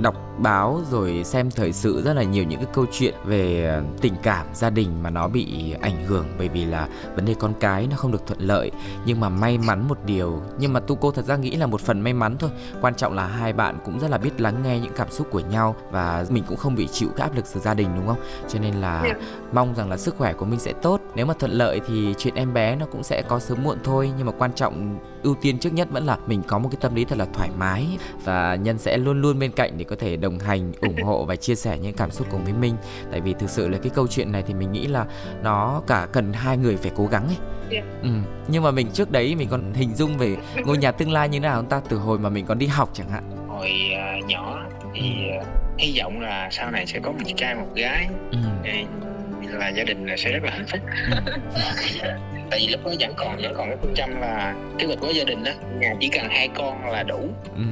đọc 0.00 0.14
báo 0.38 0.80
rồi 0.90 1.22
xem 1.24 1.50
thời 1.50 1.72
sự 1.72 2.02
rất 2.04 2.12
là 2.16 2.22
nhiều 2.22 2.44
những 2.44 2.60
cái 2.60 2.68
câu 2.74 2.86
chuyện 2.92 3.14
về 3.24 3.64
ờ, 3.64 3.82
tình 4.00 4.14
cảm 4.22 4.46
gia 4.54 4.70
đình 4.70 5.02
mà 5.02 5.10
nó 5.10 5.28
bị 5.28 5.74
ảnh 5.80 6.04
hưởng 6.06 6.26
bởi 6.38 6.48
vì 6.48 6.64
là 6.64 6.88
vấn 7.14 7.24
đề 7.24 7.34
con 7.38 7.54
cái 7.60 7.86
nó 7.90 7.96
không 7.96 8.12
được 8.12 8.26
thuận 8.26 8.40
lợi 8.40 8.70
nhưng 9.06 9.20
mà 9.20 9.28
may 9.28 9.58
mắn 9.58 9.88
một 9.88 9.98
điều 10.06 10.42
nhưng 10.58 10.72
mà 10.72 10.80
tu 10.80 10.96
cô 10.96 11.10
thật 11.10 11.24
ra 11.24 11.36
nghĩ 11.36 11.56
là 11.56 11.66
một 11.66 11.80
phần 11.80 12.00
may 12.00 12.12
mắn 12.12 12.36
thôi 12.38 12.50
quan 12.80 12.94
trọng 12.94 13.14
là 13.14 13.26
hai 13.26 13.52
bạn 13.52 13.78
cũng 13.84 13.98
rất 13.98 14.10
là 14.10 14.18
biết 14.18 14.40
lắng 14.40 14.62
nghe 14.64 14.78
những 14.78 14.92
cảm 14.96 15.10
xúc 15.10 15.26
của 15.30 15.40
nhau 15.40 15.76
và 15.90 16.24
mình 16.30 16.44
cũng 16.48 16.56
không 16.56 16.74
bị 16.74 16.88
chịu 16.92 17.08
cái 17.16 17.28
áp 17.28 17.36
lực 17.36 17.44
từ 17.54 17.60
gia 17.60 17.74
đình 17.74 17.88
đúng 17.96 18.06
không 18.06 18.20
cho 18.48 18.58
nên 18.58 18.74
là. 18.74 19.02
Dạ. 19.04 19.14
mong 19.52 19.74
rằng 19.74 19.90
là 19.90 19.96
sức 19.96 20.14
khỏe 20.18 20.32
của 20.32 20.44
mình 20.44 20.60
sẽ 20.60 20.72
tốt 20.82 21.00
nếu 21.16 21.26
mà 21.26 21.34
thuận 21.34 21.52
lợi 21.52 21.80
thì 21.88 22.14
chuyện 22.18 22.34
em 22.34 22.54
bé 22.54 22.76
nó 22.76 22.86
cũng 22.86 23.02
sẽ 23.02 23.22
có 23.28 23.38
sớm 23.38 23.62
muộn 23.62 23.78
thôi 23.84 24.10
nhưng 24.16 24.26
mà 24.26 24.32
quan 24.32 24.52
trọng 24.52 24.98
ưu 25.22 25.34
tiên 25.34 25.58
trước 25.58 25.72
nhất 25.72 25.88
vẫn 25.90 26.06
là 26.06 26.18
mình 26.26 26.42
có 26.46 26.58
một 26.58 26.68
cái 26.72 26.78
tâm 26.80 26.94
lý 26.94 27.04
thật 27.04 27.18
là 27.18 27.26
thoải 27.32 27.50
mái 27.58 27.86
và 28.24 28.54
nhân 28.54 28.78
sẽ 28.78 28.96
luôn 28.96 29.20
luôn 29.20 29.38
bên 29.38 29.52
cạnh 29.52 29.78
để 29.78 29.84
có 29.84 29.96
thể 29.98 30.16
đồng 30.16 30.38
hành 30.38 30.72
ủng 30.80 31.02
hộ 31.02 31.24
và 31.24 31.36
chia 31.36 31.54
sẻ 31.54 31.78
những 31.78 31.94
cảm 31.94 32.10
xúc 32.10 32.26
cùng 32.30 32.44
với 32.44 32.52
minh 32.52 32.76
tại 33.10 33.20
vì 33.20 33.34
thực 33.38 33.50
sự 33.50 33.68
là 33.68 33.78
cái 33.78 33.90
câu 33.94 34.06
chuyện 34.06 34.32
này 34.32 34.42
thì 34.46 34.54
mình 34.54 34.72
nghĩ 34.72 34.86
là 34.86 35.06
nó 35.42 35.82
cả 35.86 36.06
cần 36.12 36.32
hai 36.32 36.56
người 36.56 36.76
phải 36.76 36.90
cố 36.96 37.06
gắng 37.06 37.26
ấy 37.26 37.36
Yeah. 37.70 37.84
Dạ. 37.84 38.00
Ừ. 38.02 38.08
Nhưng 38.48 38.62
mà 38.62 38.70
mình 38.70 38.86
trước 38.92 39.10
đấy 39.10 39.34
mình 39.34 39.48
còn 39.50 39.72
hình 39.74 39.94
dung 39.94 40.18
về 40.18 40.36
ngôi 40.64 40.78
nhà 40.78 40.92
tương 40.92 41.12
lai 41.12 41.28
như 41.28 41.38
thế 41.38 41.42
nào 41.42 41.60
chúng 41.60 41.70
ta 41.70 41.80
từ 41.88 41.96
hồi 41.96 42.18
mà 42.18 42.28
mình 42.28 42.46
còn 42.46 42.58
đi 42.58 42.66
học 42.66 42.90
chẳng 42.92 43.08
hạn. 43.08 43.24
Hồi 43.48 43.70
uh, 44.20 44.26
nhỏ 44.26 44.64
thì 44.94 45.12
uh, 45.40 45.46
hy 45.78 45.98
vọng 46.00 46.20
là 46.20 46.48
sau 46.52 46.70
này 46.70 46.86
sẽ 46.86 47.00
có 47.00 47.12
một 47.12 47.18
trai 47.36 47.54
một 47.54 47.68
gái. 47.74 48.08
Ừ. 48.30 48.38
là 49.52 49.68
gia 49.68 49.84
đình 49.84 50.06
sẽ 50.18 50.32
rất 50.32 50.42
là 50.42 50.50
hạnh 50.50 50.66
phúc. 50.66 50.80
Tại 52.50 52.60
vì 52.60 52.72
lúc 52.72 52.80
đó 52.84 52.92
vẫn 53.00 53.12
còn 53.16 53.36
vẫn 53.42 53.54
còn 53.56 53.68
cái 53.68 53.78
phương 53.82 53.94
châm 53.94 54.20
là 54.20 54.54
kế 54.78 54.86
hoạch 54.86 55.00
của 55.00 55.10
gia 55.10 55.24
đình 55.24 55.44
đó 55.44 55.50
nhà 55.78 55.94
chỉ 56.00 56.08
cần 56.08 56.28
hai 56.28 56.48
con 56.48 56.90
là 56.90 57.02
đủ 57.02 57.28
ừ. 57.56 57.62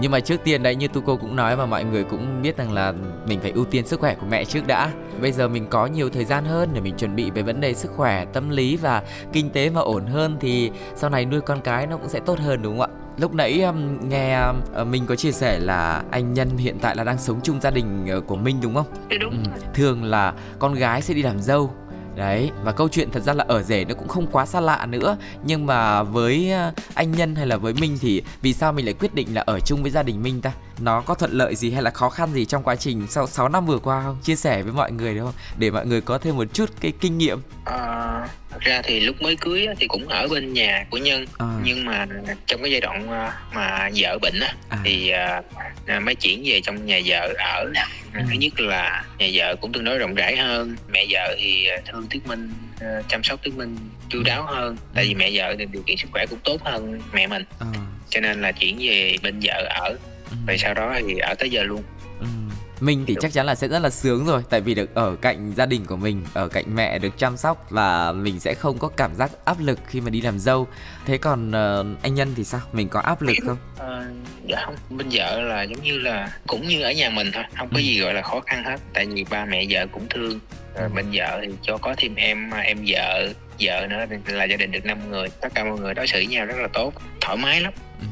nhưng 0.00 0.10
mà 0.10 0.20
trước 0.20 0.44
tiên 0.44 0.62
đấy 0.62 0.76
như 0.76 0.88
tu 0.88 1.00
cô 1.00 1.16
cũng 1.16 1.36
nói 1.36 1.56
và 1.56 1.66
mọi 1.66 1.84
người 1.84 2.04
cũng 2.04 2.42
biết 2.42 2.56
rằng 2.56 2.72
là 2.72 2.92
mình 3.26 3.40
phải 3.40 3.50
ưu 3.50 3.64
tiên 3.64 3.86
sức 3.86 4.00
khỏe 4.00 4.14
của 4.14 4.26
mẹ 4.26 4.44
trước 4.44 4.66
đã 4.66 4.90
bây 5.20 5.32
giờ 5.32 5.48
mình 5.48 5.66
có 5.70 5.86
nhiều 5.86 6.10
thời 6.10 6.24
gian 6.24 6.44
hơn 6.44 6.70
để 6.72 6.80
mình 6.80 6.94
chuẩn 6.96 7.16
bị 7.16 7.30
về 7.30 7.42
vấn 7.42 7.60
đề 7.60 7.74
sức 7.74 7.90
khỏe 7.96 8.24
tâm 8.24 8.50
lý 8.50 8.76
và 8.76 9.02
kinh 9.32 9.50
tế 9.50 9.70
mà 9.70 9.80
ổn 9.80 10.06
hơn 10.06 10.36
thì 10.40 10.70
sau 10.94 11.10
này 11.10 11.24
nuôi 11.24 11.40
con 11.40 11.60
cái 11.60 11.86
nó 11.86 11.96
cũng 11.96 12.08
sẽ 12.08 12.20
tốt 12.26 12.38
hơn 12.38 12.62
đúng 12.62 12.78
không 12.78 12.90
ạ 12.90 13.00
lúc 13.18 13.34
nãy 13.34 13.62
um, 13.62 14.08
nghe 14.08 14.40
uh, 14.80 14.86
mình 14.86 15.06
có 15.06 15.16
chia 15.16 15.32
sẻ 15.32 15.58
là 15.58 16.02
anh 16.10 16.34
nhân 16.34 16.56
hiện 16.56 16.78
tại 16.80 16.96
là 16.96 17.04
đang 17.04 17.18
sống 17.18 17.40
chung 17.42 17.60
gia 17.60 17.70
đình 17.70 18.06
uh, 18.18 18.26
của 18.26 18.36
mình 18.36 18.56
đúng 18.62 18.74
không? 18.74 18.86
Đúng. 19.20 19.44
Ừ. 19.54 19.60
Thường 19.74 20.04
là 20.04 20.32
con 20.58 20.74
gái 20.74 21.02
sẽ 21.02 21.14
đi 21.14 21.22
làm 21.22 21.38
dâu 21.40 21.70
đấy, 22.16 22.50
và 22.64 22.72
câu 22.72 22.88
chuyện 22.88 23.10
thật 23.10 23.20
ra 23.20 23.32
là 23.32 23.44
ở 23.48 23.62
rể 23.62 23.84
nó 23.84 23.94
cũng 23.94 24.08
không 24.08 24.26
quá 24.26 24.46
xa 24.46 24.60
lạ 24.60 24.86
nữa. 24.86 25.16
Nhưng 25.44 25.66
mà 25.66 26.02
với 26.02 26.52
à, 26.52 26.72
anh 26.94 27.12
nhân 27.12 27.34
hay 27.34 27.46
là 27.46 27.56
với 27.56 27.72
minh 27.72 27.98
thì 28.00 28.22
vì 28.42 28.52
sao 28.52 28.72
mình 28.72 28.84
lại 28.84 28.94
quyết 28.94 29.14
định 29.14 29.34
là 29.34 29.40
ở 29.46 29.60
chung 29.60 29.82
với 29.82 29.90
gia 29.90 30.02
đình 30.02 30.22
minh 30.22 30.40
ta? 30.40 30.52
Nó 30.80 31.00
có 31.00 31.14
thuận 31.14 31.32
lợi 31.32 31.56
gì 31.56 31.70
hay 31.70 31.82
là 31.82 31.90
khó 31.90 32.08
khăn 32.08 32.32
gì 32.32 32.44
trong 32.44 32.62
quá 32.62 32.76
trình 32.76 33.06
sau 33.10 33.26
6 33.26 33.48
năm 33.48 33.66
vừa 33.66 33.78
qua 33.78 34.02
không? 34.02 34.16
Chia 34.22 34.36
sẻ 34.36 34.62
với 34.62 34.72
mọi 34.72 34.92
người 34.92 35.14
đúng 35.14 35.24
không? 35.24 35.34
Để 35.58 35.70
mọi 35.70 35.86
người 35.86 36.00
có 36.00 36.18
thêm 36.18 36.36
một 36.36 36.46
chút 36.52 36.70
cái 36.80 36.92
kinh 37.00 37.18
nghiệm. 37.18 37.38
À, 37.64 38.28
ra 38.60 38.82
thì 38.84 39.00
lúc 39.00 39.22
mới 39.22 39.36
cưới 39.36 39.66
thì 39.78 39.86
cũng 39.86 40.08
ở 40.08 40.28
bên 40.28 40.52
nhà 40.52 40.86
của 40.90 40.98
nhân. 40.98 41.26
À. 41.38 41.46
nhưng 41.64 41.84
mà 41.84 42.06
trong 42.46 42.62
cái 42.62 42.70
giai 42.70 42.80
đoạn 42.80 43.08
ờ, 43.08 43.32
mà 43.54 43.90
vợ 43.94 44.18
bệnh 44.22 44.40
á 44.40 44.54
à. 44.68 44.78
thì 44.84 45.12
uh, 45.96 46.02
mới 46.02 46.14
chuyển 46.14 46.42
về 46.44 46.60
trong 46.60 46.86
nhà 46.86 47.00
vợ 47.04 47.34
ở. 47.38 47.72
Ừ. 48.14 48.20
thứ 48.28 48.34
nhất 48.34 48.60
là 48.60 49.04
nhà 49.18 49.26
vợ 49.32 49.56
cũng 49.60 49.72
tương 49.72 49.84
đối 49.84 49.98
rộng 49.98 50.14
rãi 50.14 50.36
hơn. 50.36 50.76
Mẹ 50.88 51.06
vợ 51.10 51.36
thì 51.38 51.68
thương 51.86 52.06
tiết 52.10 52.26
minh 52.26 52.52
chăm 53.08 53.22
sóc 53.24 53.42
tiết 53.42 53.56
minh 53.56 53.76
chu 54.08 54.22
đáo 54.24 54.46
hơn. 54.46 54.76
Tại 54.94 55.04
vì 55.04 55.14
mẹ 55.14 55.30
vợ 55.32 55.54
thì 55.58 55.66
điều 55.72 55.82
kiện 55.86 55.96
sức 55.96 56.08
khỏe 56.12 56.26
cũng 56.30 56.38
tốt 56.44 56.62
hơn 56.64 57.00
mẹ 57.12 57.26
mình. 57.26 57.44
À. 57.60 57.66
cho 58.10 58.20
nên 58.20 58.42
là 58.42 58.52
chuyển 58.52 58.76
về 58.80 59.16
bên 59.22 59.40
vợ 59.42 59.66
ở 59.70 59.96
rồi 60.46 60.58
sau 60.58 60.74
đó 60.74 60.94
thì 61.06 61.18
ở 61.18 61.34
tới 61.34 61.50
giờ 61.50 61.62
luôn. 61.62 61.82
Ừ. 62.20 62.26
mình 62.80 63.04
thì 63.06 63.16
chắc 63.20 63.32
chắn 63.32 63.46
là 63.46 63.54
sẽ 63.54 63.68
rất 63.68 63.78
là 63.78 63.90
sướng 63.90 64.26
rồi 64.26 64.42
tại 64.50 64.60
vì 64.60 64.74
được 64.74 64.94
ở 64.94 65.16
cạnh 65.16 65.52
gia 65.56 65.66
đình 65.66 65.86
của 65.86 65.96
mình 65.96 66.24
ở 66.34 66.48
cạnh 66.48 66.64
mẹ 66.74 66.98
được 66.98 67.18
chăm 67.18 67.36
sóc 67.36 67.66
và 67.70 68.12
mình 68.12 68.40
sẽ 68.40 68.54
không 68.54 68.78
có 68.78 68.88
cảm 68.88 69.14
giác 69.14 69.30
áp 69.44 69.56
lực 69.60 69.78
khi 69.86 70.00
mà 70.00 70.10
đi 70.10 70.20
làm 70.20 70.38
dâu. 70.38 70.66
Thế 71.06 71.18
còn 71.18 71.48
uh, 71.48 72.02
anh 72.02 72.14
nhân 72.14 72.32
thì 72.36 72.44
sao? 72.44 72.60
Mình 72.72 72.88
có 72.88 73.00
áp 73.00 73.22
lực 73.22 73.36
không? 73.46 73.56
à, 73.78 74.04
dạ 74.46 74.62
không 74.64 74.74
bên 74.90 75.06
vợ 75.10 75.40
là 75.40 75.62
giống 75.62 75.82
như 75.82 75.98
là 75.98 76.38
cũng 76.46 76.68
như 76.68 76.82
ở 76.82 76.92
nhà 76.92 77.10
mình 77.10 77.30
thôi 77.32 77.44
không 77.58 77.68
có 77.68 77.76
ừ. 77.76 77.82
gì 77.82 78.00
gọi 78.00 78.14
là 78.14 78.22
khó 78.22 78.40
khăn 78.40 78.64
hết 78.64 78.80
tại 78.92 79.06
vì 79.06 79.24
ba 79.30 79.44
mẹ 79.44 79.64
vợ 79.70 79.86
cũng 79.92 80.06
thương. 80.10 80.38
Rồi 80.78 80.88
bên 80.88 81.06
vợ 81.12 81.40
thì 81.42 81.48
cho 81.62 81.78
có 81.78 81.94
thêm 81.98 82.14
em 82.14 82.50
em 82.50 82.78
vợ 82.86 83.32
vợ 83.60 83.86
nữa 83.90 84.06
là 84.26 84.44
gia 84.44 84.56
đình 84.56 84.72
được 84.72 84.84
5 84.84 85.10
người 85.10 85.28
tất 85.40 85.48
cả 85.54 85.64
mọi 85.64 85.78
người 85.78 85.94
đối 85.94 86.06
xử 86.06 86.18
với 86.18 86.26
nhau 86.26 86.46
rất 86.46 86.56
là 86.58 86.68
tốt 86.72 86.94
thoải 87.20 87.36
mái 87.36 87.60
lắm. 87.60 87.72
Ừ 88.00 88.06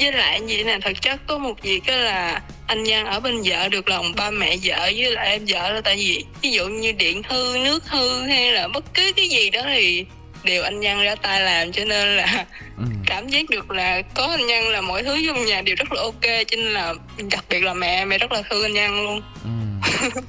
với 0.00 0.12
lại 0.12 0.40
gì 0.46 0.64
nè 0.64 0.78
thật 0.82 0.92
chất 1.02 1.20
có 1.26 1.38
một 1.38 1.62
việc 1.62 1.82
đó 1.86 1.96
là 1.96 2.42
anh 2.66 2.82
Nhân 2.82 3.06
ở 3.06 3.20
bên 3.20 3.42
vợ 3.44 3.68
được 3.68 3.88
lòng 3.88 4.12
ba 4.16 4.30
mẹ 4.30 4.56
vợ 4.62 4.90
với 4.96 5.12
lại 5.12 5.28
em 5.28 5.44
vợ 5.48 5.72
là 5.72 5.80
tại 5.80 5.96
vì 5.96 6.24
ví 6.42 6.50
dụ 6.50 6.68
như 6.68 6.92
điện 6.92 7.22
hư 7.28 7.56
nước 7.64 7.88
hư 7.88 8.22
hay 8.22 8.52
là 8.52 8.68
bất 8.68 8.84
cứ 8.94 9.12
cái 9.16 9.28
gì 9.28 9.50
đó 9.50 9.60
thì 9.64 10.04
đều 10.44 10.62
anh 10.62 10.80
Nhân 10.80 11.02
ra 11.02 11.14
tay 11.14 11.40
làm. 11.40 11.72
Cho 11.72 11.84
nên 11.84 12.16
là 12.16 12.46
ừ. 12.78 12.84
cảm 13.06 13.28
giác 13.28 13.50
được 13.50 13.70
là 13.70 14.02
có 14.14 14.26
anh 14.26 14.46
Nhân 14.46 14.68
là 14.68 14.80
mọi 14.80 15.02
thứ 15.02 15.26
trong 15.26 15.44
nhà 15.44 15.62
đều 15.62 15.76
rất 15.78 15.92
là 15.92 16.02
ok. 16.02 16.46
Cho 16.46 16.56
nên 16.56 16.72
là 16.72 16.94
đặc 17.30 17.44
biệt 17.48 17.60
là 17.60 17.74
mẹ 17.74 18.04
mẹ 18.04 18.18
rất 18.18 18.32
là 18.32 18.42
thương 18.50 18.62
anh 18.62 18.72
Nhân 18.72 19.02
luôn. 19.02 19.22
Ừ. 19.44 19.50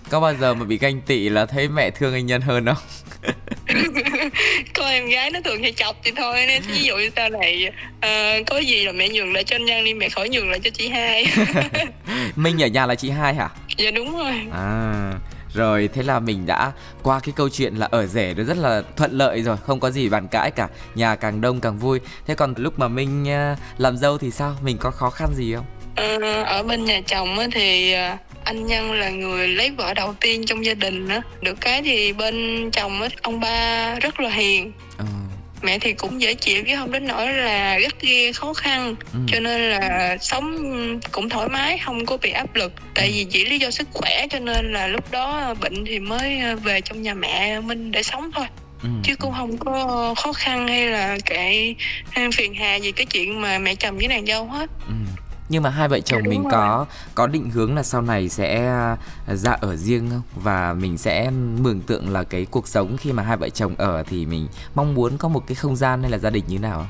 có 0.10 0.20
bao 0.20 0.36
giờ 0.36 0.54
mà 0.54 0.66
bị 0.66 0.78
ganh 0.78 1.02
tị 1.02 1.30
là 1.30 1.46
thấy 1.46 1.68
mẹ 1.68 1.90
thương 1.92 2.14
anh 2.14 2.26
Nhân 2.26 2.42
hơn 2.42 2.66
không 2.66 2.76
con 4.74 4.88
em 4.88 5.08
gái 5.08 5.32
nó 5.32 5.40
thường 5.44 5.62
hay 5.62 5.72
chọc 5.72 5.96
thì 6.04 6.12
thôi 6.16 6.46
nên 6.48 6.62
ví 6.62 6.84
dụ 6.84 6.98
như 6.98 7.10
sau 7.16 7.30
này 7.30 7.72
uh, 7.98 8.48
có 8.48 8.58
gì 8.58 8.86
là 8.86 8.92
mẹ 8.92 9.10
nhường 9.10 9.34
lại 9.34 9.44
cho 9.44 9.56
anh 9.56 9.66
nhân 9.66 9.86
đi 9.86 9.94
mẹ 9.94 10.10
khỏi 10.10 10.30
nhường 10.30 10.50
lại 10.50 10.60
cho 10.64 10.70
chị 10.74 10.88
hai. 10.88 11.26
Minh 12.36 12.64
ở 12.64 12.68
nhà 12.68 12.86
là 12.86 12.96
chị 12.96 13.10
hai 13.10 13.34
hả? 13.34 13.50
Dạ 13.78 13.92
đúng 13.92 14.18
rồi. 14.18 14.34
À 14.54 15.14
rồi 15.54 15.90
thế 15.94 16.04
là 16.04 16.20
mình 16.20 16.46
đã 16.46 16.72
qua 17.04 17.20
cái 17.20 17.34
câu 17.36 17.50
chuyện 17.50 17.76
là 17.76 17.88
ở 17.92 18.06
rể 18.06 18.34
nó 18.38 18.44
rất 18.44 18.58
là 18.58 18.82
thuận 18.98 19.12
lợi 19.12 19.42
rồi 19.42 19.58
không 19.58 19.80
có 19.80 19.92
gì 19.92 20.10
bàn 20.10 20.28
cãi 20.28 20.52
cả 20.52 20.68
nhà 20.96 21.16
càng 21.16 21.42
đông 21.42 21.62
càng 21.62 21.78
vui. 21.78 22.00
Thế 22.28 22.36
còn 22.36 22.54
lúc 22.58 22.80
mà 22.80 22.88
minh 22.88 23.24
uh, 23.24 23.60
làm 23.78 23.98
dâu 23.98 24.18
thì 24.18 24.32
sao? 24.32 24.56
Mình 24.64 24.78
có 24.78 24.92
khó 24.92 25.10
khăn 25.10 25.30
gì 25.36 25.56
không? 25.56 25.66
Ờ, 25.96 26.44
ở 26.44 26.64
bên 26.64 26.86
nhà 26.86 27.02
chồng 27.08 27.38
thì 27.52 27.96
uh, 28.14 28.20
anh 28.52 28.68
nhân 28.68 28.92
là 28.92 29.10
người 29.10 29.48
lấy 29.48 29.72
vợ 29.72 29.94
đầu 29.94 30.14
tiên 30.20 30.46
trong 30.46 30.66
gia 30.66 30.74
đình 30.74 31.08
đó 31.08 31.22
được 31.42 31.62
cái 31.62 31.82
thì 31.82 32.14
bên 32.14 32.70
chồng 32.72 33.02
á 33.02 33.10
ông 33.22 33.40
ba 33.40 33.96
rất 33.96 34.20
là 34.20 34.30
hiền 34.30 34.72
ừ. 34.98 35.06
mẹ 35.62 35.80
thì 35.80 35.94
cũng 35.94 36.22
dễ 36.22 36.34
chịu 36.34 36.64
chứ 36.68 36.76
không 36.76 36.92
đến 36.92 37.08
nỗi 37.08 37.34
là 37.34 37.80
gắt 37.80 38.02
ghe 38.02 38.32
khó 38.32 38.54
khăn 38.54 38.96
ừ. 39.14 39.20
cho 39.28 39.40
nên 39.40 39.62
là 39.62 40.18
sống 40.22 40.58
cũng 41.12 41.30
thoải 41.30 41.50
mái 41.50 41.78
không 41.78 42.06
có 42.06 42.18
bị 42.18 42.32
áp 42.32 42.56
lực 42.56 42.74
tại 42.96 43.08
ừ. 43.08 43.12
vì 43.14 43.24
chỉ 43.32 43.46
lý 43.46 43.60
do 43.60 43.72
sức 43.72 43.88
khỏe 43.94 44.28
cho 44.30 44.40
nên 44.40 44.74
là 44.74 44.88
lúc 44.88 45.12
đó 45.12 45.54
bệnh 45.62 45.86
thì 45.86 46.00
mới 46.00 46.56
về 46.56 46.82
trong 46.82 47.02
nhà 47.02 47.14
mẹ 47.14 47.60
minh 47.60 47.92
để 47.92 48.04
sống 48.04 48.32
thôi 48.36 48.46
Ừ. 48.84 48.90
chứ 49.04 49.16
cũng 49.16 49.34
không 49.38 49.58
có 49.58 50.14
khó 50.18 50.34
khăn 50.34 50.68
hay 50.68 50.86
là 50.86 51.18
cái 51.26 51.76
phiền 52.34 52.54
hà 52.54 52.76
gì 52.76 52.92
cái 52.92 53.06
chuyện 53.06 53.42
mà 53.42 53.58
mẹ 53.60 53.76
chồng 53.76 53.98
với 53.98 54.08
nàng 54.08 54.26
dâu 54.26 54.46
hết 54.46 54.70
ừ 54.88 54.94
nhưng 55.52 55.64
mà 55.64 55.70
hai 55.70 55.88
vợ 55.88 56.00
chồng 56.00 56.24
mình 56.24 56.44
có 56.52 56.86
có 57.16 57.28
định 57.28 57.50
hướng 57.50 57.76
là 57.76 57.84
sau 57.84 58.02
này 58.02 58.30
sẽ 58.30 58.68
à, 58.68 58.98
ra 59.28 59.52
ở 59.52 59.76
riêng 59.76 60.10
không? 60.10 60.22
Và 60.36 60.74
mình 60.74 60.98
sẽ 60.98 61.30
mường 61.60 61.82
tượng 61.82 62.10
là 62.10 62.24
cái 62.24 62.46
cuộc 62.52 62.68
sống 62.68 62.98
khi 62.98 63.12
mà 63.12 63.24
hai 63.24 63.38
vợ 63.38 63.50
chồng 63.50 63.76
ở 63.78 64.04
thì 64.10 64.26
mình 64.26 64.48
mong 64.76 64.96
muốn 64.96 65.18
có 65.18 65.28
một 65.28 65.48
cái 65.48 65.56
không 65.56 65.76
gian 65.76 66.02
hay 66.02 66.12
là 66.12 66.18
gia 66.18 66.30
đình 66.30 66.44
như 66.48 66.60
nào 66.60 66.88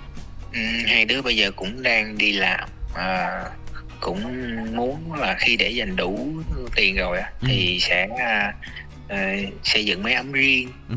ừ, 0.53 0.59
hai 0.87 1.05
đứa 1.05 1.21
bây 1.21 1.35
giờ 1.35 1.51
cũng 1.51 1.83
đang 1.83 2.17
đi 2.17 2.31
làm 2.31 2.69
à, 2.95 3.43
cũng 3.99 4.21
muốn 4.75 5.13
là 5.13 5.35
khi 5.39 5.57
để 5.57 5.69
dành 5.69 5.95
đủ 5.95 6.27
tiền 6.75 6.95
rồi 6.95 7.17
ừ. 7.17 7.47
thì 7.47 7.79
sẽ 7.81 8.07
à, 8.19 8.53
à, 9.07 9.35
xây 9.63 9.85
dựng 9.85 10.03
mấy 10.03 10.13
ấm 10.13 10.31
riêng. 10.31 10.69
Ừ. 10.89 10.95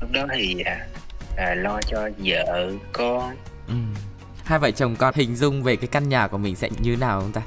lúc 0.00 0.10
đó 0.12 0.26
thì 0.34 0.62
à, 0.64 0.86
à, 1.36 1.54
lo 1.54 1.80
cho 1.90 2.08
vợ 2.18 2.70
con. 2.92 3.36
Ừ 3.68 3.74
hai 4.50 4.58
vợ 4.58 4.70
chồng 4.70 4.96
con 4.96 5.14
hình 5.14 5.36
dung 5.36 5.62
về 5.62 5.76
cái 5.76 5.88
căn 5.92 6.08
nhà 6.08 6.26
của 6.26 6.38
mình 6.38 6.56
sẽ 6.56 6.68
như 6.82 6.96
nào 6.96 7.20
không 7.20 7.32
ta 7.32 7.40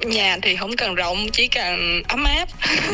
nhà 0.06 0.38
thì 0.42 0.56
không 0.56 0.76
cần 0.76 0.94
rộng 0.94 1.26
chỉ 1.32 1.48
cần 1.48 2.02
ấm 2.08 2.24
áp 2.24 2.48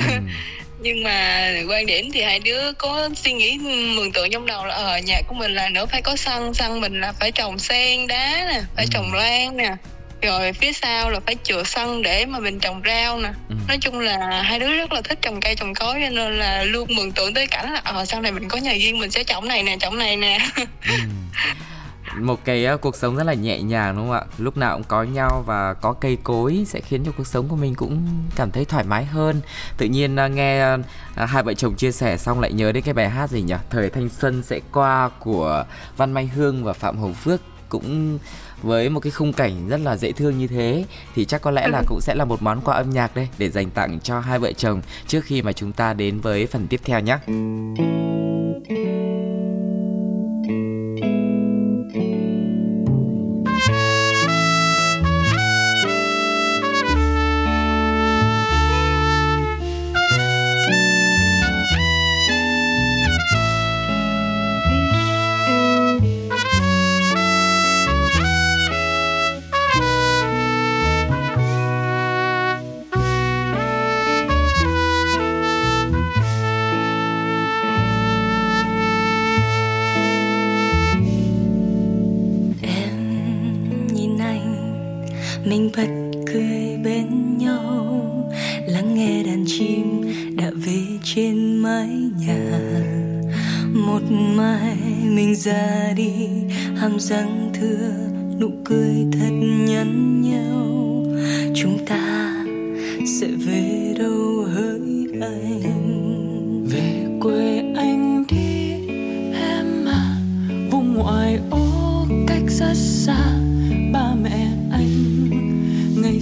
ừ. 0.08 0.12
nhưng 0.80 1.02
mà 1.02 1.50
quan 1.68 1.86
điểm 1.86 2.10
thì 2.12 2.22
hai 2.22 2.38
đứa 2.38 2.72
có 2.72 3.08
suy 3.16 3.32
nghĩ 3.32 3.58
mường 3.96 4.12
tượng 4.12 4.30
trong 4.30 4.46
đầu 4.46 4.66
là 4.66 4.74
ở 4.74 4.84
ờ, 4.84 4.98
nhà 4.98 5.20
của 5.28 5.34
mình 5.34 5.54
là 5.54 5.68
nữa 5.68 5.86
phải 5.86 6.02
có 6.02 6.16
sân 6.16 6.54
sân 6.54 6.80
mình 6.80 7.00
là 7.00 7.12
phải 7.12 7.32
trồng 7.32 7.58
sen 7.58 8.06
đá 8.06 8.46
nè 8.52 8.60
phải 8.76 8.84
ừ. 8.84 8.88
trồng 8.92 9.14
lan 9.14 9.56
nè 9.56 9.76
rồi 10.22 10.52
phía 10.52 10.72
sau 10.72 11.10
là 11.10 11.20
phải 11.26 11.36
chừa 11.42 11.62
sân 11.64 12.02
để 12.02 12.26
mà 12.26 12.38
mình 12.38 12.60
trồng 12.60 12.82
rau 12.86 13.18
nè 13.18 13.30
ừ. 13.48 13.54
nói 13.68 13.78
chung 13.80 13.98
là 13.98 14.42
hai 14.42 14.58
đứa 14.58 14.76
rất 14.76 14.92
là 14.92 15.00
thích 15.00 15.18
trồng 15.22 15.40
cây 15.40 15.54
trồng 15.54 15.74
cối 15.74 15.94
cho 15.94 16.10
nên 16.10 16.38
là 16.38 16.62
luôn 16.64 16.88
mường 16.96 17.12
tượng 17.12 17.34
tới 17.34 17.46
cảnh 17.46 17.72
là 17.72 17.80
ờ 17.84 18.04
sau 18.04 18.20
này 18.20 18.32
mình 18.32 18.48
có 18.48 18.58
nhà 18.58 18.72
riêng 18.72 18.98
mình 18.98 19.10
sẽ 19.10 19.24
trồng 19.24 19.48
này 19.48 19.62
nè 19.62 19.76
trồng 19.80 19.98
này 19.98 20.16
nè 20.16 20.38
ừ 20.56 20.94
một 22.18 22.44
cái 22.44 22.74
uh, 22.74 22.80
cuộc 22.80 22.96
sống 22.96 23.16
rất 23.16 23.24
là 23.24 23.34
nhẹ 23.34 23.62
nhàng 23.62 23.96
đúng 23.96 24.06
không 24.06 24.16
ạ? 24.16 24.24
Lúc 24.38 24.56
nào 24.56 24.76
cũng 24.76 24.84
có 24.88 25.02
nhau 25.02 25.44
và 25.46 25.74
có 25.74 25.92
cây 25.92 26.18
cối 26.24 26.64
sẽ 26.68 26.80
khiến 26.80 27.04
cho 27.04 27.12
cuộc 27.16 27.26
sống 27.26 27.48
của 27.48 27.56
mình 27.56 27.74
cũng 27.74 28.06
cảm 28.36 28.50
thấy 28.50 28.64
thoải 28.64 28.84
mái 28.84 29.04
hơn. 29.04 29.40
Tự 29.76 29.86
nhiên 29.86 30.16
uh, 30.24 30.30
nghe 30.30 30.74
uh, 30.74 30.80
hai 31.14 31.42
vợ 31.42 31.54
chồng 31.54 31.74
chia 31.74 31.92
sẻ 31.92 32.16
xong 32.16 32.40
lại 32.40 32.52
nhớ 32.52 32.72
đến 32.72 32.84
cái 32.84 32.94
bài 32.94 33.10
hát 33.10 33.30
gì 33.30 33.42
nhỉ? 33.42 33.54
Thời 33.70 33.90
thanh 33.90 34.08
xuân 34.08 34.42
sẽ 34.42 34.60
qua 34.72 35.10
của 35.20 35.64
văn 35.96 36.12
mai 36.12 36.26
hương 36.26 36.64
và 36.64 36.72
phạm 36.72 36.98
hồng 36.98 37.14
phước 37.14 37.40
cũng 37.68 38.18
với 38.62 38.88
một 38.88 39.00
cái 39.00 39.10
khung 39.10 39.32
cảnh 39.32 39.68
rất 39.68 39.80
là 39.80 39.96
dễ 39.96 40.12
thương 40.12 40.38
như 40.38 40.46
thế. 40.46 40.84
Thì 41.14 41.24
chắc 41.24 41.42
có 41.42 41.50
lẽ 41.50 41.68
là 41.68 41.82
cũng 41.86 42.00
sẽ 42.00 42.14
là 42.14 42.24
một 42.24 42.42
món 42.42 42.60
quà 42.60 42.76
âm 42.76 42.90
nhạc 42.90 43.16
đây 43.16 43.28
để 43.38 43.50
dành 43.50 43.70
tặng 43.70 44.00
cho 44.00 44.20
hai 44.20 44.38
vợ 44.38 44.52
chồng 44.52 44.82
trước 45.06 45.24
khi 45.24 45.42
mà 45.42 45.52
chúng 45.52 45.72
ta 45.72 45.94
đến 45.94 46.20
với 46.20 46.46
phần 46.46 46.66
tiếp 46.66 46.80
theo 46.84 47.00
nhé. 47.00 47.18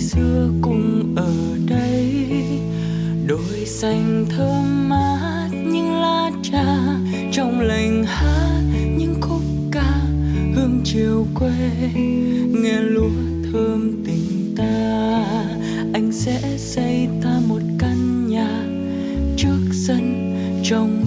xưa 0.03 0.51
cùng 0.63 1.15
ở 1.17 1.57
đây. 1.67 2.27
Đôi 3.27 3.67
xanh 3.67 4.27
thơm 4.29 4.89
mát 4.89 5.49
những 5.53 5.93
lá 5.93 6.31
trà 6.43 6.77
trong 7.33 7.61
lành 7.61 8.05
hát 8.05 8.63
những 8.97 9.15
khúc 9.21 9.43
ca 9.73 10.01
hương 10.55 10.81
chiều 10.85 11.27
quê. 11.35 11.51
Nghe 12.63 12.81
lúa 12.81 13.11
thơm 13.53 14.03
tình 14.07 14.55
ta, 14.57 15.25
anh 15.95 16.13
sẽ 16.13 16.41
xây 16.59 17.09
ta 17.23 17.41
một 17.49 17.61
căn 17.79 18.29
nhà 18.29 18.65
trước 19.37 19.61
sân 19.73 20.35
trong 20.65 21.02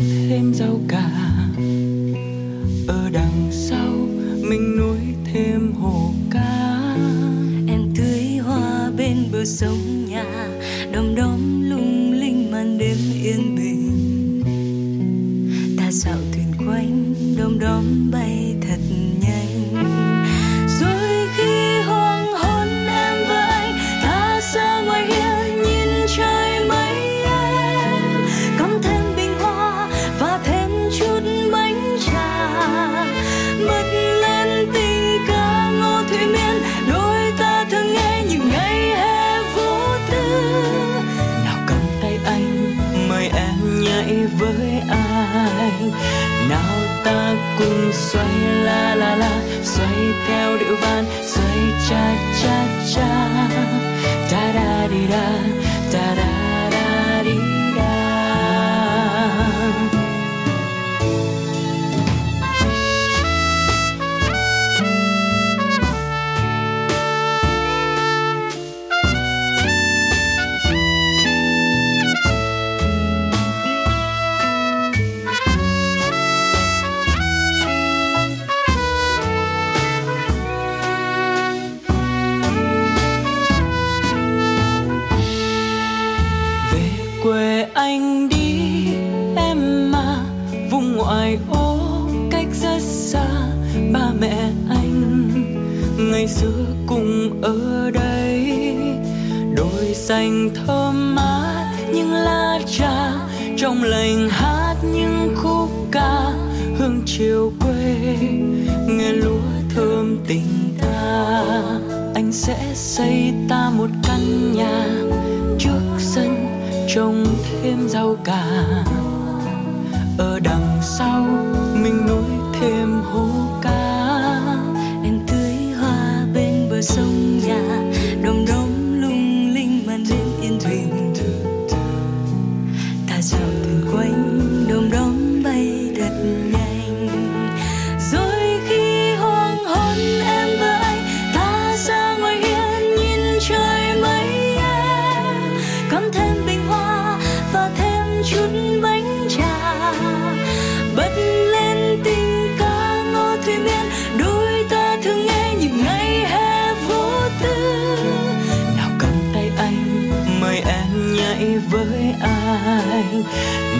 respirar. 54.96 55.35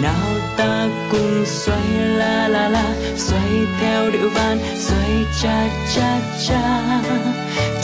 nào 0.02 0.30
ta 0.56 0.88
cùng 1.10 1.44
xoay 1.46 1.88
la 2.18 2.48
la 2.48 2.68
la, 2.68 2.84
xoay 3.16 3.66
theo 3.80 4.10
điệu 4.10 4.28
van, 4.34 4.58
xoay 4.76 5.26
cha 5.42 5.68
cha 5.94 6.20
cha. 6.48 6.62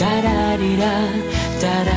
Ta 0.00 0.20
da 0.24 0.56
di 0.60 0.76
da 0.76 0.94
ta 1.62 1.84
da 1.86 1.91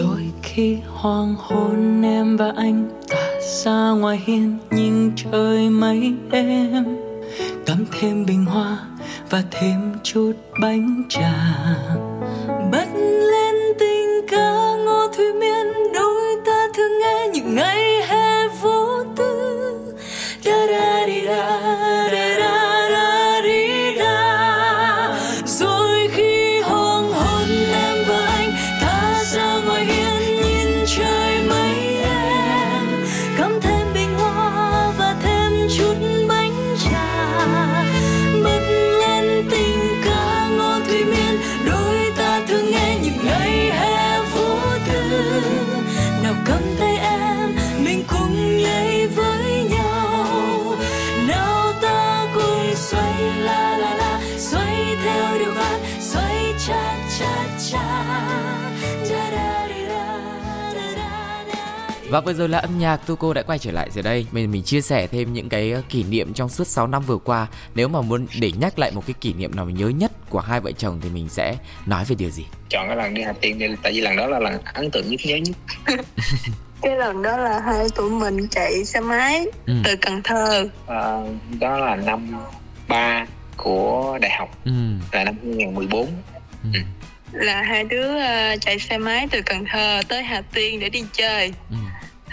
rồi 0.00 0.32
khi 0.42 0.78
hoàng 0.86 1.34
hôn 1.38 2.02
em 2.02 2.36
và 2.36 2.52
anh 2.56 2.88
ta 3.08 3.30
xa 3.40 3.90
ngoài 3.90 4.22
hiên, 4.24 4.58
nhìn 4.70 5.12
trời 5.16 5.70
mấy 5.70 6.14
em 6.30 6.84
cắm 7.66 7.84
thêm 8.00 8.26
bình 8.26 8.44
hoa 8.44 8.78
và 9.30 9.42
thêm 9.50 9.94
chút 10.02 10.32
bánh 10.62 11.02
trà. 11.08 11.32
Và 62.10 62.20
vừa 62.20 62.32
rồi 62.32 62.48
là 62.48 62.58
âm 62.58 62.78
nhạc 62.78 62.96
Tuko 62.96 63.32
đã 63.32 63.42
quay 63.42 63.58
trở 63.58 63.70
lại 63.70 63.90
rồi 63.94 64.02
đây 64.02 64.26
mình 64.32 64.50
mình 64.50 64.62
chia 64.62 64.80
sẻ 64.80 65.06
thêm 65.06 65.32
những 65.32 65.48
cái 65.48 65.72
ờ, 65.72 65.82
kỷ 65.88 66.04
niệm 66.04 66.32
trong 66.34 66.48
suốt 66.48 66.66
6 66.66 66.86
năm 66.86 67.02
vừa 67.02 67.16
qua 67.16 67.46
nếu 67.74 67.88
mà 67.88 68.00
muốn 68.00 68.26
để 68.40 68.52
nhắc 68.52 68.78
lại 68.78 68.90
một 68.90 69.06
cái 69.06 69.14
kỷ 69.20 69.32
niệm 69.32 69.56
nào 69.56 69.64
mình 69.64 69.76
nhớ 69.76 69.88
nhất 69.88 70.12
của 70.30 70.40
hai 70.40 70.60
vợ 70.60 70.72
chồng 70.72 71.00
thì 71.02 71.08
mình 71.10 71.28
sẽ 71.28 71.56
nói 71.86 72.04
về 72.08 72.14
điều 72.18 72.30
gì 72.30 72.44
chọn 72.68 72.86
cái 72.86 72.96
lần 72.96 73.14
đi 73.14 73.22
Hà 73.22 73.32
Tiên 73.32 73.58
đi 73.58 73.66
tại 73.82 73.92
vì 73.92 74.00
lần 74.00 74.16
đó 74.16 74.26
là 74.26 74.38
lần 74.38 74.62
ấn 74.74 74.90
tượng 74.90 75.10
nhất 75.10 75.20
nhớ 75.24 75.36
nhất 75.36 75.56
cái 76.82 76.96
lần 76.96 77.22
đó 77.22 77.36
là 77.36 77.60
hai 77.60 77.86
tụi 77.94 78.10
mình 78.10 78.48
chạy 78.48 78.84
xe 78.84 79.00
máy 79.00 79.46
ừ. 79.66 79.74
từ 79.84 79.96
Cần 79.96 80.22
Thơ 80.22 80.68
à, 80.86 81.18
đó 81.60 81.78
là 81.78 81.96
năm 81.96 82.36
ba 82.88 83.26
của 83.56 84.18
đại 84.20 84.30
học 84.38 84.58
ừ. 84.64 84.72
là 85.12 85.24
năm 85.24 85.34
2014 85.42 86.06
ừ. 86.62 86.70
Ừ. 86.74 86.80
là 87.32 87.62
hai 87.62 87.84
đứa 87.84 88.16
uh, 88.16 88.60
chạy 88.60 88.78
xe 88.78 88.98
máy 88.98 89.28
từ 89.30 89.42
Cần 89.42 89.64
Thơ 89.72 90.00
tới 90.08 90.22
Hà 90.22 90.42
Tiên 90.54 90.80
để 90.80 90.88
đi 90.88 91.04
chơi 91.12 91.52
ừ. 91.70 91.76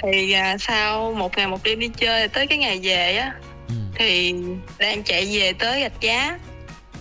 Thì 0.04 0.36
uh, 0.54 0.62
sau 0.62 1.14
một 1.14 1.38
ngày 1.38 1.48
một 1.48 1.64
đêm 1.64 1.80
đi 1.80 1.89
chơi 1.98 2.28
tới 2.28 2.48
cái 2.48 2.58
ngày 2.58 2.80
về 2.84 3.18
á 3.18 3.34
ừ. 3.68 3.76
thì 3.95 4.36
đang 4.80 5.04
chạy 5.04 5.26
về 5.32 5.54
tới 5.54 5.82
gạch 5.82 6.02
giá 6.02 6.38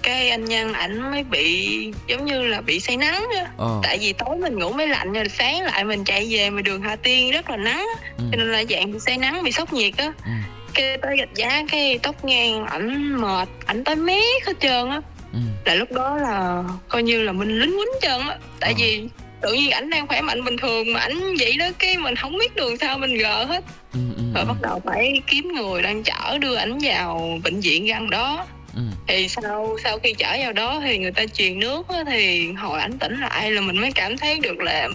cái 0.06 0.30
anh 0.30 0.44
nhân 0.44 0.72
ảnh 0.72 1.10
mới 1.10 1.24
bị 1.24 1.92
giống 2.06 2.24
như 2.24 2.42
là 2.42 2.60
bị 2.60 2.80
say 2.80 2.96
nắng 2.96 3.26
á 3.36 3.46
ờ. 3.56 3.80
tại 3.82 3.98
vì 3.98 4.12
tối 4.12 4.36
mình 4.36 4.58
ngủ 4.58 4.72
mới 4.72 4.88
lạnh 4.88 5.12
rồi 5.12 5.28
sáng 5.28 5.62
lại 5.62 5.84
mình 5.84 6.04
chạy 6.04 6.26
về 6.30 6.50
mà 6.50 6.62
đường 6.62 6.82
hà 6.82 6.96
tiên 6.96 7.30
rất 7.30 7.50
là 7.50 7.56
nắng 7.56 7.86
ừ. 8.18 8.24
cho 8.30 8.36
nên 8.36 8.52
là 8.52 8.64
dạng 8.70 8.92
bị 8.92 8.98
say 8.98 9.18
nắng 9.18 9.42
bị 9.42 9.52
sốc 9.52 9.72
nhiệt 9.72 9.96
á 9.96 10.12
ừ. 10.24 10.30
cái 10.74 10.98
tới 11.02 11.16
gạch 11.16 11.34
giá 11.34 11.62
cái 11.70 11.98
tóc 12.02 12.24
ngang 12.24 12.66
ảnh 12.66 13.20
mệt 13.20 13.48
ảnh 13.66 13.84
tới 13.84 13.96
mét 13.96 14.46
hết 14.46 14.60
trơn 14.60 14.90
á 14.90 15.00
ừ. 15.32 15.38
là 15.64 15.74
lúc 15.74 15.92
đó 15.92 16.16
là 16.16 16.64
coi 16.88 17.02
như 17.02 17.22
là 17.22 17.32
mình 17.32 17.60
lính 17.60 17.70
quýnh 17.70 18.00
trơn 18.02 18.20
á 18.20 18.38
tại 18.60 18.72
ờ. 18.72 18.78
vì 18.78 19.08
tự 19.40 19.52
nhiên 19.52 19.70
ảnh 19.70 19.90
đang 19.90 20.06
khỏe 20.06 20.20
mạnh 20.20 20.44
bình 20.44 20.56
thường 20.56 20.92
mà 20.92 21.00
ảnh 21.00 21.36
vậy 21.38 21.56
đó 21.58 21.66
cái 21.78 21.96
mình 21.96 22.16
không 22.16 22.38
biết 22.38 22.56
đường 22.56 22.76
sao 22.76 22.98
mình 22.98 23.14
gờ 23.18 23.44
hết 23.44 23.64
ừ, 23.92 24.00
ừ, 24.16 24.22
rồi 24.34 24.44
ừ. 24.44 24.48
bắt 24.48 24.56
đầu 24.62 24.82
phải 24.84 25.22
kiếm 25.26 25.52
người 25.54 25.82
đang 25.82 26.02
chở 26.02 26.38
đưa 26.38 26.54
ảnh 26.54 26.78
vào 26.82 27.38
bệnh 27.44 27.60
viện 27.60 27.86
gần 27.86 28.10
đó 28.10 28.46
Ừ. 28.76 28.82
thì 29.08 29.28
sau 29.28 29.76
sau 29.84 29.98
khi 29.98 30.14
chở 30.14 30.36
vào 30.40 30.52
đó 30.52 30.80
thì 30.80 30.98
người 30.98 31.12
ta 31.12 31.26
truyền 31.26 31.58
nước 31.58 31.88
á, 31.88 32.04
thì 32.06 32.52
hồi 32.52 32.80
ảnh 32.80 32.98
tỉnh 32.98 33.20
lại 33.20 33.50
là 33.50 33.60
mình 33.60 33.80
mới 33.80 33.92
cảm 33.92 34.16
thấy 34.16 34.40
được 34.40 34.58
là 34.58 34.88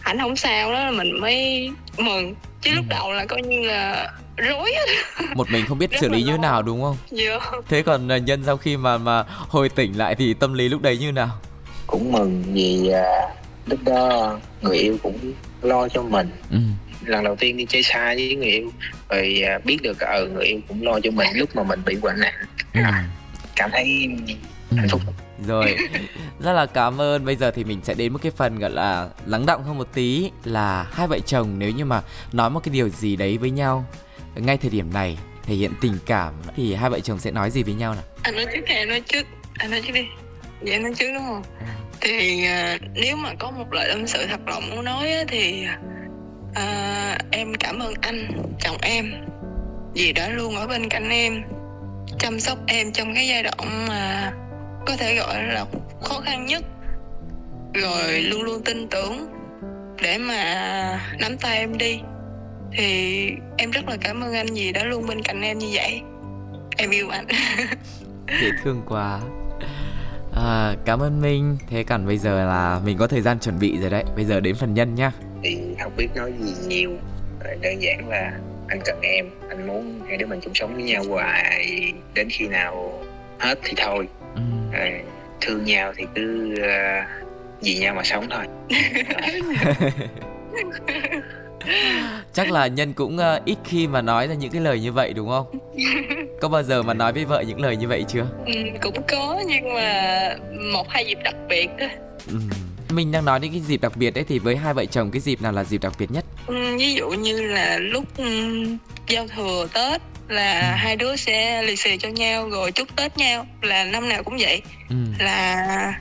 ảnh 0.00 0.18
không 0.18 0.36
sao 0.36 0.72
đó 0.72 0.84
là 0.84 0.90
mình 0.90 1.20
mới 1.20 1.70
mừng 1.98 2.34
chứ 2.62 2.70
ừ. 2.70 2.74
lúc 2.76 2.84
đầu 2.88 3.12
là 3.12 3.24
coi 3.24 3.42
như 3.42 3.60
là 3.62 4.10
rối 4.36 4.72
một 5.34 5.50
mình 5.50 5.64
không 5.68 5.78
biết 5.78 5.90
xử 6.00 6.08
lý 6.08 6.22
như 6.22 6.32
thế 6.32 6.38
nào 6.38 6.62
đúng 6.62 6.82
không 6.82 6.96
yeah. 7.18 7.42
Dạ. 7.42 7.58
thế 7.68 7.82
còn 7.82 8.12
à, 8.12 8.18
nhân 8.18 8.42
sau 8.46 8.56
khi 8.56 8.76
mà 8.76 8.98
mà 8.98 9.24
hồi 9.28 9.68
tỉnh 9.68 9.98
lại 9.98 10.14
thì 10.14 10.34
tâm 10.34 10.54
lý 10.54 10.68
lúc 10.68 10.82
đấy 10.82 10.98
như 10.98 11.12
nào 11.12 11.28
cũng 11.86 12.12
mừng 12.12 12.42
vì 12.52 12.90
à, 12.92 13.04
lúc 13.68 13.78
đó 13.84 14.38
người 14.62 14.76
yêu 14.76 14.96
cũng 15.02 15.32
lo 15.62 15.88
cho 15.88 16.02
mình. 16.02 16.30
Ừ. 16.50 16.58
lần 17.04 17.24
đầu 17.24 17.36
tiên 17.36 17.56
đi 17.56 17.66
chơi 17.68 17.82
xa 17.82 18.14
với 18.14 18.36
người 18.36 18.50
yêu 18.50 18.72
rồi 19.08 19.42
à, 19.46 19.58
biết 19.64 19.78
được 19.82 20.00
ở 20.00 20.18
ừ, 20.18 20.28
người 20.28 20.44
yêu 20.44 20.60
cũng 20.68 20.82
lo 20.82 21.00
cho 21.00 21.10
mình 21.10 21.28
lúc 21.34 21.56
mà 21.56 21.62
mình 21.62 21.80
bị 21.86 21.96
bệnh 22.02 22.20
nặng. 22.20 22.34
Ừ. 22.74 22.80
Cảm 23.56 23.70
thấy 23.72 24.08
hạnh 24.76 24.88
phúc. 24.88 25.00
Rồi 25.46 25.76
rất 26.40 26.52
là 26.52 26.66
cảm 26.66 27.00
ơn. 27.00 27.24
Bây 27.24 27.36
giờ 27.36 27.50
thì 27.50 27.64
mình 27.64 27.80
sẽ 27.82 27.94
đến 27.94 28.12
một 28.12 28.18
cái 28.22 28.32
phần 28.36 28.58
gọi 28.58 28.70
là 28.70 29.08
lắng 29.26 29.46
động 29.46 29.62
hơn 29.64 29.78
một 29.78 29.88
tí 29.94 30.30
là 30.44 30.86
hai 30.92 31.06
vợ 31.08 31.18
chồng 31.26 31.58
nếu 31.58 31.70
như 31.70 31.84
mà 31.84 32.02
nói 32.32 32.50
một 32.50 32.60
cái 32.60 32.74
điều 32.74 32.88
gì 32.88 33.16
đấy 33.16 33.38
với 33.38 33.50
nhau. 33.50 33.86
Ngay 34.36 34.56
thời 34.56 34.70
điểm 34.70 34.92
này 34.92 35.18
thể 35.42 35.54
hiện 35.54 35.72
tình 35.80 35.98
cảm 36.06 36.34
thì 36.56 36.74
hai 36.74 36.90
vợ 36.90 37.00
chồng 37.00 37.18
sẽ 37.18 37.30
nói 37.30 37.50
gì 37.50 37.62
với 37.62 37.74
nhau 37.74 37.94
nào? 37.94 38.02
Anh 38.22 38.36
nói 38.36 38.46
trước 38.54 38.60
hay 38.66 38.86
nói 38.86 39.00
trước 39.00 39.26
anh 39.54 39.70
nói 39.70 39.82
trước 39.86 39.92
đi. 39.92 40.06
Vậy 40.60 40.72
anh 40.72 40.82
nói 40.82 40.92
trước 40.98 41.06
đúng 41.14 41.26
không? 41.26 41.42
Ừ 41.60 41.66
thì 42.00 42.46
à, 42.46 42.78
nếu 42.94 43.16
mà 43.16 43.34
có 43.38 43.50
một 43.50 43.72
lời 43.72 43.88
tâm 43.90 44.06
sự 44.06 44.26
thật 44.26 44.40
lòng 44.46 44.70
muốn 44.70 44.84
nói 44.84 45.12
á, 45.12 45.24
thì 45.28 45.66
à, 46.54 47.18
em 47.30 47.54
cảm 47.54 47.78
ơn 47.78 47.94
anh 48.00 48.28
chồng 48.60 48.76
em 48.82 49.12
vì 49.94 50.12
đã 50.12 50.28
luôn 50.28 50.56
ở 50.56 50.66
bên 50.66 50.88
cạnh 50.88 51.08
em 51.08 51.42
chăm 52.18 52.40
sóc 52.40 52.58
em 52.66 52.92
trong 52.92 53.14
cái 53.14 53.28
giai 53.28 53.42
đoạn 53.42 53.86
mà 53.88 54.32
có 54.86 54.96
thể 54.96 55.16
gọi 55.16 55.42
là 55.42 55.64
khó 56.02 56.20
khăn 56.20 56.46
nhất. 56.46 56.64
Rồi 57.74 58.20
luôn 58.20 58.42
luôn 58.42 58.62
tin 58.64 58.88
tưởng 58.88 59.28
để 60.02 60.18
mà 60.18 61.00
nắm 61.20 61.36
tay 61.38 61.58
em 61.58 61.78
đi. 61.78 62.00
Thì 62.72 63.30
em 63.56 63.70
rất 63.70 63.88
là 63.88 63.96
cảm 64.00 64.20
ơn 64.20 64.34
anh 64.34 64.46
vì 64.54 64.72
đã 64.72 64.84
luôn 64.84 65.06
bên 65.06 65.22
cạnh 65.22 65.42
em 65.42 65.58
như 65.58 65.68
vậy. 65.72 66.00
Em 66.76 66.90
yêu 66.90 67.08
anh. 67.08 67.26
Dễ 68.40 68.50
thương 68.64 68.82
quá 68.88 69.20
à, 70.38 70.74
cảm 70.84 71.02
ơn 71.02 71.20
minh. 71.20 71.56
Thế 71.70 71.82
còn 71.82 72.06
bây 72.06 72.18
giờ 72.18 72.44
là 72.44 72.80
mình 72.84 72.98
có 72.98 73.06
thời 73.06 73.20
gian 73.20 73.38
chuẩn 73.38 73.58
bị 73.58 73.78
rồi 73.80 73.90
đấy. 73.90 74.04
Bây 74.16 74.24
giờ 74.24 74.40
đến 74.40 74.54
phần 74.54 74.74
nhân 74.74 74.94
nhá. 74.94 75.12
Thì 75.42 75.58
không 75.82 75.92
biết 75.96 76.08
nói 76.14 76.32
gì 76.40 76.52
nhiều. 76.68 76.90
Đơn 77.60 77.82
giản 77.82 78.08
là 78.08 78.38
anh 78.68 78.80
cần 78.84 79.00
em. 79.02 79.26
Anh 79.48 79.66
muốn 79.66 80.00
hai 80.08 80.16
đứa 80.16 80.26
mình 80.26 80.40
chung 80.42 80.54
sống 80.54 80.74
với 80.74 80.82
nhau 80.82 81.04
hoài. 81.08 81.92
Đến 82.14 82.28
khi 82.30 82.48
nào 82.48 83.02
hết 83.38 83.58
thì 83.64 83.72
thôi. 83.76 84.08
Ừ. 84.34 84.40
à, 84.72 84.90
thương 85.40 85.64
nhau 85.64 85.92
thì 85.96 86.04
cứ 86.14 86.54
uh, 86.54 87.28
vì 87.62 87.78
nhau 87.78 87.94
mà 87.94 88.02
sống 88.04 88.26
thôi. 88.30 88.44
Chắc 92.32 92.50
là 92.50 92.66
nhân 92.66 92.92
cũng 92.92 93.16
uh, 93.16 93.44
ít 93.44 93.58
khi 93.64 93.86
mà 93.86 94.02
nói 94.02 94.28
ra 94.28 94.34
những 94.34 94.50
cái 94.50 94.60
lời 94.60 94.80
như 94.80 94.92
vậy 94.92 95.12
đúng 95.12 95.28
không 95.28 95.46
có 96.40 96.48
bao 96.48 96.62
giờ 96.62 96.82
mà 96.82 96.94
nói 96.94 97.12
với 97.12 97.24
vợ 97.24 97.44
những 97.46 97.60
lời 97.60 97.76
như 97.76 97.88
vậy 97.88 98.04
chưa? 98.08 98.26
Ừ, 98.46 98.52
cũng 98.82 99.02
có 99.08 99.42
nhưng 99.46 99.74
mà 99.74 100.36
một 100.72 100.88
hai 100.88 101.06
dịp 101.06 101.18
đặc 101.24 101.34
biệt 101.48 101.68
thôi. 101.78 101.88
Ừ. 102.26 102.38
Mình 102.90 103.12
đang 103.12 103.24
nói 103.24 103.40
đến 103.40 103.52
cái 103.52 103.60
dịp 103.60 103.80
đặc 103.80 103.96
biệt 103.96 104.14
ấy 104.14 104.24
thì 104.24 104.38
với 104.38 104.56
hai 104.56 104.74
vợ 104.74 104.84
chồng 104.84 105.10
cái 105.10 105.20
dịp 105.20 105.42
nào 105.42 105.52
là 105.52 105.64
dịp 105.64 105.82
đặc 105.82 105.92
biệt 105.98 106.10
nhất? 106.10 106.24
Ừ, 106.46 106.76
ví 106.78 106.94
dụ 106.94 107.08
như 107.08 107.42
là 107.42 107.78
lúc 107.78 108.04
um, 108.16 108.76
giao 109.08 109.26
thừa 109.28 109.66
tết 109.72 110.02
là 110.28 110.60
ừ. 110.60 110.76
hai 110.76 110.96
đứa 110.96 111.16
sẽ 111.16 111.62
lì 111.62 111.76
xì 111.76 111.96
cho 111.96 112.08
nhau 112.08 112.50
rồi 112.50 112.72
chúc 112.72 112.96
tết 112.96 113.18
nhau 113.18 113.46
là 113.62 113.84
năm 113.84 114.08
nào 114.08 114.22
cũng 114.22 114.36
vậy. 114.40 114.62
Ừ. 114.88 114.96
là 115.18 116.00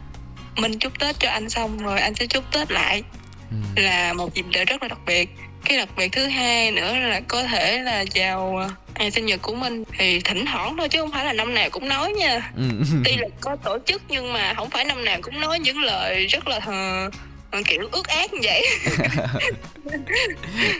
mình 0.57 0.79
chúc 0.79 0.99
tết 0.99 1.19
cho 1.19 1.29
anh 1.29 1.49
xong 1.49 1.77
rồi 1.77 1.99
anh 1.99 2.15
sẽ 2.15 2.25
chúc 2.25 2.43
tết 2.51 2.71
lại. 2.71 3.03
Ừ. 3.51 3.81
là 3.81 4.13
một 4.13 4.33
dịp 4.33 4.45
lễ 4.53 4.65
rất 4.65 4.81
là 4.81 4.88
đặc 4.88 4.99
biệt 5.05 5.29
cái 5.68 5.78
đặc 5.78 5.89
biệt 5.97 6.11
thứ 6.11 6.26
hai 6.28 6.72
nữa 6.72 6.93
là 6.95 7.22
có 7.28 7.43
thể 7.43 7.82
là 7.82 8.05
chào 8.05 8.57
à, 8.57 8.70
ngày 8.95 9.11
sinh 9.11 9.26
nhật 9.26 9.41
của 9.41 9.55
mình. 9.55 9.84
Thì 9.97 10.20
thỉnh 10.20 10.45
thoảng 10.45 10.78
thôi 10.78 10.89
chứ 10.89 10.99
không 10.99 11.11
phải 11.11 11.26
là 11.26 11.34
năm 11.34 11.53
nào 11.53 11.70
cũng 11.70 11.88
nói 11.88 12.13
nha. 12.13 12.51
Ừ. 12.57 12.63
tuy 13.05 13.15
là 13.18 13.28
có 13.41 13.55
tổ 13.55 13.78
chức 13.86 14.01
nhưng 14.07 14.34
mà 14.34 14.53
không 14.53 14.70
phải 14.70 14.86
năm 14.86 15.05
nào 15.05 15.18
cũng 15.22 15.39
nói 15.39 15.59
những 15.59 15.82
lời 15.82 16.26
rất 16.26 16.47
là 16.47 16.59
Ờ, 17.51 17.61
kiểu 17.65 17.82
ước 17.91 18.07
ác 18.07 18.34
như 18.34 18.39
vậy. 18.43 18.63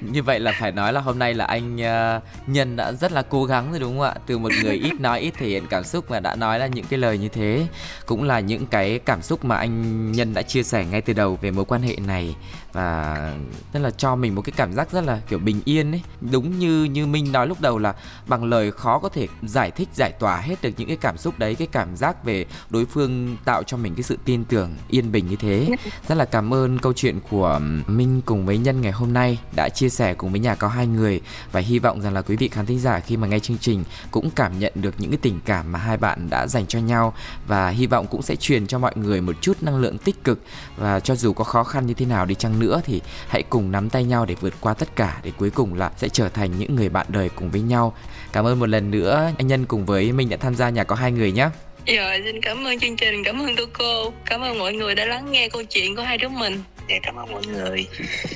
Như 0.02 0.24
vậy 0.24 0.40
là 0.40 0.54
phải 0.60 0.72
nói 0.72 0.94
là 0.94 1.02
hôm 1.02 1.20
nay 1.20 1.34
là 1.34 1.46
anh 1.46 1.76
uh, 1.76 2.24
nhân 2.48 2.76
đã 2.76 2.92
rất 2.92 3.12
là 3.12 3.22
cố 3.22 3.46
gắng 3.46 3.72
rồi 3.72 3.80
đúng 3.80 4.00
không 4.00 4.08
ạ? 4.08 4.16
Từ 4.26 4.38
một 4.38 4.52
người 4.64 4.76
ít 4.76 5.00
nói 5.00 5.20
ít 5.20 5.34
thể 5.38 5.48
hiện 5.48 5.64
cảm 5.70 5.84
xúc 5.84 6.12
mà 6.12 6.20
đã 6.20 6.36
nói 6.36 6.60
ra 6.60 6.68
những 6.68 6.86
cái 6.90 7.00
lời 7.00 7.18
như 7.18 7.28
thế. 7.28 7.68
Cũng 8.06 8.24
là 8.24 8.40
những 8.40 8.68
cái 8.68 9.00
cảm 9.06 9.22
xúc 9.22 9.46
mà 9.46 9.58
anh 9.58 10.12
nhân 10.12 10.34
đã 10.34 10.42
chia 10.42 10.64
sẻ 10.64 10.86
ngay 10.86 11.02
từ 11.02 11.14
đầu 11.14 11.40
về 11.42 11.52
mối 11.52 11.66
quan 11.66 11.82
hệ 11.82 11.96
này 12.08 12.36
và 12.78 13.34
tức 13.72 13.80
là 13.80 13.92
cho 13.92 14.16
mình 14.16 14.36
một 14.36 14.42
cái 14.42 14.54
cảm 14.58 14.74
giác 14.74 14.92
rất 14.92 15.04
là 15.04 15.20
kiểu 15.30 15.40
bình 15.40 15.62
yên 15.66 15.92
ấy. 15.92 16.02
Đúng 16.32 16.60
như 16.60 16.84
như 16.84 17.08
minh 17.08 17.32
nói 17.32 17.48
lúc 17.48 17.62
đầu 17.62 17.78
là 17.78 17.94
bằng 18.28 18.44
lời 18.44 18.72
khó 18.72 19.00
có 19.00 19.10
thể 19.10 19.28
giải 19.44 19.72
thích, 19.72 19.90
giải 19.94 20.12
tỏa 20.20 20.38
hết 20.38 20.62
được 20.62 20.70
những 20.78 20.88
cái 20.88 20.98
cảm 20.98 21.18
xúc 21.18 21.40
đấy, 21.40 21.56
cái 21.56 21.68
cảm 21.72 21.96
giác 21.96 22.24
về 22.24 22.46
đối 22.70 22.86
phương 22.86 23.38
tạo 23.46 23.64
cho 23.64 23.78
mình 23.78 23.96
cái 23.96 24.04
sự 24.04 24.18
tin 24.26 24.46
tưởng 24.46 24.76
yên 24.90 25.12
bình 25.12 25.28
như 25.28 25.36
thế. 25.36 25.70
Rất 26.08 26.16
là 26.16 26.26
cảm 26.26 26.54
ơn 26.54 26.68
ơn 26.68 26.80
câu 26.80 26.94
chuyện 26.94 27.20
của 27.30 27.60
Minh 27.88 28.22
cùng 28.26 28.46
với 28.46 28.58
Nhân 28.58 28.82
ngày 28.82 28.92
hôm 28.92 29.14
nay 29.14 29.40
đã 29.56 29.70
chia 29.70 29.90
sẻ 29.90 30.14
cùng 30.14 30.32
với 30.32 30.40
nhà 30.40 30.56
có 30.56 30.68
hai 30.68 30.88
người. 30.88 31.22
Và 31.52 31.60
hy 31.60 31.80
vọng 31.80 32.02
rằng 32.02 32.14
là 32.14 32.22
quý 32.22 32.36
vị 32.36 32.48
khán 32.48 32.66
thính 32.66 32.80
giả 32.80 33.00
khi 33.00 33.18
mà 33.18 33.28
nghe 33.28 33.40
chương 33.40 33.58
trình 33.58 33.84
cũng 34.12 34.30
cảm 34.30 34.60
nhận 34.60 34.74
được 34.76 34.96
những 34.98 35.12
cái 35.12 35.20
tình 35.22 35.40
cảm 35.46 35.72
mà 35.72 35.80
hai 35.80 35.98
bạn 35.98 36.30
đã 36.30 36.48
dành 36.48 36.66
cho 36.66 36.80
nhau. 36.80 37.14
Và 37.48 37.70
hy 37.70 37.88
vọng 37.88 38.08
cũng 38.08 38.22
sẽ 38.22 38.36
truyền 38.36 38.68
cho 38.68 38.80
mọi 38.80 38.94
người 38.96 39.22
một 39.22 39.36
chút 39.42 39.58
năng 39.62 39.78
lượng 39.78 39.98
tích 39.98 40.24
cực. 40.24 40.42
Và 40.78 41.00
cho 41.00 41.16
dù 41.16 41.34
có 41.34 41.44
khó 41.44 41.64
khăn 41.64 41.86
như 41.86 41.94
thế 41.94 42.06
nào 42.06 42.26
đi 42.26 42.36
chăng 42.36 42.60
nữa 42.60 42.67
thì 42.84 43.02
hãy 43.28 43.44
cùng 43.44 43.72
nắm 43.72 43.90
tay 43.90 44.04
nhau 44.04 44.26
để 44.26 44.36
vượt 44.36 44.54
qua 44.62 44.74
tất 44.74 44.96
cả 44.96 45.20
để 45.24 45.32
cuối 45.38 45.50
cùng 45.50 45.74
là 45.74 45.92
sẽ 45.98 46.10
trở 46.10 46.30
thành 46.30 46.60
những 46.60 46.76
người 46.76 46.90
bạn 46.90 47.06
đời 47.10 47.30
cùng 47.36 47.52
với 47.52 47.62
nhau. 47.62 47.94
Cảm 48.32 48.46
ơn 48.46 48.60
một 48.60 48.70
lần 48.70 48.92
nữa 48.92 49.32
anh 49.38 49.48
Nhân 49.48 49.66
cùng 49.66 49.86
với 49.86 50.12
mình 50.12 50.30
đã 50.30 50.38
tham 50.38 50.56
gia 50.56 50.70
nhà 50.70 50.84
có 50.84 50.96
hai 50.96 51.12
người 51.12 51.32
nhé. 51.32 51.50
Rồi, 51.88 52.22
xin 52.26 52.42
cảm 52.42 52.68
ơn 52.68 52.80
chương 52.80 52.96
trình, 52.96 53.24
cảm 53.24 53.42
ơn 53.42 53.56
tôi 53.56 53.68
cô 53.74 54.14
Cảm 54.26 54.42
ơn 54.42 54.60
mọi 54.60 54.74
người 54.74 54.96
đã 54.96 55.06
lắng 55.06 55.32
nghe 55.32 55.50
câu 55.50 55.64
chuyện 55.64 55.96
của 55.96 56.02
hai 56.02 56.18
đứa 56.18 56.30
mình 56.30 56.64
Dạ, 56.90 56.96
cảm 57.04 57.16
ơn 57.16 57.32
mọi 57.32 57.42
người. 57.46 57.88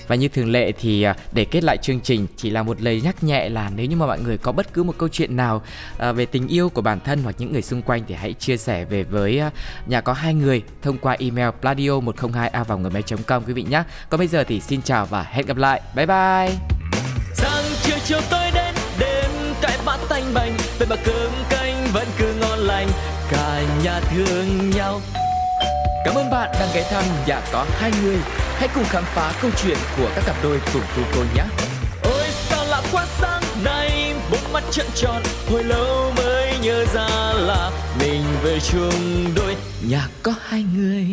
Và 0.07 0.15
như 0.15 0.27
thường 0.27 0.51
lệ 0.51 0.71
thì 0.71 1.03
à, 1.03 1.15
để 1.31 1.45
kết 1.45 1.63
lại 1.63 1.77
chương 1.77 1.99
trình 1.99 2.27
Chỉ 2.37 2.49
là 2.49 2.63
một 2.63 2.81
lời 2.81 3.01
nhắc 3.03 3.23
nhẹ 3.23 3.49
là 3.49 3.71
nếu 3.75 3.85
như 3.85 3.95
mà 3.95 4.05
mọi 4.05 4.19
người 4.19 4.37
có 4.37 4.51
bất 4.51 4.73
cứ 4.73 4.83
một 4.83 4.93
câu 4.97 5.09
chuyện 5.09 5.35
nào 5.35 5.61
à, 5.97 6.11
Về 6.11 6.25
tình 6.25 6.47
yêu 6.47 6.69
của 6.69 6.81
bản 6.81 6.99
thân 6.99 7.23
hoặc 7.23 7.35
những 7.37 7.51
người 7.51 7.61
xung 7.61 7.81
quanh 7.81 8.03
Thì 8.07 8.15
hãy 8.15 8.33
chia 8.33 8.57
sẻ 8.57 8.85
về 8.85 9.03
với 9.03 9.39
à, 9.39 9.51
nhà 9.87 10.01
có 10.01 10.13
hai 10.13 10.33
người 10.33 10.63
Thông 10.81 10.97
qua 10.97 11.15
email 11.19 11.49
pladio 11.61 11.99
102 11.99 12.49
a 12.49 12.63
vào 12.63 12.77
người 12.77 12.91
com 13.27 13.43
quý 13.47 13.53
vị 13.53 13.65
nhé 13.69 13.83
Còn 14.09 14.17
bây 14.17 14.27
giờ 14.27 14.43
thì 14.43 14.59
xin 14.59 14.81
chào 14.81 15.05
và 15.05 15.23
hẹn 15.23 15.45
gặp 15.45 15.57
lại. 15.57 15.81
Bye 15.95 16.05
bye. 16.05 16.57
Sáng 17.33 17.63
chiều 17.83 17.97
chiều 18.05 18.19
tôi 18.31 18.51
đến 18.53 18.75
đêm 18.99 19.31
cãi 19.61 19.77
vã 19.85 19.97
tanh 20.09 20.33
bành 20.33 20.53
Vậy 20.79 20.87
mà 20.89 20.95
cơm 21.05 21.31
canh 21.49 21.87
vẫn 21.93 22.07
cứ 22.17 22.33
ngon 22.41 22.59
lành 22.59 22.87
cả 23.31 23.63
nhà 23.83 23.99
thương 23.99 24.69
nhau 24.69 25.01
Cảm 26.05 26.15
ơn 26.15 26.29
bạn 26.29 26.49
đang 26.59 26.69
ghé 26.73 26.83
thăm 26.89 27.03
và 27.27 27.41
có 27.51 27.65
hai 27.79 27.91
người. 28.03 28.17
Hãy 28.57 28.69
cùng 28.75 28.83
khám 28.83 29.03
phá 29.03 29.33
câu 29.41 29.51
chuyện 29.63 29.77
của 29.97 30.09
các 30.15 30.23
cặp 30.25 30.35
đôi 30.43 30.59
cùng 30.73 30.81
cô 30.95 31.01
cô 31.15 31.21
nhé. 31.35 31.43
Ôi 32.03 32.27
sao 32.31 32.65
lạ 32.65 32.81
quá 32.91 33.05
sáng 33.19 33.43
nay, 33.63 34.13
bốc 34.31 34.39
mắt 34.53 34.63
trận 34.71 34.87
tròn, 34.95 35.23
hồi 35.51 35.63
lâu 35.63 36.11
mới 36.17 36.53
nhớ 36.61 36.85
ra 36.93 37.33
là 37.33 37.71
mình 37.99 38.23
về 38.43 38.59
chung 38.59 39.25
đôi 39.35 39.55
nhà 39.89 40.07
có 40.23 40.33
hai 40.47 40.63
người. 40.75 41.05